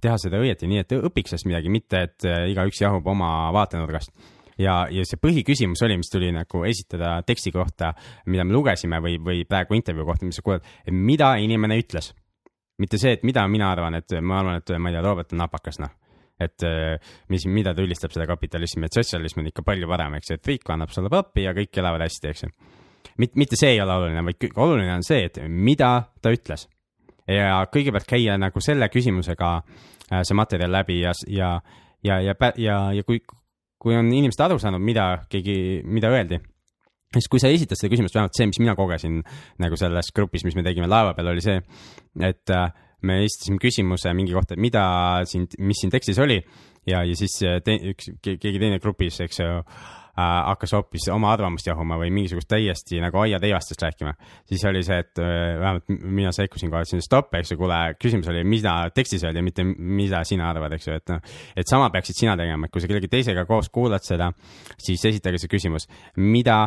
teha 0.02 0.16
seda 0.22 0.40
õieti, 0.42 0.70
nii 0.70 0.84
et 0.84 0.96
õpiks 1.00 1.34
sellest 1.34 1.50
midagi, 1.50 1.72
mitte 1.72 2.06
et 2.08 2.28
äh, 2.28 2.46
igaüks 2.52 2.80
jahub 2.84 3.06
oma 3.12 3.52
vaatenurgast 3.56 4.14
ja, 4.60 4.76
ja 4.92 5.04
see 5.06 5.20
põhiküsimus 5.20 5.82
oli, 5.86 5.98
mis 6.00 6.12
tuli 6.12 6.30
nagu 6.34 6.62
esitada 6.68 7.16
teksti 7.26 7.52
kohta, 7.54 7.92
mida 8.30 8.46
me 8.46 8.56
lugesime 8.56 9.00
või, 9.04 9.18
või 9.22 9.44
praegu 9.48 9.76
intervjuu 9.78 10.08
kohta, 10.08 10.28
mis 10.28 10.38
sa 10.40 10.46
kuulad, 10.46 10.70
mida 10.92 11.34
inimene 11.42 11.78
ütles. 11.82 12.12
Mitte 12.78 12.98
see, 13.00 13.16
et 13.16 13.22
mida 13.24 13.46
mina 13.48 13.70
arvan, 13.72 13.94
et 13.98 14.18
ma 14.20 14.40
arvan, 14.40 14.60
et 14.60 14.74
ma 14.78 14.90
ei 14.90 14.96
tea, 14.96 15.04
Robert 15.04 15.32
on 15.32 15.42
napakas, 15.44 15.80
noh 15.82 15.94
et 16.40 16.62
äh, 16.62 16.98
mis, 17.32 17.46
mida 17.48 17.72
ta 17.74 17.84
ülistab 17.84 18.12
seda 18.12 18.26
kapitalismi, 18.28 18.86
et 18.86 18.96
sotsialism 18.96 19.40
on 19.40 19.50
ikka 19.50 19.64
palju 19.64 19.88
parem, 19.88 20.18
eks 20.18 20.30
ju, 20.30 20.38
et 20.38 20.50
riik 20.50 20.72
annab 20.72 20.92
sulle 20.92 21.10
pappi 21.12 21.46
ja 21.46 21.54
kõik 21.56 21.80
elavad 21.80 22.04
hästi, 22.04 22.32
eks 22.32 22.44
ju. 22.44 22.50
mitte, 23.22 23.40
mitte 23.40 23.56
see 23.56 23.72
ei 23.74 23.80
ole 23.80 23.96
oluline, 23.96 24.24
vaid 24.26 24.48
oluline 24.52 24.92
on 24.98 25.06
see, 25.06 25.30
et 25.30 25.40
mida 25.48 25.92
ta 26.22 26.32
ütles. 26.34 26.68
ja 27.26 27.64
kõigepealt 27.72 28.06
käia 28.06 28.36
nagu 28.38 28.60
selle 28.60 28.90
küsimusega 28.92 29.54
äh, 29.56 30.20
see 30.22 30.36
materjal 30.36 30.76
läbi 30.76 31.00
ja, 31.00 31.14
ja, 31.26 31.54
ja, 32.04 32.20
ja, 32.20 32.36
ja, 32.56 32.76
ja 32.92 33.06
kui, 33.08 33.22
kui 33.78 33.96
on 33.96 34.12
inimesed 34.12 34.44
aru 34.44 34.60
saanud, 34.60 34.84
mida 34.84 35.08
keegi, 35.32 35.82
mida 35.84 36.12
öeldi, 36.12 36.42
siis 37.14 37.28
kui 37.32 37.42
sa 37.42 37.50
esitad 37.52 37.78
seda 37.78 37.92
küsimust, 37.92 38.16
vähemalt 38.16 38.36
see, 38.36 38.48
mis 38.50 38.60
mina 38.62 38.74
kogesin 38.78 39.20
nagu 39.62 39.78
selles 39.80 40.10
grupis, 40.16 40.44
mis 40.46 40.56
me 40.58 40.64
tegime 40.66 40.88
laeva 40.90 41.14
peal, 41.16 41.30
oli 41.32 41.44
see, 41.44 41.60
et 42.26 42.54
äh, 42.54 42.70
me 43.06 43.20
esitasime 43.24 43.60
küsimuse 43.62 44.14
mingi 44.16 44.34
kohta, 44.36 44.56
et 44.56 44.62
mida 44.62 44.86
siin, 45.28 45.46
mis 45.62 45.82
siin 45.82 45.92
tekstis 45.92 46.18
oli 46.22 46.40
ja, 46.86 47.04
ja 47.04 47.18
siis 47.18 47.38
äh, 47.44 47.60
te, 47.64 47.76
üks, 47.92 48.10
keegi 48.22 48.58
teine 48.58 48.80
grupis, 48.82 49.18
eks 49.24 49.40
ju 49.42 49.48
äh, 49.58 49.76
hakkas 50.16 50.72
hoopis 50.76 51.08
oma 51.12 51.32
arvamust 51.34 51.68
jahuma 51.68 51.98
või 52.00 52.12
mingisugust 52.14 52.48
täiesti 52.50 53.00
nagu 53.02 53.20
aiateivastest 53.20 53.84
rääkima, 53.84 54.14
siis 54.48 54.64
oli 54.70 54.82
see, 54.86 54.98
et 55.04 55.20
äh, 55.22 55.58
vähemalt 55.60 55.92
mina 55.92 56.32
sekkusin 56.36 56.72
kohe, 56.72 56.86
ütlesin 56.86 57.04
stopp, 57.04 57.34
eks 57.36 57.52
ju, 57.52 57.60
kuule, 57.60 57.80
küsimus 58.00 58.30
oli, 58.32 58.46
mida 58.48 58.78
tekstis 58.96 59.26
öeldi, 59.26 59.44
mitte 59.44 59.66
mida 59.66 60.22
sina 60.28 60.48
arvad, 60.52 60.78
eks 60.78 60.88
ju, 60.88 60.96
et 61.02 61.14
noh, 61.14 61.36
et 61.56 61.68
sama 61.70 61.90
peaksid 61.94 62.22
sina 62.22 62.38
tegema, 62.38 62.66
et 62.66 62.74
kui 62.74 62.84
sa 62.84 62.90
kellegi 62.90 63.12
teisega 63.12 63.46
koos 63.48 63.70
kuulad 63.74 64.06
seda, 64.06 64.32
siis 64.80 65.04
esitage 65.12 65.42
see 65.42 65.52
küsimus, 65.52 65.90
mida 66.16 66.64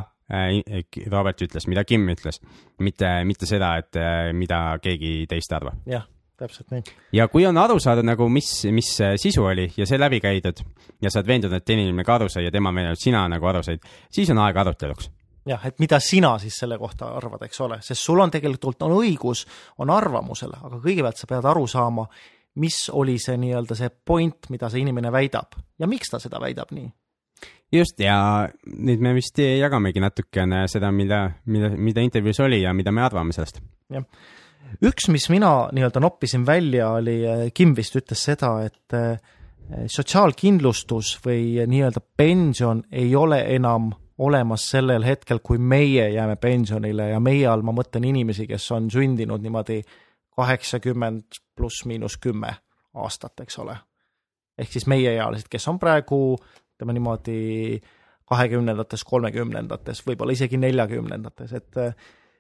Robert 1.10 1.42
ütles, 1.42 1.66
mida 1.68 1.84
Kim 1.88 2.06
ütles, 2.12 2.42
mitte, 2.86 3.10
mitte 3.26 3.50
seda, 3.50 3.76
et 3.82 3.98
äh, 3.98 4.30
mida 4.38 4.78
keegi 4.84 5.26
teist 5.30 5.54
arvab. 5.58 5.82
jah, 5.90 6.06
täpselt 6.40 6.72
nii. 6.74 6.84
ja 7.18 7.28
kui 7.32 7.46
on 7.50 7.58
aru 7.58 7.80
saadud 7.82 8.08
nagu, 8.08 8.30
mis, 8.32 8.52
mis 8.76 8.92
sisu 9.22 9.46
oli 9.50 9.70
ja 9.78 9.88
see 9.90 10.00
läbi 10.00 10.22
käidud 10.24 10.62
ja 11.02 11.12
sa 11.12 11.22
oled 11.22 11.32
veendunud, 11.32 11.58
et 11.58 11.66
teine 11.66 11.86
inimene 11.86 12.06
ka 12.08 12.20
aru 12.20 12.30
sai 12.32 12.46
ja 12.46 12.52
tema 12.54 12.72
meelel 12.76 13.00
sina 13.00 13.26
nagu 13.32 13.50
aru 13.52 13.64
said, 13.66 13.86
siis 14.12 14.30
on 14.34 14.42
aeg 14.46 14.58
aruteluks. 14.64 15.10
jah, 15.50 15.66
et 15.66 15.80
mida 15.82 16.00
sina 16.04 16.36
siis 16.40 16.58
selle 16.62 16.78
kohta 16.78 17.14
arvad, 17.18 17.48
eks 17.48 17.62
ole, 17.66 17.82
sest 17.86 18.06
sul 18.06 18.22
on 18.22 18.32
tegelikult 18.32 18.84
on 18.86 19.00
õigus, 19.00 19.46
on 19.80 19.90
arvamusele, 19.94 20.60
aga 20.62 20.82
kõigepealt 20.84 21.18
sa 21.18 21.30
pead 21.30 21.50
aru 21.50 21.66
saama, 21.68 22.06
mis 22.60 22.90
oli 22.94 23.18
see 23.22 23.38
nii-öelda 23.40 23.78
see 23.78 23.90
point, 24.06 24.50
mida 24.50 24.70
see 24.70 24.84
inimene 24.84 25.12
väidab 25.14 25.58
ja 25.80 25.88
miks 25.88 26.12
ta 26.12 26.20
seda 26.22 26.42
väidab 26.42 26.74
nii. 26.76 26.90
Just 27.72 28.00
ja 28.02 28.18
nüüd 28.66 29.02
me 29.04 29.14
vist 29.18 29.40
jagamegi 29.40 30.02
natukene 30.04 30.66
seda, 30.72 30.92
mida, 30.96 31.26
mida, 31.46 31.72
mida 31.78 32.04
intervjuus 32.04 32.42
oli 32.46 32.64
ja 32.64 32.74
mida 32.74 32.92
me 32.92 33.04
arvame 33.06 33.36
sellest. 33.36 33.62
jah, 33.94 34.06
üks, 34.86 35.10
mis 35.14 35.30
mina 35.34 35.70
nii-öelda 35.76 36.02
noppisin 36.04 36.46
välja, 36.48 36.92
oli, 36.98 37.22
Kim 37.54 37.76
vist 37.78 37.96
ütles 38.00 38.26
seda, 38.32 38.56
et 38.66 38.98
eh, 38.98 39.18
sotsiaalkindlustus 39.88 41.18
või 41.26 41.60
nii-öelda 41.70 42.04
pension 42.18 42.84
ei 42.92 43.16
ole 43.16 43.44
enam 43.56 43.92
olemas 44.20 44.66
sellel 44.68 45.06
hetkel, 45.08 45.40
kui 45.44 45.58
meie 45.58 46.10
jääme 46.12 46.36
pensionile 46.36 47.10
ja 47.14 47.20
meie 47.24 47.48
all 47.48 47.64
ma 47.64 47.72
mõtlen 47.76 48.04
inimesi, 48.10 48.48
kes 48.50 48.66
on 48.76 48.90
sündinud 48.92 49.44
niimoodi 49.44 49.80
kaheksakümmend 50.36 51.40
pluss 51.56 51.86
miinus 51.88 52.18
kümme 52.20 52.52
aastat, 53.00 53.40
eks 53.46 53.60
ole. 53.64 53.78
ehk 54.60 54.72
siis 54.72 54.88
meieealised, 54.92 55.48
kes 55.48 55.68
on 55.72 55.80
praegu 55.80 56.36
ütleme 56.80 56.96
niimoodi 56.96 57.80
kahekümnendates, 58.30 59.04
kolmekümnendates, 59.04 60.00
võib-olla 60.08 60.36
isegi 60.38 60.60
neljakümnendates, 60.62 61.54
et 61.60 61.82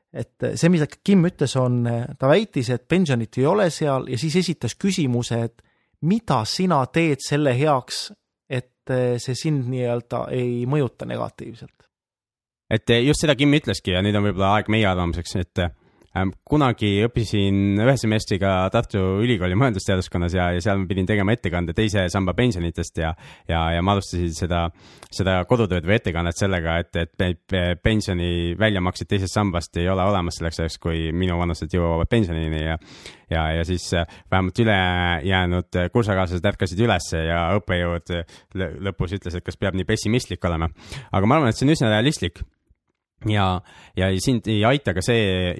et 0.09 0.45
see, 0.57 0.71
mida 0.73 0.87
Kim 0.89 1.27
ütles, 1.27 1.53
on, 1.61 1.83
ta 2.17 2.29
väitis, 2.31 2.71
et 2.73 2.87
pensionit 2.89 3.37
ei 3.37 3.45
ole 3.45 3.67
seal 3.69 4.07
ja 4.09 4.17
siis 4.17 4.39
esitas 4.39 4.73
küsimuse, 4.79 5.37
et 5.45 5.61
mida 6.09 6.39
sina 6.49 6.79
teed 6.89 7.21
selle 7.21 7.53
heaks, 7.57 8.07
et 8.49 8.89
see 9.21 9.35
sind 9.37 9.67
nii-öelda 9.69 10.23
ei 10.33 10.63
mõjuta 10.65 11.05
negatiivselt. 11.05 11.85
et 12.69 12.95
just 13.05 13.21
seda 13.21 13.35
Kim 13.35 13.53
ütleski 13.53 13.93
ja 13.93 14.01
nüüd 14.01 14.17
on 14.17 14.25
võib-olla 14.29 14.55
aeg 14.55 14.71
meie 14.73 14.87
arvamuseks, 14.89 15.35
et 15.35 15.61
kunagi 16.49 16.89
õppisin 17.05 17.79
ühe 17.83 17.95
semestriga 17.99 18.53
Tartu 18.73 19.01
Ülikooli 19.23 19.57
majandusteaduskonnas 19.59 20.33
ja, 20.33 20.49
ja 20.55 20.63
seal 20.63 20.81
ma 20.81 20.89
pidin 20.89 21.07
tegema 21.09 21.35
ettekande 21.35 21.75
teise 21.77 22.07
samba 22.09 22.33
pensionitest 22.37 22.97
ja, 22.97 23.13
ja, 23.49 23.61
ja 23.75 23.83
ma 23.85 23.93
alustasin 23.93 24.33
seda, 24.33 24.63
seda 25.13 25.43
kodutööd 25.49 25.85
või 25.85 25.99
ettekannet 25.99 26.39
sellega, 26.39 26.79
et, 26.81 27.21
et 27.21 27.55
pensioni 27.83 28.57
väljamakseid 28.59 29.11
teisest 29.13 29.37
sambast 29.37 29.77
ei 29.77 29.89
ole 29.89 30.05
olemas 30.09 30.39
selleks 30.39 30.63
ajaks, 30.63 30.81
kui 30.81 31.09
minu 31.13 31.37
vanused 31.39 31.73
jõuavad 31.73 32.09
pensionini 32.09 32.65
ja 32.65 32.77
ja, 33.29 33.43
ja 33.53 33.65
siis 33.65 33.93
äh, 33.93 34.07
vähemalt 34.31 34.59
ülejäänud 34.59 35.79
kursakaaslased 35.93 36.45
ärkasid 36.49 36.79
üles 36.81 37.11
ja 37.13 37.43
õppejõud 37.59 38.13
lõpus 38.87 39.13
ütles, 39.19 39.37
et 39.37 39.45
kas 39.45 39.59
peab 39.59 39.77
nii 39.77 39.85
pessimistlik 39.85 40.45
olema. 40.49 40.69
aga 41.11 41.29
ma 41.29 41.37
arvan, 41.37 41.53
et 41.53 41.59
see 41.59 41.67
on 41.67 41.75
üsna 41.75 41.91
realistlik 41.93 42.41
ja, 43.27 43.45
ja 43.97 44.07
sind 44.23 44.47
ei 44.47 44.61
aita 44.67 44.93
ka 44.95 45.03
see, 45.03 45.51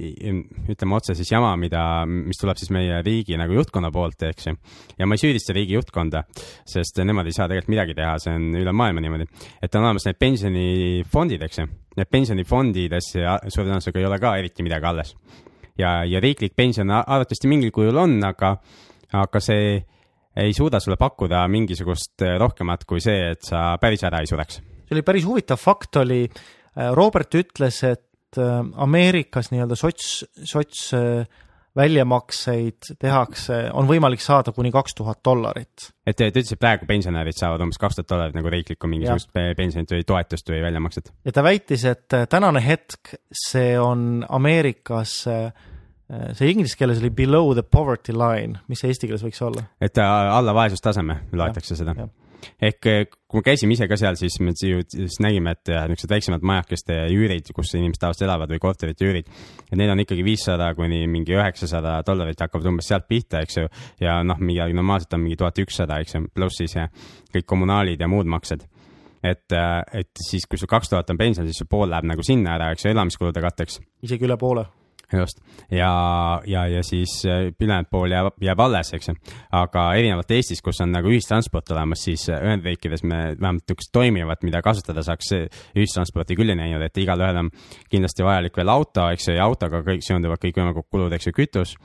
ütleme 0.72 0.96
otse 0.96 1.16
siis 1.18 1.32
jama, 1.32 1.52
mida, 1.60 1.82
mis 2.08 2.40
tuleb 2.40 2.60
siis 2.60 2.72
meie 2.76 3.02
riigi 3.04 3.38
nagu 3.40 3.58
juhtkonna 3.58 3.92
poolt, 3.92 4.24
eks 4.30 4.48
ju. 4.48 4.56
ja 5.00 5.08
ma 5.08 5.18
ei 5.18 5.24
süüdista 5.24 5.56
riigi 5.56 5.76
juhtkonda, 5.76 6.24
sest 6.68 7.02
nemad 7.04 7.28
ei 7.28 7.36
saa 7.36 7.50
tegelikult 7.52 7.74
midagi 7.76 7.98
teha, 7.98 8.16
see 8.24 8.38
on 8.38 8.48
üle 8.62 8.74
maailma 8.76 9.04
niimoodi. 9.04 9.28
et 9.62 9.76
on 9.76 9.88
olemas 9.90 10.08
need 10.08 10.20
pensionifondid, 10.22 11.46
eks 11.50 11.62
ju. 11.62 11.70
Need 12.00 12.08
pensionifondides 12.14 13.10
suure 13.12 13.66
tõenäosusega 13.66 14.00
ei 14.00 14.08
ole 14.08 14.20
ka 14.22 14.36
eriti 14.40 14.64
midagi 14.64 14.88
alles. 14.88 15.16
ja, 15.80 16.04
ja 16.08 16.22
riiklik 16.24 16.56
pension 16.56 16.92
arvatavasti 16.96 17.52
mingil 17.52 17.74
kujul 17.76 17.98
on, 18.00 18.20
aga, 18.24 18.56
aga 19.20 19.42
see 19.44 19.80
ei 20.40 20.54
suuda 20.56 20.80
sulle 20.80 20.96
pakkuda 20.96 21.42
mingisugust 21.52 22.24
rohkemat 22.40 22.86
kui 22.88 23.02
see, 23.04 23.34
et 23.34 23.44
sa 23.44 23.74
päris 23.82 24.06
ära 24.08 24.22
ei 24.24 24.30
sureks. 24.32 24.62
see 24.86 24.96
oli 24.96 25.04
päris 25.04 25.28
huvitav 25.28 25.60
fakt 25.60 26.00
oli 26.00 26.24
Robert 26.96 27.36
ütles, 27.36 27.84
et 27.88 28.40
äh, 28.40 28.58
Ameerikas 28.86 29.52
nii-öelda 29.54 29.78
sots, 29.80 30.24
sots 30.48 30.90
äh, 30.98 31.24
väljamakseid 31.80 32.94
tehakse, 33.00 33.60
on 33.78 33.88
võimalik 33.90 34.24
saada 34.24 34.52
kuni 34.56 34.72
kaks 34.74 34.98
tuhat 34.98 35.22
dollarit. 35.26 35.90
et 36.08 36.18
ta 36.18 36.28
ütles, 36.28 36.52
et 36.54 36.62
praegu 36.62 36.88
pensionärid 36.90 37.38
saavad 37.38 37.64
umbes 37.66 37.80
kaks 37.82 38.00
tuhat 38.00 38.10
dollarit 38.10 38.38
nagu 38.38 38.52
riiklikku 38.52 38.90
mingisugust 38.90 39.32
pensionit 39.58 39.94
või 39.94 40.06
toetust 40.08 40.50
või 40.50 40.64
väljamakset. 40.66 41.12
ja 41.26 41.36
ta 41.36 41.46
väitis, 41.46 41.86
et 41.90 42.18
tänane 42.30 42.64
hetk, 42.66 43.14
see 43.46 43.76
on 43.80 44.26
Ameerikas 44.28 45.20
see 46.34 46.50
inglise 46.50 46.74
keeles 46.78 46.98
oli 47.04 47.12
below 47.14 47.54
the 47.54 47.64
poverty 47.64 48.16
line, 48.18 48.58
mis 48.68 48.82
see 48.82 48.90
eesti 48.90 49.08
keeles 49.08 49.24
võiks 49.26 49.44
olla? 49.46 49.68
et 49.82 50.02
alla 50.02 50.56
vaesustaseme 50.58 51.22
loetakse 51.38 51.78
seda 51.78 51.94
ehk 52.62 52.90
eh, 52.90 53.06
kui 53.30 53.42
me 53.42 53.46
käisime 53.46 53.76
ise 53.76 53.88
ka 53.90 53.98
seal, 54.00 54.18
siis 54.20 54.40
me 54.42 54.56
siis 54.58 55.20
nägime, 55.24 55.54
et 55.58 55.70
niisugused 55.70 56.14
väiksemad 56.14 56.46
majakeste 56.50 56.98
üürid, 57.14 57.52
kus 57.56 57.76
inimesed 57.78 58.02
tavaliselt 58.02 58.26
elavad 58.28 58.54
või 58.54 58.62
korterite 58.64 59.06
üürid, 59.06 59.30
et 59.68 59.78
need 59.78 59.94
on 59.94 60.02
ikkagi 60.06 60.26
viissada 60.26 60.72
kuni 60.78 61.04
mingi 61.12 61.38
üheksasada 61.38 62.00
dollarit 62.08 62.42
hakkavad 62.42 62.72
umbes 62.74 62.90
sealt 62.90 63.08
pihta, 63.10 63.44
eks 63.46 63.62
ju. 63.62 63.70
ja 64.02 64.20
noh, 64.26 64.42
midagi 64.42 64.78
normaalselt 64.78 65.14
on 65.18 65.26
mingi 65.28 65.38
tuhat 65.40 65.62
ükssada, 65.62 66.02
eks 66.02 66.18
ju, 66.18 66.26
pluss 66.34 66.64
siis 66.64 66.76
kõik 67.34 67.48
kommunaalid 67.50 68.02
ja 68.02 68.10
muud 68.10 68.30
maksed 68.30 68.66
et, 69.24 69.52
eh, 69.52 70.02
et 70.02 70.26
siis, 70.30 70.48
kui 70.48 70.60
sul 70.60 70.70
kaks 70.72 70.90
tuhat 70.90 71.10
on 71.12 71.20
pension, 71.20 71.48
siis 71.48 71.60
su 71.60 71.70
pool 71.70 71.90
läheb 71.92 72.08
nagu 72.08 72.26
sinna 72.26 72.56
ära, 72.58 72.74
eks 72.74 72.88
ju, 72.88 72.94
elamiskulude 72.96 73.44
katteks. 73.44 73.82
isegi 74.08 74.26
üle 74.26 74.38
poole 74.40 74.66
just 75.14 75.42
ja, 75.72 76.42
ja, 76.46 76.68
ja 76.68 76.84
siis 76.84 77.26
äh, 77.26 77.54
ülejäänud 77.62 77.90
pool 77.92 78.12
jääb, 78.12 78.34
jääb 78.42 78.60
alles, 78.60 78.94
eks 78.94 79.10
ju. 79.10 79.16
aga 79.52 79.86
erinevalt 79.98 80.32
Eestist, 80.32 80.64
kus 80.66 80.82
on 80.84 80.94
nagu 80.94 81.10
ühistransport 81.12 81.72
olemas, 81.74 82.04
siis 82.06 82.28
äh, 82.30 82.42
Ühendriikides 82.46 83.04
me 83.04 83.20
vähemalt 83.40 83.66
niisugust 83.66 83.94
toimivat, 83.94 84.44
mida 84.48 84.62
kasutada 84.66 85.04
saaks, 85.06 85.32
ühistransporti 85.78 86.38
küll 86.40 86.54
ei 86.54 86.60
näinud, 86.60 86.84
et 86.86 86.98
igalühel 87.02 87.44
on 87.44 87.52
kindlasti 87.92 88.26
vajalik 88.26 88.58
veel 88.58 88.74
auto, 88.74 89.10
eks 89.14 89.30
ju, 89.30 89.38
ja 89.38 89.46
autoga 89.46 89.84
kõik 89.86 90.06
seonduvad 90.06 90.42
kõikvõimalikud 90.44 90.90
kulud, 90.90 91.14
eks 91.18 91.30
ju, 91.30 91.36
kütus, 91.38 91.76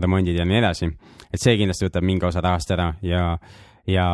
remondid 0.00 0.38
ja 0.38 0.48
nii 0.48 0.60
edasi. 0.62 0.90
et 1.32 1.40
see 1.40 1.56
kindlasti 1.60 1.88
võtab 1.88 2.06
mingi 2.06 2.26
osa 2.26 2.42
rahast 2.44 2.70
ära 2.74 2.92
ja, 3.02 3.36
ja, 3.86 4.08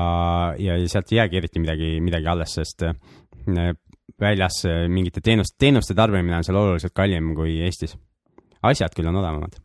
ja 0.58 0.76
sealt 0.88 1.12
ei 1.12 1.22
jäägi 1.22 1.42
eriti 1.42 1.62
midagi, 1.62 1.96
midagi 2.00 2.26
alles, 2.26 2.54
sest 2.58 2.86
äh, 2.86 3.72
väljas 4.20 4.62
mingite 4.88 5.22
teenuste, 5.24 5.56
teenuste 5.58 5.94
tarbimine 5.96 6.36
on 6.36 6.44
seal 6.44 6.58
oluliselt 6.60 6.92
kallim 6.92 7.34
kui 7.38 7.60
Eestis 7.64 7.96
asjad 8.62 8.94
küll 8.96 9.08
on 9.08 9.20
odavamad. 9.20 9.58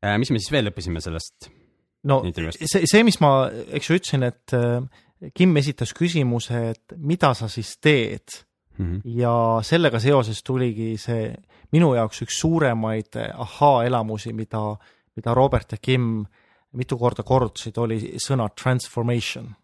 Äh, 0.00 0.16
mis 0.16 0.30
me 0.32 0.40
siis 0.40 0.52
veel 0.52 0.70
õppisime 0.70 1.02
sellest? 1.04 1.50
no 2.08 2.22
see, 2.32 2.86
see, 2.88 3.02
mis 3.04 3.18
ma, 3.20 3.50
eks 3.76 3.90
ju, 3.90 3.98
ütlesin, 4.00 4.24
et 4.24 4.54
äh, 4.56 4.78
Kim 5.36 5.52
esitas 5.60 5.90
küsimuse, 5.92 6.62
et 6.72 6.94
mida 6.96 7.34
sa 7.36 7.44
siis 7.52 7.74
teed 7.76 8.38
mm. 8.78 8.86
-hmm. 8.86 9.00
ja 9.20 9.34
sellega 9.60 10.00
seoses 10.00 10.40
tuligi 10.42 10.94
see 10.96 11.34
minu 11.76 11.92
jaoks 11.94 12.22
üks 12.24 12.40
suuremaid 12.40 13.20
äh, 13.20 13.28
ahhaa-elamusi, 13.36 14.32
mida, 14.32 14.62
mida 15.16 15.34
Robert 15.34 15.72
ja 15.72 15.78
Kim 15.82 16.24
mitu 16.72 16.96
korda 16.96 17.22
kordasid, 17.22 17.76
oli 17.78 17.98
sõna 18.16 18.48
transformation. 18.62 19.54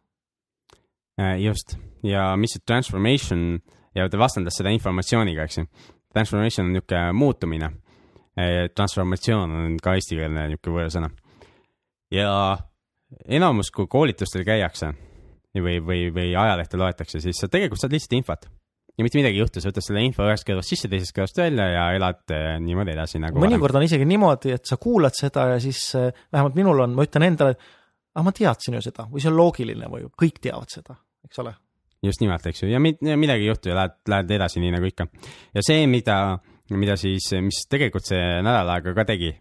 just, 1.39 1.79
ja 2.03 2.37
mis 2.37 2.53
see 2.53 2.63
transformation 2.67 3.63
ja 3.95 4.09
ta 4.09 4.19
vastandas 4.19 4.59
seda 4.59 4.71
informatsiooniga, 4.71 5.45
eks 5.45 5.59
ju 5.59 5.67
transformation 6.13 6.67
on 6.67 6.73
niisugune 6.77 7.13
muutumine. 7.13 7.71
transformatsioon 8.75 9.51
on 9.51 9.77
ka 9.83 9.95
eestikeelne 9.97 10.49
niisugune 10.51 10.83
võõrsõna. 10.83 11.11
ja 12.13 12.59
enamus, 13.29 13.71
kui 13.71 13.87
koolitustel 13.87 14.45
käiakse 14.45 14.93
või, 15.57 15.81
või, 15.81 16.11
või 16.13 16.35
ajalehte 16.37 16.77
loetakse, 16.77 17.21
siis 17.21 17.41
sa 17.41 17.49
tegelikult 17.49 17.81
saad 17.81 17.95
lihtsalt 17.97 18.19
infot 18.19 18.49
ja 18.97 19.05
mitte 19.05 19.19
midagi 19.19 19.37
ei 19.37 19.43
juhtu, 19.45 19.61
sa 19.61 19.71
võtad 19.71 19.85
selle 19.85 20.03
info 20.07 20.25
ühest 20.25 20.47
kõrvast 20.49 20.73
sisse, 20.73 20.89
teisest 20.93 21.15
kõrvast 21.17 21.41
välja 21.41 21.67
ja 21.73 21.85
elad 21.97 22.33
eh, 22.33 22.47
niimoodi 22.65 22.95
edasi 22.95 23.21
nagu. 23.23 23.41
mõnikord 23.43 23.77
on 23.77 23.85
isegi 23.85 24.09
niimoodi, 24.09 24.55
et 24.57 24.69
sa 24.69 24.79
kuulad 24.81 25.17
seda 25.17 25.51
ja 25.53 25.61
siis 25.63 25.83
eh, 25.99 26.09
vähemalt 26.33 26.57
minul 26.59 26.81
on, 26.87 26.97
ma 26.97 27.05
ütlen 27.07 27.29
endale, 27.29 27.59
aga 28.17 28.25
ma 28.25 28.33
teadsin 28.37 28.79
ju 28.79 28.83
seda 28.85 29.09
või 29.11 29.23
see 29.23 29.33
on 29.33 29.39
loogiline 29.41 29.93
või 29.93 30.09
kõik 30.25 30.41
teavad 30.49 30.73
seda, 30.73 30.97
eks 31.29 31.45
ole 31.45 31.53
just 32.05 32.21
nimelt, 32.21 32.47
eks 32.47 32.63
ju, 32.63 32.69
ja 32.71 32.81
midagi 32.81 33.47
ei 33.47 33.51
juhtu 33.51 33.73
ja 33.73 33.79
lähed, 33.81 33.97
lähed 34.09 34.37
edasi, 34.39 34.61
nii 34.63 34.75
nagu 34.77 34.89
ikka. 34.89 35.09
ja 35.55 35.65
see, 35.65 35.87
mida, 35.91 36.39
mida 36.75 36.97
siis, 37.01 37.31
mis 37.43 37.65
tegelikult 37.71 38.07
see 38.09 38.23
nädal 38.45 38.75
aega 38.77 38.95
ka 38.97 39.07
tegi 39.09 39.33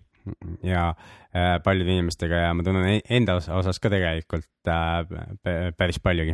ja 0.63 0.87
äh, 0.89 1.59
paljude 1.63 1.91
inimestega 1.91 2.47
ja 2.47 2.53
ma 2.53 2.63
tunnen 2.65 2.87
e-, 2.95 3.03
enda 3.17 3.37
osas 3.37 3.79
ka 3.81 3.91
tegelikult 3.93 4.71
äh, 4.71 5.69
päris 5.77 6.01
paljugi 6.03 6.33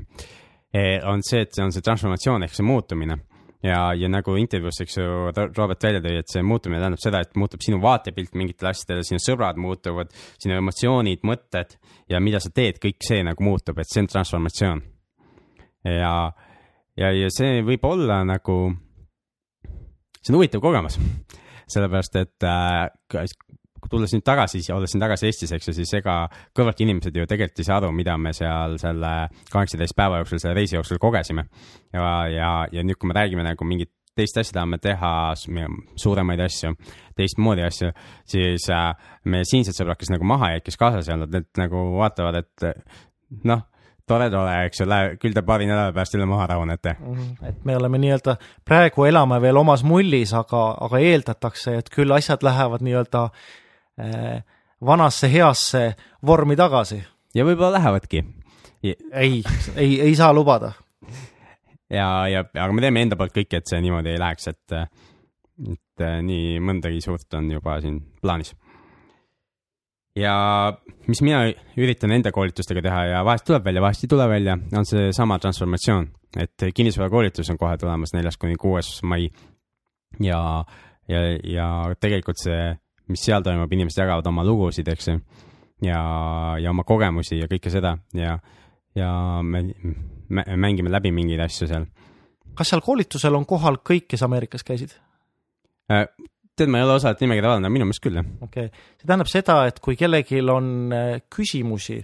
e,, 0.74 1.02
on 1.04 1.24
see, 1.26 1.44
et 1.46 1.52
see 1.56 1.66
on 1.66 1.76
see 1.76 1.84
transformatsioon 1.86 2.48
ehk 2.48 2.56
see 2.56 2.68
muutumine. 2.68 3.20
Ja, 3.62 3.92
ja 3.94 4.08
nagu 4.10 4.34
intervjuus, 4.42 4.80
eks 4.82 4.96
ju, 4.98 5.04
Robert 5.54 5.84
välja 5.86 6.00
tõi, 6.02 6.16
et 6.18 6.32
see 6.34 6.42
muutumine 6.42 6.80
tähendab 6.82 7.04
seda, 7.04 7.20
et 7.22 7.36
muutub 7.38 7.62
sinu 7.62 7.78
vaatepilt 7.84 8.34
mingitele 8.34 8.72
asjadele, 8.72 9.06
sinu 9.06 9.22
sõbrad 9.22 9.60
muutuvad, 9.62 10.10
sinu 10.42 10.56
emotsioonid, 10.58 11.22
mõtted 11.30 11.76
ja 12.10 12.24
mida 12.26 12.42
sa 12.42 12.50
teed, 12.50 12.82
kõik 12.82 13.06
see 13.06 13.22
nagu 13.28 13.46
muutub, 13.46 13.78
et 13.78 13.92
see 13.92 14.02
on 14.02 14.10
transformatsioon 14.10 14.82
ja, 15.86 16.16
ja, 16.98 17.12
ja 17.12 17.30
see 17.34 17.62
võib 17.66 17.86
olla 17.90 18.22
nagu, 18.28 18.58
see 20.22 20.34
on 20.34 20.40
huvitav 20.40 20.64
kogemus, 20.64 21.00
sellepärast 21.72 22.20
et 22.22 22.48
äh, 22.48 23.26
tulles 23.90 24.14
nüüd 24.14 24.26
tagasi, 24.26 24.62
olles 24.74 24.94
siin 24.94 25.02
tagasi 25.02 25.30
Eestis, 25.30 25.54
eks 25.56 25.72
ju, 25.72 25.76
siis 25.80 25.94
ega 25.98 26.26
kõrvalt 26.58 26.84
inimesed 26.84 27.16
ju 27.18 27.26
tegelikult 27.30 27.64
ei 27.64 27.68
saa 27.68 27.80
aru, 27.82 27.90
mida 27.96 28.18
me 28.22 28.34
seal 28.36 28.78
selle 28.82 29.14
kaheksateist 29.52 29.98
päeva 29.98 30.22
jooksul, 30.22 30.42
selle 30.44 30.58
reisi 30.58 30.78
jooksul 30.78 31.02
kogesime. 31.02 31.48
ja, 31.94 32.06
ja, 32.30 32.52
ja 32.72 32.86
nüüd, 32.86 33.00
kui 33.02 33.10
me 33.10 33.18
räägime 33.18 33.46
nagu 33.48 33.68
mingit 33.68 33.94
teist 34.16 34.38
asja 34.38 34.58
tahame 34.60 34.78
teha, 34.84 35.12
suuremaid 36.00 36.44
asju, 36.44 36.74
teistmoodi 37.18 37.64
asju, 37.64 37.92
siis 38.28 38.68
äh, 38.76 38.92
meie 39.32 39.48
siinsed 39.48 39.78
sõbrad, 39.78 40.00
kes 40.00 40.12
nagu 40.12 40.28
maha 40.28 40.54
jäid, 40.56 40.66
kes 40.68 40.80
kaasas 40.80 41.08
ei 41.08 41.16
olnud, 41.16 41.32
need 41.32 41.48
nagu 41.62 41.86
vaatavad, 41.96 42.42
et 42.44 42.68
noh, 43.48 43.64
tore, 44.12 44.28
tore, 44.34 44.56
eks 44.68 44.84
ju, 44.84 44.88
küll 45.22 45.36
te 45.36 45.44
paari 45.48 45.68
nädala 45.70 45.94
pärast 45.96 46.16
jälle 46.16 46.28
maha 46.30 46.48
rahunete. 46.52 46.96
-hmm. 47.00 47.48
et 47.50 47.66
me 47.66 47.76
oleme 47.78 47.98
nii-öelda, 48.02 48.36
praegu 48.66 49.06
elame 49.08 49.42
veel 49.42 49.58
omas 49.58 49.84
mullis, 49.84 50.34
aga, 50.34 50.64
aga 50.88 51.00
eeldatakse, 51.00 51.78
et 51.78 51.90
küll 51.96 52.12
asjad 52.12 52.44
lähevad 52.44 52.84
nii-öelda 52.88 53.24
eh, 53.98 54.44
vanasse 54.86 55.32
heasse 55.32 55.84
vormi 56.26 56.56
tagasi. 56.56 57.04
ja 57.36 57.46
võib-olla 57.46 57.78
lähevadki. 57.80 58.26
ei, 58.84 59.44
ei, 59.76 60.02
ei 60.02 60.16
saa 60.16 60.34
lubada. 60.34 60.72
ja, 61.90 62.28
ja, 62.28 62.46
aga 62.56 62.74
me 62.74 62.82
teeme 62.82 63.02
enda 63.02 63.16
poolt 63.16 63.36
kõik, 63.38 63.54
et 63.58 63.68
see 63.68 63.82
niimoodi 63.82 64.10
ei 64.10 64.20
läheks, 64.20 64.48
et, 64.48 64.72
et 65.72 66.08
nii 66.22 66.60
mõndagi 66.60 67.02
suurt 67.02 67.34
on 67.34 67.52
juba 67.52 67.80
siin 67.82 68.02
plaanis 68.22 68.56
ja 70.16 70.34
mis 71.08 71.22
mina 71.24 71.46
üritan 71.80 72.12
enda 72.12 72.32
koolitustega 72.36 72.84
teha 72.84 73.04
ja 73.14 73.24
vahest 73.26 73.46
tuleb 73.48 73.66
välja, 73.66 73.84
vahest 73.84 74.06
ei 74.06 74.12
tule 74.12 74.28
välja, 74.30 74.58
on 74.78 74.86
seesama 74.86 75.40
transformatsioon. 75.40 76.10
et 76.40 76.68
kinnisvarakoolitus 76.74 77.50
on 77.50 77.58
kohe 77.58 77.78
tulemas 77.78 78.14
neljas 78.14 78.38
kuni 78.38 78.56
kuues 78.56 79.04
mai. 79.04 79.30
ja, 80.20 80.64
ja, 81.08 81.22
ja 81.44 81.68
tegelikult 82.00 82.40
see, 82.44 82.76
mis 83.08 83.24
seal 83.26 83.44
toimub, 83.44 83.72
inimesed 83.72 84.04
jagavad 84.04 84.28
oma 84.28 84.44
lugusid, 84.44 84.88
eks 84.88 85.08
ju. 85.08 85.20
ja, 85.82 86.02
ja 86.60 86.70
oma 86.70 86.84
kogemusi 86.84 87.40
ja 87.40 87.48
kõike 87.52 87.72
seda 87.72 87.98
ja, 88.14 88.38
ja 88.96 89.12
me, 89.44 89.64
me 90.30 90.46
mängime 90.58 90.92
läbi 90.92 91.12
mingeid 91.12 91.48
asju 91.48 91.68
seal 91.72 91.88
kas 92.56 92.72
seal 92.72 92.84
koolitusel 92.86 93.36
on 93.38 93.48
kohal 93.48 93.80
kõik, 93.88 94.08
kes 94.12 94.24
Ameerikas 94.28 94.66
käisid? 94.68 94.94
Äh, 96.52 96.58
tead, 96.58 96.72
ma 96.72 96.80
ei 96.80 96.84
ole 96.86 96.98
osalt 97.00 97.22
nimekirja 97.24 97.50
vaadanud, 97.50 97.74
minu 97.74 97.88
meelest 97.88 98.04
küll, 98.04 98.20
jah. 98.20 98.28
okei 98.44 98.70
okay., 98.70 98.86
see 99.00 99.08
tähendab 99.08 99.32
seda, 99.32 99.58
et 99.70 99.80
kui 99.84 99.98
kellelgi 100.00 100.42
on 100.52 100.94
äh, 100.94 101.18
küsimusi 101.32 102.02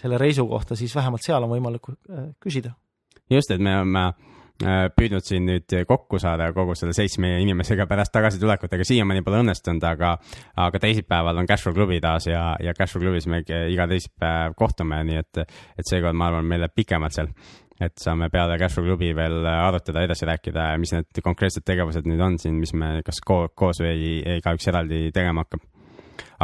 selle 0.00 0.18
reisu 0.18 0.46
kohta, 0.48 0.76
siis 0.76 0.94
vähemalt 0.96 1.24
seal 1.24 1.44
on 1.44 1.52
võimalik 1.52 1.90
äh, 1.92 2.30
küsida. 2.42 2.74
just, 3.30 3.50
et 3.50 3.60
me 3.60 3.78
oleme 3.80 4.12
püüdnud 4.54 5.24
siin 5.26 5.48
nüüd 5.48 5.72
kokku 5.88 6.20
saada 6.22 6.46
kogu 6.54 6.76
selle 6.78 6.92
seitsme 6.94 7.32
inimesega 7.42 7.88
pärast 7.90 8.12
tagasitulekut, 8.14 8.70
aga 8.70 8.84
siiamaani 8.86 9.24
pole 9.26 9.40
õnnestunud, 9.42 9.82
aga, 9.88 10.12
aga 10.62 10.80
teisipäeval 10.84 11.40
on 11.42 11.48
Cashflow 11.50 11.74
klubi 11.74 11.98
taas 12.00 12.28
ja, 12.28 12.44
ja 12.62 12.70
Cashflow 12.78 13.02
klubis 13.02 13.26
me 13.26 13.42
iga 13.42 13.88
teisipäev 13.90 14.54
kohtume, 14.54 15.00
nii 15.10 15.18
et, 15.24 15.42
et 15.74 15.90
seekord 15.90 16.14
ma 16.14 16.30
arvan, 16.30 16.46
meil 16.46 16.62
läheb 16.62 16.76
pikemalt 16.78 17.18
seal 17.18 17.32
et 17.80 17.94
saame 17.98 18.28
peale 18.30 18.56
Cashflow 18.58 18.86
klubi 18.86 19.10
veel 19.16 19.44
arutada, 19.50 20.04
edasi 20.06 20.26
rääkida, 20.28 20.66
mis 20.80 20.94
need 20.94 21.22
konkreetsed 21.24 21.64
tegevused 21.66 22.06
nüüd 22.06 22.22
on 22.22 22.38
siin, 22.38 22.58
mis 22.62 22.74
me 22.78 23.00
kas 23.06 23.20
ko 23.26 23.44
koos 23.54 23.80
või 23.82 24.20
igaüks 24.38 24.68
eraldi 24.70 25.08
tegema 25.14 25.44
hakkab. 25.44 25.64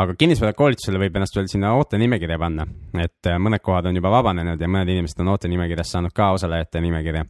aga 0.03 0.14
kinnisvarakoolitusele 0.18 0.99
võib 0.99 1.16
ennast 1.16 1.37
veel 1.37 1.49
sinna 1.51 1.74
ootenimekirja 1.78 2.39
panna, 2.39 2.66
et 2.99 3.31
äh, 3.31 3.39
mõned 3.39 3.62
kohad 3.62 3.87
on 3.87 3.97
juba 3.97 4.11
vabanenud 4.11 4.61
ja 4.61 4.68
mõned 4.68 4.91
inimesed 4.91 5.20
on 5.22 5.35
ootenimekirjas 5.35 5.95
saanud 5.95 6.14
ka 6.14 6.33
osalejate 6.35 6.81
nimekirja. 6.81 7.24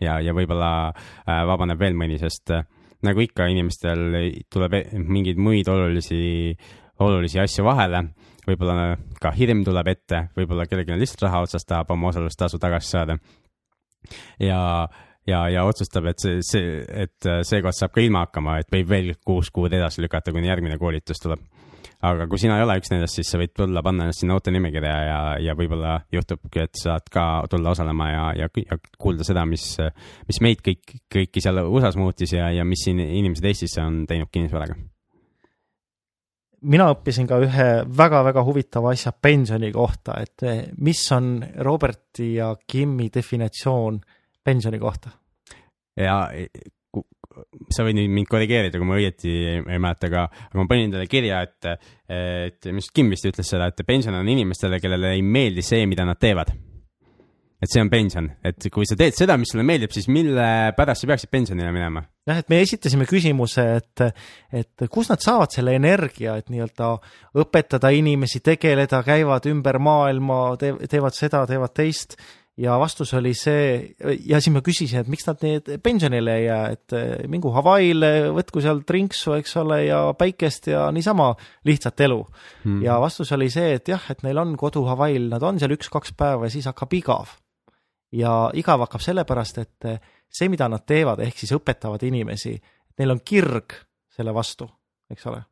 ja, 0.00 0.20
ja 0.20 0.34
võib-olla 0.34 0.72
äh, 0.90 1.42
vabaneb 1.46 1.80
veel 1.80 1.98
mõni, 1.98 2.18
sest 2.22 2.54
äh, 2.54 2.66
nagu 3.02 3.20
ikka, 3.20 3.48
inimestel 3.50 4.06
tuleb 4.52 4.76
mingeid 4.94 5.38
muid 5.38 5.68
olulisi, 5.68 6.54
olulisi 7.00 7.40
asju 7.40 7.64
vahele 7.64 8.04
võib-olla 8.50 8.96
ka 9.22 9.32
hirm 9.36 9.62
tuleb 9.66 9.92
ette, 9.94 10.24
võib-olla 10.36 10.66
kellelgi 10.68 10.94
on 10.94 11.00
lihtsalt 11.00 11.28
raha 11.28 11.44
otsas, 11.46 11.66
tahab 11.68 11.94
oma 11.94 12.10
osalustasu 12.10 12.60
tagasi 12.62 12.92
saada 12.96 13.16
ja, 14.40 14.88
ja, 15.26 15.48
ja 15.48 15.64
otsustab, 15.68 16.10
et 16.10 16.22
see, 16.22 16.40
see, 16.46 16.82
et 17.04 17.30
seekord 17.46 17.76
saab 17.76 17.94
ka 17.94 18.02
ilma 18.04 18.26
hakkama, 18.26 18.60
et 18.60 18.70
võib 18.72 18.90
veel 18.90 19.14
kuus 19.26 19.50
kuud 19.54 19.72
edasi 19.76 20.04
lükata, 20.04 20.34
kuni 20.34 20.50
järgmine 20.50 20.78
koolitus 20.80 21.22
tuleb. 21.22 21.42
aga 22.02 22.24
kui 22.28 22.40
sina 22.40 22.56
ei 22.56 22.64
ole 22.64 22.78
üks 22.80 22.88
nendest, 22.92 23.18
siis 23.18 23.28
sa 23.28 23.38
võid 23.40 23.52
tulla, 23.56 23.82
panna 23.84 24.06
ennast 24.06 24.22
sinna 24.22 24.36
ootenimekirja 24.38 24.94
ja, 25.04 25.18
ja 25.44 25.56
võib-olla 25.56 25.98
juhtubki, 26.12 26.64
et 26.64 26.80
saad 26.80 27.10
ka 27.12 27.26
tulla 27.52 27.74
osalema 27.74 28.08
ja, 28.10 28.22
ja, 28.44 28.48
ja 28.64 28.78
kuulda 28.98 29.26
seda, 29.26 29.44
mis, 29.48 29.66
mis 30.28 30.40
meid 30.40 30.64
kõik, 30.64 30.96
kõiki 31.12 31.44
seal 31.44 31.60
USA-s 31.66 32.00
muutis 32.00 32.32
ja, 32.36 32.48
ja 32.56 32.64
mis 32.64 32.86
siin 32.86 33.02
inimesed 33.04 33.52
Eestis 33.52 33.76
on 33.84 34.06
teinud 34.08 34.32
kinnisvaraga 34.32 34.78
mina 36.62 36.90
õppisin 36.92 37.28
ka 37.28 37.38
ühe 37.44 37.68
väga-väga 37.96 38.42
huvitava 38.46 38.92
asja 38.94 39.12
pensioni 39.12 39.70
kohta, 39.72 40.18
et 40.20 40.44
eh, 40.46 40.64
mis 40.84 41.04
on 41.16 41.38
Roberti 41.64 42.34
ja 42.36 42.52
Kimi 42.66 43.08
definitsioon 43.14 44.00
pensioni 44.44 44.78
kohta? 44.82 45.14
ja 46.00 46.22
sa 47.70 47.84
võid 47.86 47.98
mind 48.10 48.28
korrigeerida, 48.28 48.78
kui 48.78 48.88
ma 48.88 48.96
õieti 48.98 49.30
ei, 49.30 49.60
ei 49.60 49.80
mäleta, 49.80 50.08
aga, 50.10 50.24
aga 50.48 50.58
ma 50.58 50.66
panin 50.70 50.92
talle 50.92 51.06
kirja, 51.10 51.42
et, 51.46 51.68
et 52.10 52.70
mis 52.74 52.90
Kim 52.94 53.12
vist 53.12 53.28
ütles 53.28 53.48
seda, 53.48 53.70
et 53.70 53.84
pension 53.86 54.16
on 54.16 54.28
inimestele, 54.28 54.80
kellele 54.82 55.14
ei 55.16 55.22
meeldi 55.24 55.64
see, 55.64 55.86
mida 55.90 56.06
nad 56.08 56.20
teevad 56.20 56.52
et 57.60 57.68
see 57.68 57.82
on 57.82 57.90
pension, 57.92 58.26
et 58.46 58.68
kui 58.72 58.88
sa 58.88 58.96
teed 58.96 59.16
seda, 59.16 59.36
mis 59.36 59.50
sulle 59.52 59.66
meeldib, 59.68 59.92
siis 59.92 60.08
mille 60.12 60.44
pärast 60.76 61.04
sa 61.04 61.10
peaksid 61.10 61.32
pensionile 61.32 61.72
minema? 61.74 62.02
Jah, 62.30 62.40
et 62.40 62.50
me 62.52 62.60
esitasime 62.64 63.06
küsimuse, 63.10 63.66
et, 63.80 64.04
et 64.62 64.88
kust 64.92 65.12
nad 65.12 65.22
saavad 65.22 65.52
selle 65.54 65.74
energia, 65.78 66.36
et 66.40 66.50
nii-öelda 66.52 66.92
õpetada 67.42 67.92
inimesi, 67.94 68.42
tegeleda, 68.44 69.02
käivad 69.06 69.48
ümber 69.50 69.80
maailma 69.82 70.42
te, 70.60 70.74
teevad 70.90 71.16
seda, 71.16 71.46
teevad 71.50 71.74
teist. 71.76 72.18
Ja 72.60 72.74
vastus 72.76 73.14
oli 73.16 73.30
see, 73.38 73.94
ja 74.28 74.36
siis 74.42 74.52
ma 74.52 74.60
küsisin, 74.60 75.00
et 75.00 75.08
miks 75.08 75.24
nad 75.24 75.40
need 75.46 75.68
pensionile 75.80 76.34
ei 76.36 76.42
jää, 76.44 76.64
et 76.74 76.94
mingu 77.32 77.54
Hawaii'le, 77.54 78.10
võtku 78.36 78.60
seal 78.60 78.82
trinksu, 78.84 79.32
eks 79.38 79.54
ole, 79.62 79.78
ja 79.86 80.00
päikest 80.18 80.68
ja 80.68 80.82
niisama 80.92 81.30
lihtsat 81.64 82.02
elu. 82.04 82.18
Hmm.. 82.66 82.82
ja 82.84 82.98
vastus 83.00 83.32
oli 83.32 83.48
see, 83.54 83.78
et 83.78 83.88
jah, 83.88 84.04
et 84.12 84.20
neil 84.26 84.42
on 84.42 84.52
kodu 84.60 84.82
Hawaii'l, 84.90 85.30
nad 85.32 85.46
on 85.46 85.62
seal 85.62 85.72
üks-kaks 85.78 86.12
päeva 86.18 86.50
ja 86.50 86.52
siis 86.52 86.68
hakkab 86.68 86.98
igav. 86.98 87.32
Ja 88.12 88.50
igav 88.58 88.84
hakkab 88.84 89.06
sellepärast, 89.06 89.62
et 89.62 89.88
eh, 89.88 90.00
see, 90.30 90.50
mida 90.52 90.68
nad 90.70 90.84
teevad, 90.86 91.22
ehk 91.24 91.38
siis 91.42 91.52
õpetavad 91.56 92.02
inimesi, 92.06 92.54
neil 93.00 93.14
on 93.16 93.22
kirg 93.26 93.76
selle 94.14 94.34
vastu, 94.36 94.68
eks 95.10 95.30
ole. 95.30 95.42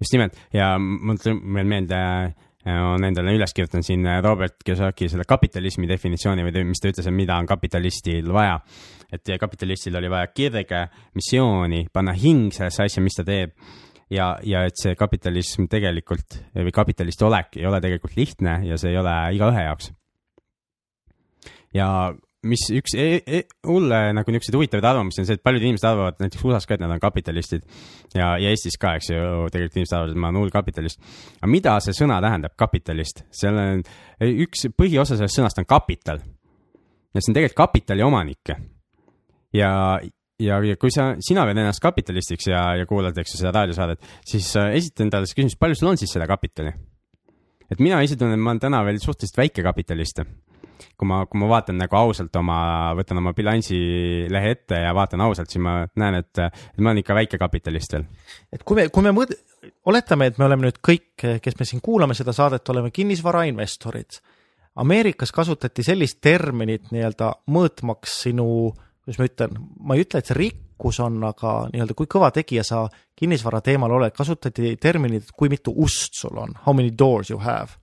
just 0.00 0.12
nimelt 0.12 0.36
ja 0.52 0.74
mul 0.78 1.16
tuli 1.20 1.38
veel 1.56 1.70
meelde, 1.70 2.00
eh, 2.66 2.80
on 2.92 3.04
endale 3.08 3.34
üles 3.36 3.54
kirjutanud 3.56 3.86
siin 3.86 4.04
eh, 4.06 4.20
Robert 4.24 4.60
Kiyosaki 4.64 5.08
selle 5.08 5.24
kapitalismi 5.28 5.88
definitsiooni 5.88 6.44
või 6.46 6.66
mis 6.70 6.82
ta 6.82 6.92
ütles, 6.92 7.08
et 7.08 7.16
mida 7.16 7.38
on 7.40 7.48
kapitalistil 7.48 8.30
vaja. 8.32 8.60
et 9.12 9.34
kapitalistil 9.40 9.96
oli 9.96 10.10
vaja 10.10 10.26
kirge, 10.34 10.86
missiooni, 11.14 11.86
panna 11.92 12.12
hing 12.12 12.52
sellesse 12.52 12.86
asja, 12.86 13.02
mis 13.02 13.14
ta 13.14 13.24
teeb 13.24 13.54
ja, 14.10 14.36
ja 14.42 14.64
et 14.66 14.78
see 14.78 14.94
kapitalism 14.98 15.66
tegelikult 15.70 16.40
või 16.54 16.74
kapitalist 16.74 17.22
olek 17.22 17.56
ei 17.56 17.66
ole 17.66 17.80
tegelikult 17.80 18.16
lihtne 18.18 18.60
ja 18.66 18.78
see 18.78 18.92
ei 18.92 18.98
ole 19.00 19.14
igaühe 19.38 19.66
jaoks 19.66 19.92
ja 21.74 21.88
mis 22.46 22.66
üks 22.76 22.94
e 22.98 23.08
e 23.20 23.42
hulle 23.66 24.00
nagu 24.16 24.32
niisuguseid 24.32 24.58
huvitavaid 24.58 24.88
arvamusi 24.92 25.22
on 25.22 25.28
see, 25.28 25.38
et 25.38 25.44
paljud 25.46 25.64
inimesed 25.66 25.88
arvavad 25.88 26.22
näiteks 26.22 26.46
USA-s 26.46 26.68
ka, 26.68 26.78
et 26.78 26.84
nad 26.84 26.94
on 26.94 27.02
kapitalistid 27.02 27.66
ja, 28.14 28.34
ja 28.40 28.52
Eestis 28.52 28.78
ka, 28.80 28.94
eks 29.00 29.10
ju, 29.12 29.20
tegelikult 29.52 29.80
inimesed 29.80 29.98
arvavad, 29.98 30.14
et 30.14 30.22
ma 30.22 30.30
olen 30.30 30.42
hull 30.44 30.54
kapitalist. 30.54 31.02
aga 31.40 31.50
mida 31.50 31.76
see 31.84 31.96
sõna 31.96 32.20
tähendab, 32.24 32.56
kapitalist? 32.58 33.26
seal 33.34 33.60
on 33.60 33.84
üks 34.46 34.68
põhiosa 34.76 35.18
sellest 35.18 35.40
sõnast 35.40 35.62
on 35.62 35.68
kapital 35.68 36.22
ja 37.16 37.22
see 37.22 37.32
on 37.32 37.38
tegelikult 37.38 37.60
kapitali 37.62 38.04
omanik. 38.04 38.52
ja, 39.56 39.70
ja, 40.42 40.58
ja 40.60 40.76
kui 40.80 40.92
sa, 40.92 41.14
sina 41.24 41.46
pead 41.48 41.62
ennast 41.62 41.82
kapitalistiks 41.82 42.50
ja, 42.50 42.62
ja 42.80 42.88
kuulad, 42.88 43.16
eks 43.16 43.34
ju, 43.34 43.40
seda 43.40 43.54
raadiosaadet, 43.56 44.04
siis 44.28 44.50
äh, 44.60 44.74
esita 44.80 45.06
endale 45.06 45.28
see 45.28 45.40
küsimus, 45.40 45.58
palju 45.60 45.78
sul 45.80 45.92
on 45.94 46.00
siis 46.00 46.12
seda 46.12 46.28
kapitali? 46.28 46.74
et 47.72 47.80
mina 47.82 48.02
ise 48.04 48.18
tunnen, 48.18 48.36
et 48.36 48.42
ma 48.42 48.52
olen 48.52 48.62
täna 48.62 48.82
veel 48.86 49.00
suhteliselt 49.02 49.40
väike 49.40 49.64
kapitalist 49.66 50.22
kui 50.96 51.08
ma, 51.08 51.22
kui 51.30 51.40
ma 51.40 51.48
vaatan 51.50 51.78
nagu 51.80 51.98
ausalt 51.98 52.36
oma, 52.40 52.58
võtan 52.98 53.20
oma 53.20 53.32
bilansilehe 53.36 54.52
ette 54.54 54.80
ja 54.84 54.94
vaatan 54.96 55.24
ausalt, 55.26 55.50
siis 55.52 55.62
ma 55.64 55.78
näen, 56.00 56.20
et, 56.22 56.42
et 56.42 56.80
ma 56.80 56.90
olen 56.90 57.02
ikka 57.02 57.16
väikekapitalist 57.18 57.96
veel. 57.96 58.06
et 58.52 58.64
kui 58.66 58.78
me, 58.80 58.88
kui 58.92 59.06
me 59.06 59.14
mõõd-, 59.16 59.36
oletame, 59.90 60.30
et 60.30 60.40
me 60.40 60.48
oleme 60.48 60.68
nüüd 60.68 60.80
kõik, 60.84 61.26
kes 61.42 61.58
me 61.58 61.68
siin 61.68 61.82
kuulame 61.84 62.16
seda 62.18 62.34
saadet, 62.36 62.68
oleme 62.72 62.92
kinnisvarainvestorid. 62.94 64.20
Ameerikas 64.82 65.32
kasutati 65.32 65.84
sellist 65.86 66.20
terminit 66.20 66.90
nii-öelda 66.92 67.30
mõõtmaks 67.52 68.20
sinu, 68.26 68.46
kuidas 69.04 69.20
ma 69.20 69.28
ütlen, 69.30 69.58
ma 69.80 69.96
ei 69.96 70.04
ütle, 70.04 70.20
et 70.20 70.28
see 70.28 70.36
rikkus 70.36 71.00
on, 71.00 71.16
aga 71.24 71.54
nii-öelda 71.72 71.96
kui 71.96 72.10
kõva 72.12 72.28
tegija 72.36 72.64
sa 72.66 72.84
kinnisvara 73.16 73.62
teemal 73.64 73.96
oled, 73.96 74.12
kasutati 74.16 74.74
terminit, 74.80 75.32
kui 75.32 75.48
mitu 75.52 75.72
ust 75.72 76.20
sul 76.20 76.36
on, 76.42 76.52
how 76.66 76.76
many 76.76 76.92
doors 76.92 77.32
you 77.32 77.40
have 77.40 77.78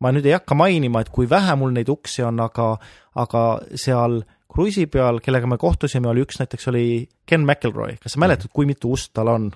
ma 0.00 0.12
nüüd 0.14 0.26
ei 0.28 0.36
hakka 0.36 0.56
mainima, 0.58 1.02
et 1.04 1.10
kui 1.12 1.28
vähe 1.30 1.54
mul 1.60 1.74
neid 1.76 1.90
uksi 1.92 2.24
on, 2.26 2.40
aga, 2.42 2.72
aga 3.20 3.44
seal 3.78 4.20
kruiisi 4.50 4.86
peal, 4.90 5.20
kellega 5.24 5.48
me 5.50 5.60
kohtusime, 5.60 6.10
oli 6.10 6.24
üks 6.26 6.40
näiteks 6.40 6.70
oli 6.72 6.84
Ken 7.28 7.44
McElroy, 7.46 7.98
kas 8.02 8.16
sa 8.16 8.22
mäletad, 8.22 8.52
kui 8.54 8.68
mitu 8.68 8.94
ust 8.96 9.12
tal 9.16 9.30
on? 9.32 9.50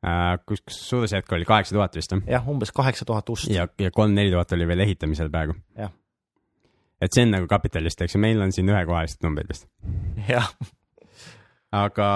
Äh, 0.00 0.34
kus, 0.48 0.64
kus 0.64 0.80
suurusjärk 0.88 1.32
oli 1.36 1.46
kaheksa 1.48 1.76
tuhat 1.76 1.96
vist 1.98 2.16
või? 2.16 2.24
jah, 2.32 2.46
umbes 2.48 2.72
kaheksa 2.72 3.04
tuhat 3.08 3.28
ust. 3.32 3.50
ja, 3.52 3.68
ja 3.78 3.92
kolm-neli 3.92 4.32
tuhat 4.32 4.56
oli 4.56 4.68
veel 4.70 4.86
ehitamisel 4.86 5.28
praegu. 5.32 5.58
et 5.76 7.12
see 7.12 7.26
on 7.28 7.36
nagu 7.36 7.48
kapitalist, 7.50 8.00
eks 8.00 8.16
ju, 8.16 8.22
meil 8.24 8.40
on 8.40 8.52
siin 8.56 8.72
ühekohalised 8.72 9.20
numbrid 9.26 9.52
vist. 9.52 9.68
jah 10.28 10.48
aga 11.70 12.06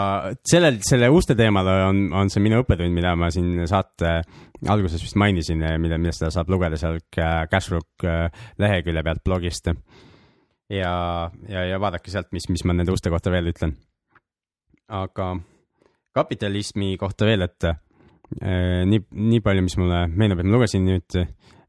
sellel, 0.47 0.81
selle 0.83 1.09
uste 1.15 1.37
teemal 1.39 1.69
on, 1.87 2.01
on 2.17 2.31
see 2.33 2.43
minu 2.43 2.61
õppetund, 2.63 2.91
mida 2.95 3.15
ma 3.19 3.31
siin 3.35 3.63
saate 3.71 4.17
alguses 4.71 5.03
vist 5.03 5.19
mainisin, 5.21 5.63
mida, 5.83 5.99
millest 6.01 6.23
seda 6.23 6.33
saab 6.35 6.51
lugeda 6.51 6.79
seal 6.81 6.99
Cashrook 7.15 8.07
äh, 8.09 8.27
lehekülje 8.59 9.05
pealt 9.07 9.23
blogist. 9.27 9.71
ja, 10.71 10.95
ja, 11.49 11.67
ja 11.71 11.81
vaadake 11.81 12.11
sealt, 12.11 12.33
mis, 12.35 12.49
mis 12.51 12.65
ma 12.67 12.75
nende 12.75 12.95
uste 12.95 13.13
kohta 13.15 13.31
veel 13.31 13.53
ütlen. 13.53 13.77
aga 14.89 15.37
kapitalismi 16.15 16.97
kohta 16.99 17.27
veel, 17.29 17.47
et 17.47 17.71
äh, 17.71 18.83
nii, 18.91 19.07
nii 19.31 19.43
palju, 19.45 19.67
mis 19.69 19.79
mulle 19.79 20.07
meenub, 20.11 20.43
et 20.43 20.51
ma 20.51 20.59
lugesin 20.59 20.87
nüüd 20.89 21.21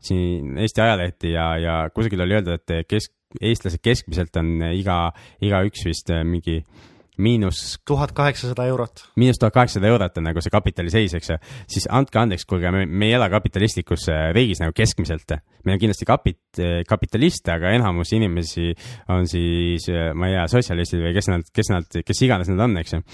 siin 0.05 0.57
Eesti 0.61 0.81
ajalehti 0.81 1.31
ja, 1.33 1.45
ja 1.57 1.77
kusagil 1.93 2.21
oli 2.21 2.37
öeldud, 2.37 2.57
et 2.57 2.89
kesk, 2.89 3.13
eestlased 3.41 3.81
keskmiselt 3.83 4.37
on 4.37 4.51
iga, 4.71 4.99
igaüks 5.43 5.85
vist 5.87 6.11
mingi 6.25 6.59
äh, 6.61 6.91
miinus. 7.17 7.79
tuhat 7.87 8.11
kaheksasada 8.15 8.65
eurot. 8.71 9.05
miinus 9.15 9.39
tuhat 9.39 9.53
kaheksasada 9.53 9.87
eurot 9.87 10.17
on 10.17 10.27
nagu 10.29 10.41
see 10.43 10.53
kapitali 10.53 10.91
seis, 10.93 11.13
eks 11.17 11.29
ju. 11.29 11.37
siis 11.71 11.87
andke 11.91 12.19
andeks, 12.19 12.45
kuulge, 12.49 12.71
me, 12.71 12.85
ei 13.05 13.13
ela 13.17 13.29
kapitalistlikus 13.31 14.07
äh, 14.13 14.29
riigis 14.35 14.61
nagu 14.63 14.75
keskmiselt. 14.75 15.37
meil 15.65 15.77
on 15.77 15.83
kindlasti 15.83 16.07
kapit-, 16.09 16.63
kapitaliste, 16.89 17.53
aga 17.55 17.75
enamus 17.75 18.13
inimesi 18.17 18.73
on 19.13 19.29
siis, 19.29 19.87
äh, 19.91 20.11
ma 20.13 20.31
ei 20.31 20.39
tea, 20.39 20.47
sotsialistid 20.57 21.05
või 21.05 21.13
kes 21.15 21.31
nad, 21.31 21.47
kes 21.53 21.71
nad, 21.73 22.01
kes 22.05 22.25
iganes 22.27 22.51
nad 22.51 22.65
on, 22.67 22.75
eks 22.81 22.97
ju. 22.97 23.05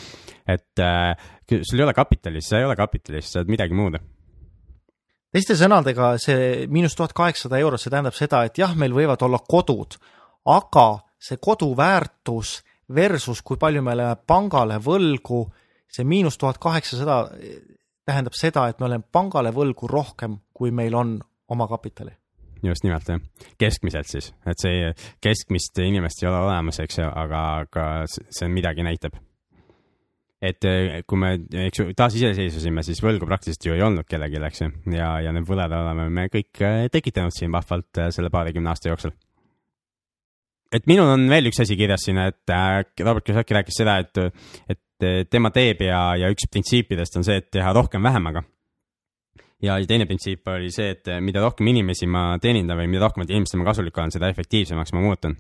et 0.56 0.86
äh, 0.86 1.30
sul 1.60 1.80
ei 1.80 1.86
ole 1.86 1.94
kapitali, 1.98 2.42
siis 2.42 2.56
sa 2.56 2.62
ei 2.62 2.68
ole 2.70 2.80
kapitalist, 2.80 3.32
sa 3.32 3.44
oled 3.44 3.54
midagi 3.58 3.78
muud 3.78 4.02
teiste 5.32 5.56
sõnadega 5.56 6.16
see 6.20 6.66
miinus 6.72 6.98
tuhat 6.98 7.14
kaheksasada 7.16 7.62
eurot, 7.64 7.80
see 7.80 7.94
tähendab 7.94 8.18
seda, 8.18 8.44
et 8.48 8.58
jah, 8.60 8.74
meil 8.76 8.92
võivad 8.96 9.22
olla 9.24 9.40
kodud, 9.40 9.96
aga 10.52 10.88
see 11.22 11.40
kodu 11.42 11.72
väärtus 11.78 12.60
versus 12.94 13.42
kui 13.46 13.60
palju 13.62 13.84
me 13.84 13.96
oleme 13.96 14.16
pangale 14.28 14.80
võlgu, 14.84 15.44
see 15.92 16.08
miinus 16.08 16.40
tuhat 16.40 16.60
kaheksasada 16.62 17.24
tähendab 18.08 18.36
seda, 18.38 18.68
et 18.70 18.80
me 18.80 18.90
oleme 18.90 19.06
pangale 19.12 19.52
võlgu 19.56 19.90
rohkem, 19.92 20.40
kui 20.54 20.74
meil 20.76 20.96
on 20.98 21.20
omakapitali 21.52 22.16
just 22.70 22.86
nimelt 22.86 23.08
jah, 23.10 23.22
keskmiselt 23.58 24.10
siis, 24.10 24.30
et 24.46 24.62
see 24.62 24.92
keskmist 25.24 25.80
inimest 25.82 26.22
ei 26.22 26.30
ole 26.30 26.44
olemas, 26.46 26.78
eks 26.84 27.00
ju, 27.00 27.08
aga, 27.10 27.42
aga 27.66 27.86
see 28.08 28.50
midagi 28.54 28.86
näitab. 28.86 29.18
et 30.42 30.66
eh, 30.66 31.02
kui 31.06 31.20
me, 31.22 31.36
eks 31.68 31.80
ju, 31.82 31.92
taasiseseisvusime, 31.98 32.82
siis 32.86 33.02
võlgu 33.06 33.28
praktiliselt 33.30 33.66
ju 33.66 33.76
ei 33.76 33.84
olnud 33.86 34.08
kellelgi, 34.10 34.40
eks 34.46 34.62
ju, 34.64 34.70
ja, 34.94 35.12
ja 35.26 35.34
need 35.34 35.46
võlad 35.50 35.74
oleme 35.78 36.08
me 36.10 36.30
kõik 36.34 36.62
eh, 36.66 36.86
tekitanud 36.94 37.34
siin 37.36 37.54
vahvalt 37.54 38.02
eh, 38.02 38.14
selle 38.14 38.30
paarikümne 38.34 38.74
aasta 38.74 38.90
jooksul 38.90 39.14
et 40.72 40.88
minul 40.88 41.10
on 41.14 41.28
veel 41.30 41.50
üks 41.52 41.62
asi 41.64 41.76
kirjas 41.80 42.08
siin, 42.08 42.22
et 42.22 42.56
Robert 43.04 43.26
Kiyosaki 43.26 43.58
rääkis 43.58 43.82
seda, 43.84 43.98
et, 44.04 44.18
et 44.72 45.30
tema 45.30 45.52
teeb 45.52 45.82
ja, 45.84 46.12
ja 46.20 46.30
üks 46.32 46.48
printsiipidest 46.52 47.18
on 47.18 47.28
see, 47.28 47.42
et 47.42 47.52
teha 47.52 47.74
rohkem 47.76 48.04
vähemaga 48.04 48.44
ja 49.62 49.78
teine 49.88 50.06
printsiip 50.10 50.48
oli 50.48 50.72
see, 50.74 50.92
et 50.96 51.10
mida 51.24 51.42
rohkem 51.44 51.70
inimesi 51.72 52.08
ma 52.10 52.36
teenindan 52.42 52.80
või 52.80 52.90
mida 52.92 53.06
rohkem 53.06 53.26
inimestele 53.28 53.62
ma 53.62 53.70
kasulik 53.70 53.98
olen, 53.98 54.14
seda 54.14 54.30
efektiivsemaks 54.34 54.94
ma 54.96 55.04
muutun. 55.04 55.38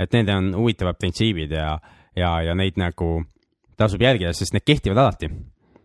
et 0.00 0.12
need 0.16 0.28
on 0.32 0.54
huvitavad 0.56 0.96
printsiibid 0.98 1.52
ja, 1.52 1.74
ja, 2.16 2.30
ja 2.42 2.54
neid 2.54 2.78
nagu 2.80 3.20
tasub 3.78 4.02
järgida, 4.02 4.32
sest 4.36 4.54
need 4.56 4.64
kehtivad 4.66 4.98
alati. 4.98 5.30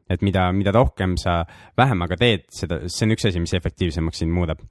et 0.10 0.22
mida, 0.22 0.51
mida 0.53 0.72
rohkem 0.72 1.18
sa 1.18 1.43
vähemaga 1.78 2.18
teed, 2.18 2.45
seda, 2.53 2.84
see 2.88 3.06
on 3.06 3.16
üks 3.16 3.26
asi, 3.30 3.39
mis 3.39 3.53
efektiivsemaks 3.53 4.24
sind 4.24 4.34
muudab. 4.34 4.62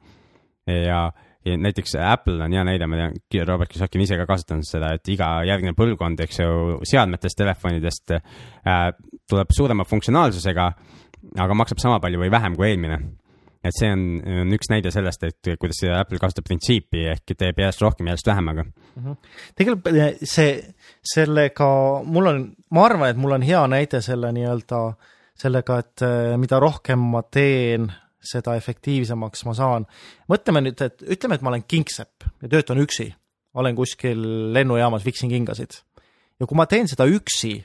ja, 0.67 1.11
ja 1.45 1.57
näiteks 1.61 1.97
Apple 2.01 2.45
on 2.45 2.53
hea 2.53 2.65
näide, 2.65 2.87
ma 2.87 2.97
tean, 2.97 3.47
Robert 3.47 3.73
Kiyosaki 3.73 3.99
on 3.99 4.05
ise 4.07 4.17
ka 4.17 4.27
kasutanud 4.27 4.67
seda, 4.69 4.95
et 4.97 5.09
iga 5.13 5.29
järgnev 5.45 5.77
põlvkond, 5.77 6.21
eks 6.25 6.41
ju, 6.41 6.79
seadmetest, 6.89 7.39
telefonidest 7.39 8.17
äh, 8.17 8.93
tuleb 9.29 9.53
suurema 9.53 9.85
funktsionaalsusega 9.85 10.71
aga 11.41 11.57
maksab 11.57 11.81
sama 11.83 12.01
palju 12.03 12.21
või 12.23 12.33
vähem 12.33 12.57
kui 12.59 12.71
eelmine. 12.71 12.99
et 13.65 13.73
see 13.73 13.89
on, 13.89 14.01
on 14.43 14.53
üks 14.53 14.69
näide 14.69 14.91
sellest, 14.93 15.23
et 15.25 15.55
kuidas 15.61 15.79
Apple 15.97 16.19
kasutab 16.21 16.45
printsiipi 16.45 17.07
ehk 17.15 17.33
teeb 17.33 17.63
järjest 17.63 17.81
rohkem 17.81 18.11
järjest 18.11 18.27
vähemaga 18.29 18.65
mm. 18.65 19.05
-hmm. 19.05 19.17
tegelikult 19.57 19.97
eh, 19.97 20.19
see, 20.21 20.59
sellega 21.15 21.69
mul 22.05 22.29
on, 22.29 22.45
ma 22.71 22.85
arvan, 22.85 23.11
et 23.11 23.17
mul 23.17 23.39
on 23.39 23.43
hea 23.43 23.67
näide 23.67 24.03
selle 24.05 24.33
nii-öelda 24.37 24.83
sellega, 25.35 25.79
et 25.79 26.03
eh, 26.03 26.37
mida 26.37 26.61
rohkem 26.61 26.99
ma 26.99 27.23
teen, 27.23 27.89
seda 28.25 28.57
efektiivsemaks 28.57 29.45
ma 29.45 29.55
saan. 29.55 29.87
mõtleme 30.29 30.65
nüüd, 30.65 30.81
et 30.83 31.03
ütleme, 31.03 31.35
et 31.35 31.43
ma 31.43 31.53
olen 31.53 31.67
kingsepp 31.69 32.27
ja 32.43 32.49
töötan 32.49 32.81
üksi, 32.83 33.13
olen 33.55 33.77
kuskil 33.77 34.21
lennujaamas, 34.55 35.05
viksin 35.05 35.31
kingasid. 35.31 35.81
ja 36.41 36.47
kui 36.47 36.57
ma 36.57 36.67
teen 36.67 36.89
seda 36.89 37.07
üksi 37.07 37.65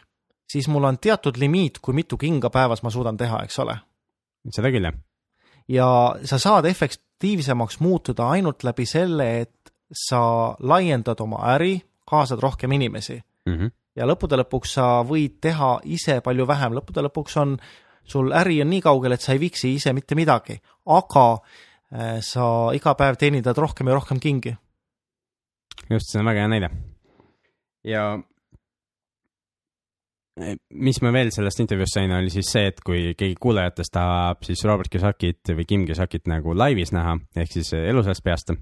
siis 0.51 0.67
mul 0.67 0.83
on 0.83 0.97
teatud 0.97 1.37
limiit, 1.37 1.79
kui 1.81 1.93
mitu 1.93 2.17
kinga 2.17 2.49
päevas 2.49 2.83
ma 2.83 2.91
suudan 2.93 3.17
teha, 3.17 3.43
eks 3.45 3.59
ole. 3.59 3.77
seda 4.49 4.71
küll, 4.73 4.87
jah. 4.87 4.95
ja 5.67 5.89
sa 6.25 6.39
saad 6.41 6.65
efektiivsemaks 6.65 7.79
muutuda 7.79 8.29
ainult 8.35 8.63
läbi 8.63 8.85
selle, 8.85 9.29
et 9.41 9.73
sa 9.93 10.21
laiendad 10.59 11.19
oma 11.21 11.43
äri, 11.55 11.79
kaasad 12.09 12.39
rohkem 12.41 12.71
inimesi 12.71 13.19
mm. 13.45 13.53
-hmm. 13.53 13.71
ja 13.95 14.07
lõppude 14.07 14.39
lõpuks 14.41 14.73
sa 14.77 14.87
võid 15.05 15.37
teha 15.41 15.79
ise 15.83 16.21
palju 16.21 16.47
vähem, 16.47 16.73
lõppude 16.73 17.05
lõpuks 17.05 17.37
on, 17.41 17.57
sul 18.11 18.33
äri 18.35 18.61
on 18.63 18.71
nii 18.73 18.81
kaugel, 18.85 19.15
et 19.15 19.25
sa 19.25 19.35
ei 19.35 19.41
viksi 19.41 19.73
ise 19.75 19.93
mitte 19.93 20.17
midagi, 20.19 20.59
aga 20.95 21.27
äh, 21.35 22.17
sa 22.25 22.45
iga 22.75 22.95
päev 22.99 23.19
teenindad 23.19 23.57
rohkem 23.57 23.87
ja 23.87 23.99
rohkem 23.99 24.19
kingi. 24.19 24.55
just, 25.89 26.11
see 26.11 26.19
on 26.19 26.29
väga 26.29 26.45
hea 26.45 26.53
näide. 26.55 26.69
ja 27.83 28.19
mis 30.79 30.99
ma 31.03 31.11
veel 31.13 31.31
sellest 31.33 31.61
intervjuust 31.63 31.97
sain, 31.97 32.11
oli 32.15 32.31
siis 32.31 32.49
see, 32.53 32.69
et 32.71 32.79
kui 32.85 33.13
keegi 33.17 33.35
kuulajatest 33.41 33.93
tahab 33.95 34.45
siis 34.45 34.61
Robert 34.67 34.91
Kiyosakit 34.91 35.51
või 35.57 35.65
Kim 35.67 35.85
Kiyosakit 35.87 36.29
nagu 36.31 36.55
laivis 36.57 36.93
näha, 36.95 37.15
ehk 37.39 37.51
siis 37.53 37.73
elusast 37.79 38.23
peast, 38.25 38.53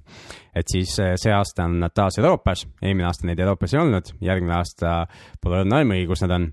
et 0.58 0.74
siis 0.74 0.96
eh, 1.04 1.14
see 1.20 1.34
aasta 1.34 1.68
on 1.68 1.78
nad 1.84 1.94
taas 1.96 2.18
Euroopas, 2.22 2.66
eelmine 2.82 3.08
aasta 3.10 3.30
neid 3.30 3.42
Euroopas 3.44 3.76
ei 3.76 3.82
olnud, 3.84 4.14
järgmine 4.24 4.58
aasta 4.58 4.98
pole 5.44 5.62
õrna 5.64 5.82
aimugi, 5.82 6.08
kus 6.10 6.26
nad 6.26 6.38
on, 6.40 6.50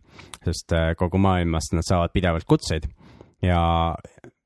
sest 0.49 0.75
eh, 0.77 0.93
kogu 0.99 1.21
maailmast 1.23 1.77
nad 1.77 1.87
saavad 1.87 2.13
pidevalt 2.15 2.47
kutseid 2.49 2.89
ja 3.45 3.61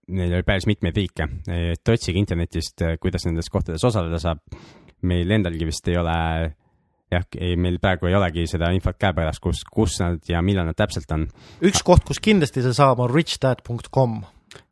neil 0.09 0.39
oli 0.39 0.47
päris 0.47 0.67
mitmeid 0.69 0.97
riike, 0.97 1.29
et 1.53 1.93
otsige 1.93 2.19
internetist, 2.21 2.81
eh, 2.83 2.97
kuidas 3.01 3.27
nendes 3.29 3.51
kohtades 3.53 3.85
osaleda 3.85 4.21
saab. 4.23 4.41
meil 5.03 5.31
endalgi 5.31 5.67
vist 5.67 5.87
ei 5.89 5.97
ole 5.97 6.15
jah, 7.13 7.25
ei, 7.39 7.57
meil 7.57 7.79
praegu 7.83 8.09
ei 8.09 8.17
olegi 8.19 8.47
seda 8.51 8.73
infot 8.75 8.99
käepärast, 8.99 9.41
kus, 9.43 9.63
kus 9.65 10.01
nad 10.03 10.25
ja 10.29 10.43
millal 10.43 10.67
nad 10.69 10.79
täpselt 10.79 11.11
on. 11.15 11.29
üks 11.63 11.85
koht, 11.87 12.05
kus 12.09 12.21
kindlasti 12.25 12.65
see 12.65 12.75
saab, 12.77 13.03
on 13.05 13.13
richdad.com. 13.13 14.21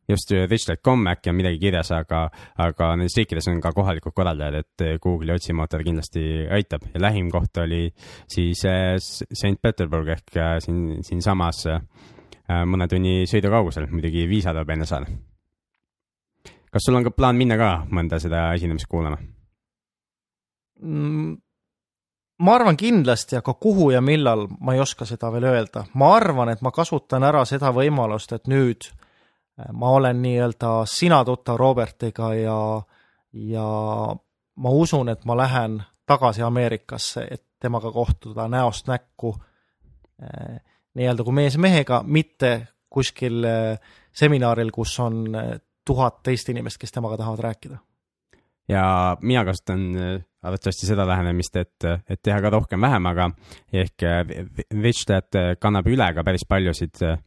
just, 0.08 0.30
rich.com 0.50 1.06
äkki 1.06 1.30
on 1.30 1.36
midagi 1.36 1.58
kirjas, 1.60 1.90
aga, 1.94 2.26
aga 2.62 2.90
nendes 2.96 3.16
riikides 3.18 3.48
on 3.50 3.60
ka 3.62 3.72
kohalikud 3.76 4.14
korraldajad, 4.16 4.58
et 4.62 4.84
Google'i 5.02 5.34
otsimootor 5.34 5.84
kindlasti 5.86 6.24
aitab 6.52 6.86
ja 6.94 7.02
lähim 7.02 7.30
koht 7.32 7.62
oli 7.62 7.88
siis 8.30 8.64
äh, 8.68 8.96
St 9.02 9.56
Petersburg 9.62 10.12
ehk 10.16 10.36
äh, 10.36 10.56
siin, 10.64 11.00
siinsamas 11.06 11.64
äh, 11.72 11.80
mõne 12.66 12.88
tunni 12.90 13.24
sõidu 13.30 13.50
kaugusel, 13.52 13.88
muidugi 13.90 14.26
viisa 14.30 14.54
tuleb 14.54 14.76
enne 14.76 14.86
saada. 14.86 15.10
kas 16.70 16.86
sul 16.86 16.98
on 16.98 17.06
ka 17.06 17.10
plaan 17.10 17.36
minna 17.36 17.56
ka 17.58 17.72
mõnda 17.90 18.20
seda 18.22 18.52
esinemist 18.54 18.86
kuulama 18.90 19.18
mm,? 20.82 21.34
ma 22.38 22.54
arvan 22.54 22.76
kindlasti, 22.76 23.38
aga 23.38 23.54
kuhu 23.54 23.90
ja 23.90 24.00
millal, 24.04 24.46
ma 24.60 24.74
ei 24.76 24.80
oska 24.80 25.06
seda 25.08 25.32
veel 25.32 25.48
öelda. 25.50 25.86
ma 25.94 26.14
arvan, 26.14 26.52
et 26.52 26.62
ma 26.62 26.70
kasutan 26.70 27.24
ära 27.24 27.44
seda 27.48 27.72
võimalust, 27.74 28.32
et 28.36 28.46
nüüd 28.46 28.86
äh, 28.86 29.05
ma 29.72 29.90
olen 29.90 30.22
nii-öelda 30.22 30.84
sina 30.86 31.24
tuttav 31.24 31.56
Robertiga 31.56 32.34
ja, 32.34 32.82
ja 33.32 33.68
ma 34.56 34.70
usun, 34.70 35.08
et 35.08 35.24
ma 35.24 35.36
lähen 35.36 35.82
tagasi 36.06 36.42
Ameerikasse, 36.42 37.26
et 37.30 37.42
temaga 37.60 37.92
kohtuda 37.92 38.48
näost 38.48 38.88
näkku 38.88 39.36
äh, 40.22 40.60
nii-öelda 40.94 41.24
kui 41.24 41.32
mees 41.32 41.58
mehega, 41.58 42.02
mitte 42.06 42.68
kuskil 42.90 43.44
äh, 43.44 43.78
seminaril, 44.12 44.70
kus 44.72 44.98
on 45.00 45.24
tuhat 45.86 46.22
teist 46.22 46.48
inimest, 46.48 46.80
kes 46.80 46.92
temaga 46.92 47.16
tahavad 47.16 47.44
rääkida. 47.48 47.78
ja 48.68 49.16
mina 49.20 49.44
kasutan 49.44 49.80
arvatavasti 50.42 50.86
seda 50.86 51.06
lähenemist, 51.06 51.56
et, 51.56 51.84
et 52.10 52.22
teha 52.22 52.40
ka 52.40 52.50
rohkem 52.50 52.80
vähemaga 52.80 53.30
ehk 53.72 54.02
Richtet 54.82 55.38
kannab 55.60 55.86
üle 55.86 56.08
ka 56.14 56.24
päris 56.24 56.44
paljusid 56.48 57.02
äh, 57.02 57.18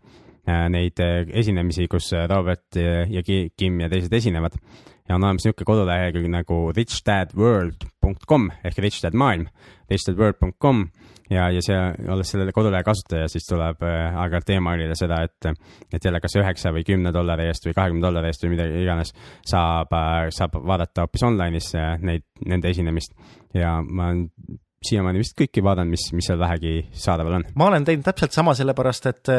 neid 0.74 1.02
esinemisi, 1.02 1.88
kus 1.92 2.12
Robert 2.32 2.78
ja 2.80 3.24
Kim 3.26 3.82
ja 3.84 3.90
teised 3.92 4.14
esinevad. 4.14 4.56
Ja 5.10 5.16
on 5.18 5.24
olemas 5.24 5.42
niisugune 5.42 5.66
kodulehekülg 5.66 6.28
nagu 6.30 6.58
richdadworld.com 6.78 8.50
ehk 8.66 8.78
richdadmaailm, 8.84 9.48
richdadworld.com 9.90 10.84
ja, 11.34 11.48
ja 11.54 11.64
see, 11.66 11.78
olles 12.14 12.32
selle 12.34 12.54
kodulehe 12.56 12.86
kasutaja, 12.86 13.30
siis 13.32 13.48
tuleb 13.50 13.84
äh, 13.86 14.18
aeg-ajalt 14.22 14.54
emailida 14.54 14.98
seda, 14.98 15.22
et, 15.26 15.50
et 15.94 16.06
jälle 16.06 16.22
kas 16.22 16.38
üheksa 16.38 16.74
või 16.76 16.86
kümne 16.88 17.14
dollari 17.16 17.48
eest 17.50 17.66
või 17.66 17.76
kahekümne 17.78 18.06
dollari 18.06 18.32
eest 18.32 18.46
või 18.46 18.56
midagi 18.56 18.84
iganes 18.84 19.14
saab, 19.50 19.94
äh, 19.98 20.30
saab 20.36 20.58
vaadata 20.62 21.06
hoopis 21.08 21.26
online'is 21.30 21.74
äh, 21.78 21.96
neid, 22.06 22.28
nende 22.46 22.70
esinemist. 22.70 23.18
Ja 23.58 23.80
ma 23.82 24.12
siiamaani 24.86 25.22
vist 25.22 25.36
kõiki 25.42 25.66
vaadanud, 25.66 25.92
mis, 25.98 26.06
mis 26.16 26.30
seal 26.30 26.40
vähegi 26.40 26.74
saadaval 26.96 27.40
on. 27.42 27.50
ma 27.58 27.68
olen 27.74 27.86
teinud 27.88 28.06
täpselt 28.06 28.36
sama, 28.36 28.54
sellepärast 28.56 29.10
et 29.12 29.32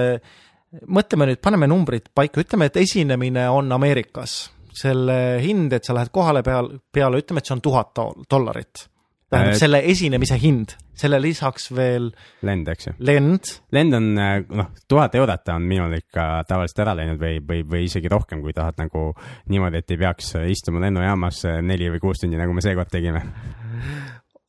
mõtleme 0.86 1.30
nüüd, 1.30 1.40
paneme 1.42 1.68
numbrid 1.70 2.08
paika, 2.14 2.42
ütleme, 2.42 2.70
et 2.70 2.78
esinemine 2.80 3.48
on 3.50 3.72
Ameerikas. 3.72 4.50
selle 4.80 5.40
hind, 5.42 5.72
et 5.74 5.84
sa 5.84 5.92
lähed 5.92 6.12
kohale 6.14 6.44
peal, 6.46 6.70
peale, 6.92 7.18
ütleme, 7.18 7.42
et 7.42 7.48
see 7.48 7.56
on 7.56 7.60
tuhat 7.60 7.98
dollarit 8.30 8.86
tähendab 9.30 9.54
äh, 9.54 9.58
selle 9.58 9.80
esinemise 9.86 10.36
hind, 10.40 10.74
selle 10.98 11.20
lisaks 11.22 11.70
veel 11.74 12.10
lend, 12.46 12.68
eks 12.72 12.88
ju. 12.88 12.94
lend. 13.06 13.52
lend 13.74 13.96
on 13.96 14.08
äh, 14.18 14.36
noh, 14.58 14.70
tuhat 14.90 15.14
eurot 15.18 15.52
on 15.54 15.66
minul 15.70 15.94
ikka 16.00 16.26
tavaliselt 16.48 16.82
ära 16.84 16.96
läinud 16.98 17.20
või, 17.20 17.38
või, 17.46 17.62
või 17.74 17.84
isegi 17.86 18.10
rohkem, 18.10 18.42
kui 18.44 18.54
tahad 18.56 18.80
nagu 18.80 19.10
niimoodi, 19.52 19.82
et 19.82 19.94
ei 19.94 20.00
peaks 20.02 20.34
istuma 20.50 20.82
lennujaamas 20.86 21.44
neli 21.66 21.90
või 21.94 22.02
kuus 22.02 22.22
tundi, 22.22 22.38
nagu 22.40 22.54
me 22.56 22.64
seekord 22.64 22.90
tegime. 22.92 23.22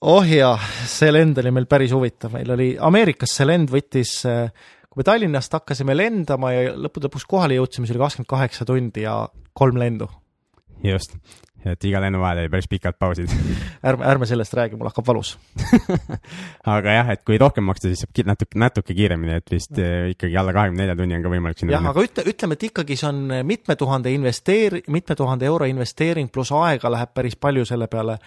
oh 0.09 0.25
jaa, 0.25 0.57
see 0.89 1.13
lend 1.13 1.41
oli 1.43 1.53
meil 1.53 1.69
päris 1.69 1.93
huvitav, 1.95 2.33
meil 2.37 2.57
oli 2.57 2.73
Ameerikas 2.81 3.37
see 3.37 3.49
lend 3.49 3.73
võttis 3.73 4.17
kui 4.91 4.99
me 4.99 5.07
Tallinnast 5.07 5.53
hakkasime 5.55 5.95
lendama 5.95 6.51
ja 6.51 6.73
lõppude 6.75 7.07
lõpuks 7.07 7.27
kohale 7.29 7.55
jõudsime, 7.55 7.87
see 7.87 7.95
oli 7.95 8.03
kakskümmend 8.03 8.31
kaheksa 8.33 8.67
tundi 8.67 9.05
ja 9.05 9.21
kolm 9.55 9.79
lendu 9.79 10.09
just, 10.83 11.15
et 11.65 11.85
iga 11.85 12.01
lennu 12.01 12.19
vahel 12.21 12.41
oli 12.43 12.51
päris 12.51 12.67
pikad 12.67 12.97
pausid 12.99 13.31
ärme, 13.87 14.05
ärme 14.09 14.27
sellest 14.29 14.55
räägi, 14.57 14.77
mul 14.79 14.89
hakkab 14.89 15.07
valus. 15.07 15.35
aga 16.75 16.95
jah, 16.97 17.11
et 17.15 17.23
kui 17.27 17.39
rohkem 17.41 17.65
maksta, 17.69 17.91
siis 17.91 18.03
saab 18.03 18.23
natuke, 18.31 18.59
natuke 18.59 18.95
kiiremini, 18.97 19.37
et 19.39 19.53
vist 19.53 19.79
eh, 19.79 20.11
ikkagi 20.15 20.37
alla 20.41 20.55
kahekümne 20.57 20.83
nelja 20.83 20.97
tunni 20.99 21.17
on 21.17 21.25
ka 21.25 21.33
võimalik 21.35 21.61
sinna 21.61 21.77
jah, 21.77 21.89
aga 21.93 22.05
ütle, 22.07 22.25
ütleme, 22.33 22.57
et 22.57 22.67
ikkagi 22.71 22.97
see 22.99 23.09
on 23.11 23.21
mitme 23.47 23.77
tuhande 23.79 24.13
investeeri-, 24.15 24.83
mitme 24.91 25.17
tuhande 25.19 25.47
euro 25.49 25.69
investeering 25.69 26.33
pluss 26.33 26.53
aega 26.57 26.91
läheb 26.91 27.13
päris 27.15 27.37
palju 27.39 27.67
selle 27.69 27.87
peale. 27.91 28.17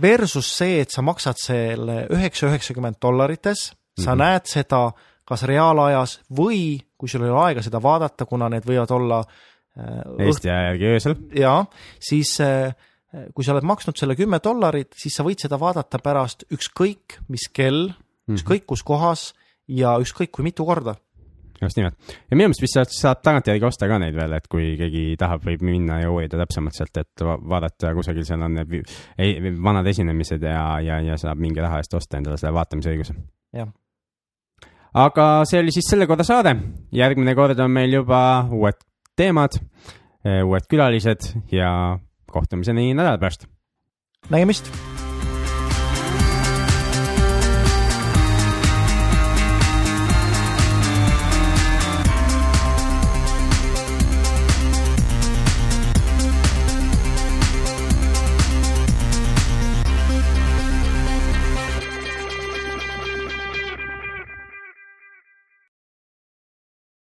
Versus 0.00 0.46
see, 0.54 0.78
et 0.84 0.94
sa 0.94 1.02
maksad 1.02 1.38
selle 1.42 2.04
üheksa, 2.14 2.46
üheksakümmend 2.48 3.00
dollarites, 3.02 3.72
sa 3.98 4.14
Mhm. 4.14 4.20
näed 4.22 4.46
seda 4.46 4.84
kas 5.30 5.46
reaalajas 5.48 6.18
või 6.36 6.80
kui 6.98 7.08
sul 7.08 7.22
ei 7.24 7.30
ole 7.32 7.44
aega 7.48 7.62
seda 7.64 7.78
vaadata, 7.82 8.26
kuna 8.28 8.48
need 8.52 8.66
võivad 8.68 8.90
olla 8.98 9.22
äh, 9.22 10.26
Eesti 10.26 10.50
aja 10.50 10.70
järgi 10.72 10.90
öösel. 10.94 11.16
ja 11.38 11.54
siis 12.02 12.34
äh, 12.44 12.74
kui 13.34 13.42
sa 13.46 13.54
oled 13.56 13.66
maksnud 13.66 13.96
selle 13.98 14.14
kümme 14.18 14.38
dollarit, 14.44 14.92
siis 14.98 15.16
sa 15.18 15.24
võid 15.26 15.40
seda 15.42 15.58
vaadata 15.58 15.98
pärast 16.02 16.44
ükskõik 16.54 17.20
mis 17.28 17.48
kell, 17.52 17.88
Mhm. 18.30 18.36
ükskõik 18.36 18.66
kus 18.70 18.82
kohas 18.86 19.22
ja 19.66 19.96
ükskõik 19.98 20.30
kui 20.30 20.44
mitu 20.46 20.62
korda. 20.68 20.94
just 21.62 21.76
nimelt. 21.76 21.94
ja 22.30 22.36
minu 22.36 22.46
meelest 22.48 22.62
vist 22.62 22.74
saad, 22.76 22.88
saab 22.94 23.22
tagantjärgi 23.26 23.64
osta 23.66 23.88
ka 23.88 23.98
neid 23.98 24.14
veel, 24.14 24.32
et 24.32 24.46
kui 24.48 24.76
keegi 24.78 25.16
tahab, 25.18 25.42
võib 25.44 25.60
minna 25.66 25.98
ja 26.00 26.10
uurida 26.12 26.38
täpsemalt 26.38 26.72
sealt, 26.78 26.96
et 27.02 27.24
va- 27.26 27.36
vaadata 27.42 27.90
kusagil 27.94 28.24
seal 28.24 28.42
on 28.46 28.54
need 28.54 29.58
vanad 29.62 29.86
esinemised 29.90 30.42
ja, 30.46 30.78
ja, 30.80 31.00
ja 31.04 31.16
saab 31.20 31.38
mingi 31.42 31.60
raha 31.60 31.78
eest 31.82 31.94
osta 31.98 32.16
endale 32.20 32.36
selle 32.38 32.54
vaatamisõiguse. 32.54 33.14
jah, 33.52 33.68
aga 34.94 35.26
see 35.48 35.60
oli 35.62 35.74
siis 35.74 35.90
selle 35.90 36.06
korra 36.06 36.24
saade. 36.26 36.56
järgmine 36.92 37.34
kord 37.34 37.58
on 37.60 37.70
meil 37.70 37.92
juba 38.00 38.46
uued 38.50 38.80
teemad, 39.16 39.60
uued 40.24 40.66
külalised 40.70 41.34
ja 41.52 41.98
kohtumiseni 42.30 42.94
nädala 42.94 43.18
pärast. 43.18 43.46
nägemist 44.30 44.99